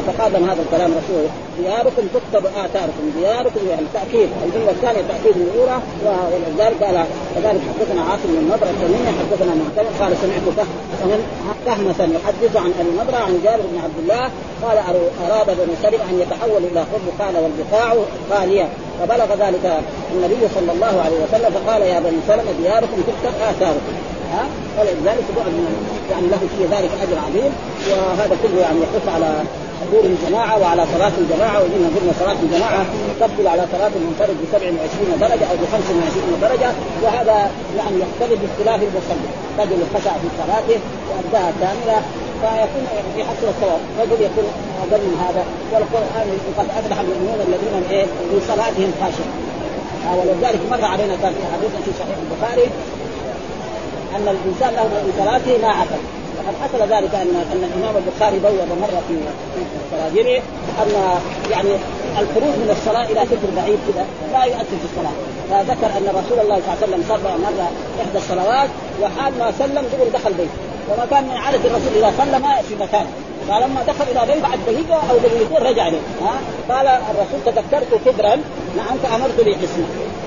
فقادم 0.07 0.45
هذا 0.51 0.63
الكلام 0.63 0.91
رسول. 0.91 1.25
دياركم 1.59 2.03
تكتب 2.15 2.47
آثاركم 2.47 3.05
دياركم 3.19 3.61
يعني 3.71 3.87
تأكيد. 3.95 4.29
الجملة 4.45 4.71
الثانية 4.71 5.03
تأكيد 5.09 5.37
الأولى 5.37 5.79
ولذلك 6.05 6.83
قال 6.83 7.05
كذلك 7.35 7.61
حدثنا 7.69 8.03
عاصم 8.03 8.29
بن 8.29 8.47
نضر 8.49 8.67
التميمي 8.71 9.11
حدثنا 9.21 9.55
معتمد 9.55 9.93
قال 10.01 10.13
سمعت 10.23 10.67
كهمسا 11.67 12.05
يحدث 12.05 12.57
عن 12.57 12.73
أبي 12.81 12.91
نضره 12.91 13.17
عن 13.17 13.41
جابر 13.45 13.63
بن 13.73 13.79
عبد 13.85 13.99
الله 14.03 14.31
قال 14.63 14.79
أراد 15.31 15.47
بنو 15.47 15.75
سلم 15.83 16.01
أن 16.11 16.21
يتحول 16.21 16.63
إلى 16.73 16.81
خب 16.81 17.25
قال 17.25 17.35
والبقاع 17.43 17.95
خالية. 18.31 18.69
فبلغ 19.01 19.47
ذلك 19.47 19.83
النبي 20.15 20.49
صلى 20.55 20.73
الله 20.73 21.03
عليه 21.05 21.17
وسلم 21.25 21.51
فقال 21.51 21.83
يا 21.83 22.01
بني 22.01 22.19
سلمة 22.29 22.53
دياركم 22.63 22.97
تكتب 22.97 23.35
آثاركم. 23.51 23.93
ها 24.33 24.45
ولذلك 24.79 25.27
بعد 25.37 25.53
يعني 26.11 26.27
له 26.27 26.39
في 26.57 26.65
ذلك 26.75 26.91
أجر 27.05 27.19
عظيم 27.27 27.53
وهذا 27.91 28.37
كله 28.43 28.61
يعني 28.61 28.79
يحث 28.81 29.09
على 29.15 29.31
حضور 29.81 30.05
الجماعة 30.05 30.55
وعلى 30.63 30.85
صلاة 30.95 31.13
الجماعة 31.23 31.59
وإن 31.63 31.85
قلنا 31.97 32.13
صلاة 32.21 32.37
الجماعة 32.43 32.85
تبدل 33.21 33.49
على 33.49 33.65
صلاة 33.73 33.93
المنفرد 33.97 34.37
ب 34.43 34.45
27 34.53 35.19
درجة 35.21 35.45
أو 35.51 35.57
ب 35.63 35.65
25 35.73 36.41
درجة 36.47 36.71
وهذا 37.03 37.51
يعني 37.79 37.97
يختلف 38.05 38.39
باختلاف 38.43 38.81
المصلي. 38.89 39.29
رجل 39.59 39.81
خشع 39.95 40.13
في 40.23 40.29
صلاته 40.41 40.79
وأداها 41.09 41.53
كاملة 41.61 41.99
فيكون 42.41 42.85
في 43.15 43.25
حصل 43.25 43.47
الثواب 43.49 43.81
رجل 44.01 44.19
يكون 44.29 44.47
أقل 44.83 45.03
من 45.09 45.17
هذا 45.25 45.45
والقرآن 45.73 46.29
قد 46.59 46.67
أفلح 46.79 46.99
المؤمنون 47.01 47.41
الذين 47.49 47.75
إيه؟ 47.91 48.05
في 48.05 48.37
صلاتهم 48.49 48.91
خاشعين 49.01 49.53
ولذلك 50.19 50.61
مر 50.71 50.85
علينا 50.85 51.17
كان 51.23 51.33
في 51.33 51.45
حديث 51.53 51.73
في 51.85 51.91
صحيح 51.99 52.17
البخاري 52.25 52.71
أن 54.17 54.29
الإنسان 54.35 54.73
له 54.75 54.85
من 54.85 55.13
صلاته 55.21 55.63
ما 55.63 55.69
عقل 55.69 56.01
وقد 56.37 56.55
حصل 56.63 56.81
ذلك 56.95 57.15
ان 57.15 57.35
أن 57.53 57.63
الإمام 57.71 57.95
البخاري 58.03 58.39
بوب 58.39 58.79
مرة 58.85 59.03
في 59.09 59.15
تراجمه 59.93 60.43
أن 60.83 60.91
يعني 61.51 61.73
الخروج 62.21 62.55
من 62.63 62.71
الصلاة 62.77 63.05
إلى 63.05 63.21
سفر 63.31 63.49
بعيد 63.57 63.79
كذا 63.89 64.05
لا 64.33 64.45
يؤثر 64.45 64.77
في 64.83 64.87
الصلاة. 64.91 65.17
فذكر 65.51 65.87
أن 65.99 66.07
رسول 66.21 66.39
الله 66.45 66.59
صلى 66.61 66.73
الله 66.73 66.77
عليه 66.77 66.87
وسلم 66.87 67.03
صلى 67.09 67.31
مرة 67.47 67.67
إحدى 68.03 68.19
الصلوات 68.19 68.71
وحال 69.03 69.33
ما 69.39 69.53
سلم 69.59 69.85
دغري 69.93 70.11
دخل 70.11 70.33
بيته. 70.33 70.61
وما 70.89 71.07
كان 71.11 71.25
من 71.25 71.37
عادة 71.37 71.63
الرسول 71.69 71.93
إذا 71.97 72.13
صلى 72.19 72.39
ما 72.39 72.53
في 72.69 72.75
مكانه 72.75 73.13
فلما 73.49 73.81
دخل 73.91 74.05
إلى 74.13 74.33
بيت 74.33 74.43
بعد 74.43 74.59
دقيقة 74.67 74.99
أو 75.11 75.17
دقيقتين 75.19 75.67
رجع 75.69 75.89
له. 75.89 76.01
ها؟ 76.23 76.35
قال 76.75 76.87
الرسول 76.87 77.41
تذكرت 77.47 77.91
كبرا 78.07 78.35
نعم 78.77 78.97
فأمرت 79.03 79.41
لي 79.47 79.55
حسنا 79.55 79.87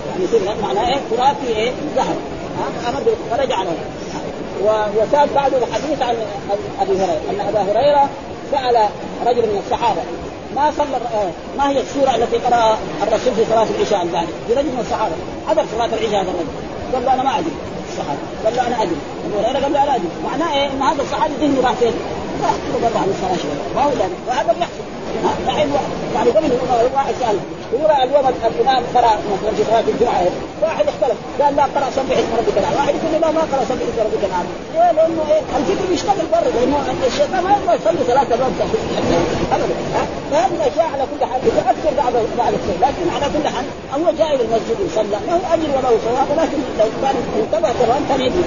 يعني 0.10 0.26
كبرا 0.34 0.56
معناه 0.68 0.88
إيه؟ 0.90 1.00
تراب 1.12 1.36
في 1.46 1.56
إيه؟ 1.56 1.72
ذهب 1.96 2.16
ها 2.60 2.90
امرت 2.90 3.18
فرجع 3.32 3.64
له. 3.64 3.76
وساد 4.64 5.34
بعد 5.36 5.54
الحديث 5.54 6.02
عن 6.02 6.16
أبي 6.82 6.92
هريرة 6.92 7.22
أن 7.30 7.48
أبا 7.48 7.62
هريرة 7.62 8.10
سأل 8.52 8.90
رجل 9.26 9.42
من 9.42 9.62
الصحابة 9.66 10.02
ما 10.56 10.72
صلى 10.78 11.00
ما 11.58 11.70
هي 11.70 11.82
السورة 11.82 12.16
التي 12.16 12.38
قرأها 12.38 12.78
الرسول 13.04 13.34
في 13.36 13.46
صلاة 13.50 13.68
العشاء 13.78 14.02
البارحه؟ 14.02 14.28
برجل 14.50 14.64
من 14.64 14.80
الصحابة 14.80 15.16
حضر 15.48 15.66
صلاة 15.76 15.86
العشاء 15.86 16.22
هذا 16.22 16.32
الرجل 16.32 16.48
قال 16.94 17.06
له 17.06 17.14
أنا 17.14 17.24
ما 17.24 17.40
أدري. 17.40 17.52
الصحابة 17.90 18.20
قال 18.46 18.56
له 18.56 18.68
أنا 18.68 18.84
أدري. 18.84 18.96
أبو 19.26 19.38
هريرة 19.40 19.64
قال 19.64 19.74
له 19.74 19.84
أنا 19.84 19.96
أدري. 19.96 20.10
معناه 20.24 20.54
إيه؟ 20.54 20.68
إن 20.72 20.82
هذا 20.82 21.02
الصحابي 21.02 21.34
ذهنه 21.42 21.62
راح 21.64 21.74
فين؟ 21.74 21.94
راح 22.44 22.54
برضه 22.84 23.00
عن 23.00 23.10
الصلاة 23.10 23.56
ما 23.76 23.82
هو 23.84 23.92
وهذا 24.28 24.54
بيحصل 24.54 24.95
يعني 26.16 26.30
قبل 26.30 26.52
واحد 26.96 27.14
سال 27.20 27.38
يقول 27.74 27.92
اليوم 27.92 28.26
الامام 28.28 28.84
قرا 28.96 29.12
مثلا 29.34 29.52
في 29.58 29.64
صلاه 29.70 29.84
الجمعه 29.94 30.28
واحد 30.62 30.86
اختلف 30.88 31.18
قال 31.42 31.56
لا 31.56 31.64
قرا 31.64 31.90
سبح 31.96 32.18
اسم 32.18 32.32
ربك 32.40 32.58
الاعلى 32.58 32.76
واحد 32.76 32.94
يقول 32.96 33.22
لا 33.22 33.32
ما 33.32 33.42
قرا 33.52 33.64
سبح 33.70 33.84
اسم 33.90 34.00
ربك 34.08 34.24
الاعلى 34.30 34.50
ليه؟ 34.74 34.92
لأنه 34.98 35.22
إيه 35.32 35.42
الفكر 35.58 35.86
بيشتغل 35.90 36.26
برا 36.32 36.50
لأنه 36.56 36.78
الشيطان 37.08 37.44
ما 37.44 37.52
يبغى 37.58 37.76
يصلي 37.76 38.02
صلاه 38.08 38.28
الرب 38.36 38.58
ابدا 39.56 39.76
فهذه 40.32 40.56
الاشياء 40.60 40.88
على 40.94 41.04
كل 41.12 41.26
حال 41.30 41.42
تؤثر 41.42 41.94
بعض 41.98 42.14
بعض 42.38 42.54
الشيء 42.60 42.78
لكن 42.86 43.06
على 43.16 43.26
كل 43.34 43.46
حال 43.54 43.66
هو 43.98 44.08
جاي 44.20 44.34
للمسجد 44.38 44.78
يصلى 44.88 45.18
له 45.28 45.40
اجر 45.54 45.70
وله 45.76 45.94
ثواب 46.06 46.28
ولكن 46.32 46.60
لو 46.80 46.88
كان 47.02 47.16
انتبه 47.40 47.70
كان 48.10 48.22
يبني 48.22 48.44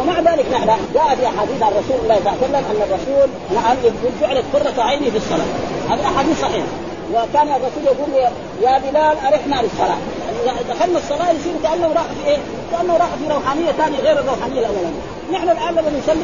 ومع 0.00 0.20
ذلك 0.20 0.46
نحن 0.52 0.70
جاء 0.94 1.16
في 1.18 1.26
احاديث 1.26 1.62
عن 1.62 1.72
رسول 1.80 1.98
الله 2.02 2.16
صلى 2.24 2.32
الله 2.32 2.38
عليه 2.38 2.48
وسلم 2.48 2.64
أن 2.70 2.80
الرسول 2.88 3.28
نعم 3.54 3.76
جعلت 4.20 4.44
قرة 4.54 4.82
عيني 4.84 5.10
في 5.10 5.16
الصلاة 5.16 5.46
هذه 5.90 6.06
أحاديث 6.06 6.40
صحيحه 6.40 6.66
وكان 7.14 7.48
الرسول 7.48 7.84
يقول 7.84 8.32
يا 8.62 8.78
بلال 8.78 9.16
أرحنا 9.26 9.62
للصلاه 9.62 9.98
يعني 10.46 10.58
دخلنا 10.68 10.98
الصلاة 10.98 11.30
يصير 11.30 11.52
كأنه 11.62 11.92
راح 11.92 12.02
في 12.02 12.28
إيه؟ 12.30 12.38
كأنه 12.72 12.96
راح 12.96 13.08
في 13.08 13.34
روحانية 13.34 13.72
ثانية 13.72 13.98
غير 13.98 14.18
الروحانية 14.18 14.60
الاولانيه 14.60 15.02
نحن 15.32 15.48
الآن 15.48 15.74
لما 15.74 15.98
نصلي 15.98 16.22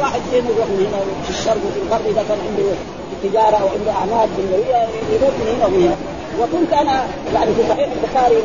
واحد 0.00 0.20
فين 0.30 0.44
يروح 0.44 0.66
من 0.66 0.86
هنا 0.86 1.24
في 1.24 1.30
الشرق 1.30 1.56
وفي 1.66 1.78
الغرب 1.86 2.06
إذا 2.06 2.24
كان 2.28 2.38
عنده 2.46 2.72
تجارة 3.22 3.56
أو 3.56 3.68
عنده 3.68 3.92
أعمال 3.92 4.28
دنيويه 4.36 4.82
يروح 5.12 5.30
من 5.40 5.54
هنا 5.56 5.66
ومن 5.66 5.82
هنا 5.86 5.96
وكنت 6.40 6.72
أنا 6.72 7.06
يعني 7.34 7.54
في 7.54 7.62
صحيح 7.68 7.88
البخاري 7.92 8.36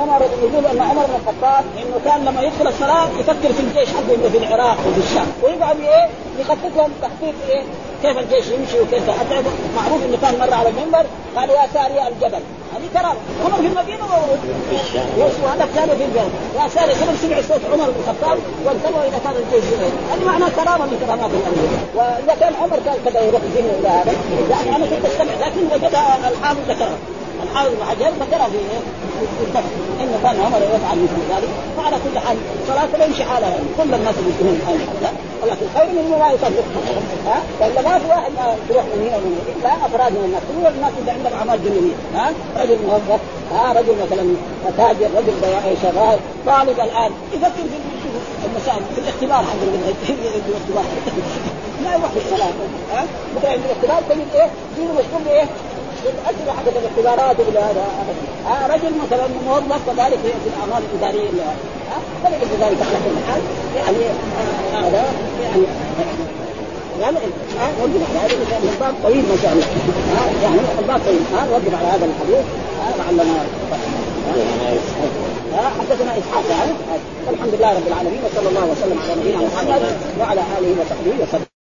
عمر 0.00 0.22
يقول 0.42 0.66
أن 0.66 0.80
عمر 0.82 1.04
بن 1.06 1.14
الخطاب 1.20 1.64
إنه 1.78 2.00
كان 2.04 2.24
لما 2.24 2.42
يدخل 2.42 2.68
الصلاة 2.68 3.08
يفكر 3.20 3.52
في 3.52 3.60
الجيش 3.60 3.88
حقه 3.88 4.28
في 4.32 4.38
العراق 4.38 4.76
وفي 4.88 4.98
الشام 4.98 5.26
ويقعد 5.42 5.80
إيه؟ 5.80 6.08
يخطط 6.40 6.76
لهم 6.76 6.90
تخطيط 7.02 7.34
إيه؟ 7.48 7.62
كيف 8.02 8.18
الجيش 8.18 8.46
يمشي 8.46 8.80
وكيف 8.80 9.10
حتى 9.10 9.42
معروف 9.76 10.04
إنه 10.04 10.18
كان 10.22 10.38
مرة 10.38 10.54
على 10.54 10.68
المنبر 10.68 11.04
قال 11.36 11.50
يا 11.50 11.66
ساري 11.74 12.08
الجبل. 12.08 12.42
هذه 12.74 12.88
كرامه 12.94 13.20
عمر 13.44 13.56
في 13.56 13.66
المدينة 13.66 14.04
وهذا 15.18 15.68
كان 15.74 15.88
في 15.88 16.04
الجبل. 16.04 16.30
يا 16.58 16.68
ساري 16.68 16.94
خبر 16.94 17.14
سمع 17.22 17.40
صوت 17.48 17.60
عمر 17.72 17.90
بن 17.90 18.00
الخطاب 18.00 18.38
وانتبهوا 18.64 19.04
اذا 19.08 19.20
كان 19.24 19.34
الجيش 19.42 19.64
هذه 20.12 20.24
معناها 20.26 20.48
كرامة 20.48 20.84
من 20.84 20.98
كرامات 21.06 21.30
الامير 21.30 21.70
وإذا 21.94 22.34
كان 22.40 22.52
عمر 22.62 22.78
كان 22.84 22.96
كذا 23.04 23.20
يروح 23.20 23.40
إلى 23.56 23.88
هذا. 23.88 24.12
يعني 24.50 24.76
أنا 24.76 24.86
كنت 24.86 25.04
أستمع 25.06 25.46
لكن 25.46 25.60
وجدها 25.72 26.30
الحافظ 26.30 26.60
ذكرها. 26.68 26.98
الحافظ 27.42 27.70
بن 27.74 27.84
حجر 27.84 28.10
ذكرها 28.24 28.48
في 28.48 28.58
الدفع 29.46 29.70
انه 30.00 30.18
كان 30.22 30.40
عمر 30.40 30.58
يفعل 30.58 30.98
مثل 31.04 31.20
ذلك 31.30 31.48
فعلى 31.76 31.96
كل 32.04 32.18
حال 32.18 32.36
الصلاه 32.62 32.98
لا 32.98 33.04
يمشي 33.04 33.24
حالها 33.24 33.50
يعني. 33.50 33.64
كل 33.76 33.94
الناس 33.94 34.14
المسلمين 34.18 34.60
لا. 35.02 35.10
ولكن 35.42 35.66
خير 35.74 35.86
من 35.86 36.18
لا 36.18 36.32
يصلي 36.32 36.60
ها؟ 37.26 37.42
والا 37.60 37.82
ما 37.82 37.98
في 37.98 38.06
واحد 38.08 38.32
يروح 38.70 38.84
من 38.84 39.06
هنا 39.06 39.16
ومن 39.16 39.32
هنا. 39.38 39.62
لا 39.62 39.86
أفراد 39.86 40.12
من 40.12 40.24
الناس. 40.24 40.42
كل 40.48 40.76
الناس 40.76 40.92
اللي 41.00 41.10
عندهم 41.10 41.32
أعمال 41.38 41.62
دنيوية. 41.64 41.96
ها؟ 42.14 42.32
رجل 42.62 42.78
موظف 42.86 43.20
ها؟ 43.52 43.72
رجل 43.72 43.94
مثلا 44.04 44.24
تاجر 44.76 45.08
رجل 45.18 45.34
شغال 45.82 46.18
طالب 46.46 46.80
الآن. 46.80 47.12
يفكر 47.34 47.64
في 48.40 48.46
المسائل 48.48 48.82
في 48.94 49.00
الاختبار 49.00 49.42
حق 49.44 49.60
الاختبار. 50.48 50.84
لا 51.84 51.94
يروح 51.94 52.10
في 52.10 52.18
الصلاه 52.18 52.52
ها؟ 52.92 53.04
مثلا 53.36 53.50
عند 53.50 53.60
الاختبار 53.64 54.02
تجد 54.08 54.34
إيه؟ 54.34 54.50
دينه 54.76 54.92
مشغول 54.92 55.22
بايه؟ 55.24 55.46
بالاسئله 56.04 56.52
حقت 56.52 56.74
الاختبارات 56.76 57.36
هذا. 57.40 57.84
آه 58.46 58.66
رجل 58.66 58.92
مثلا 59.04 59.26
موظف 59.46 59.80
كذلك 59.86 60.18
في 60.18 60.48
الاعمال 60.52 60.82
الاداريه 60.92 61.28
فليس 62.22 62.50
ذلك 62.60 62.78
على 62.86 62.98
كل 63.04 63.16
حال. 63.28 63.42
يعني 63.76 64.02
هذا 64.72 65.04
يعني 65.42 65.62
يعني 67.00 67.16
وقف 67.80 68.02
على 68.10 68.18
هذا. 68.18 68.34
الباب 68.72 68.94
طويل 69.02 69.24
ما 69.28 69.36
شاء 69.42 69.52
الله. 69.52 69.66
يعني 70.42 70.60
الباب 70.78 71.00
طويل. 71.06 71.22
ها 71.34 71.48
وقف 71.52 71.74
على 71.74 71.88
هذا 71.88 72.04
الحديث. 72.04 72.44
لعلنا 72.98 73.44
حدثنا 75.80 76.18
إسحاق 76.18 76.44
يعني 76.50 76.72
الحمد 77.30 77.54
لله 77.54 77.70
رب 77.70 77.86
العالمين 77.86 78.20
وصلى 78.24 78.48
الله 78.48 78.64
وسلم 78.64 78.98
على 79.02 79.20
نبينا 79.20 79.38
محمد 79.38 79.82
وعلى 80.20 80.40
آله 80.58 80.70
وصحبه 80.80 81.22
وسلم. 81.22 81.59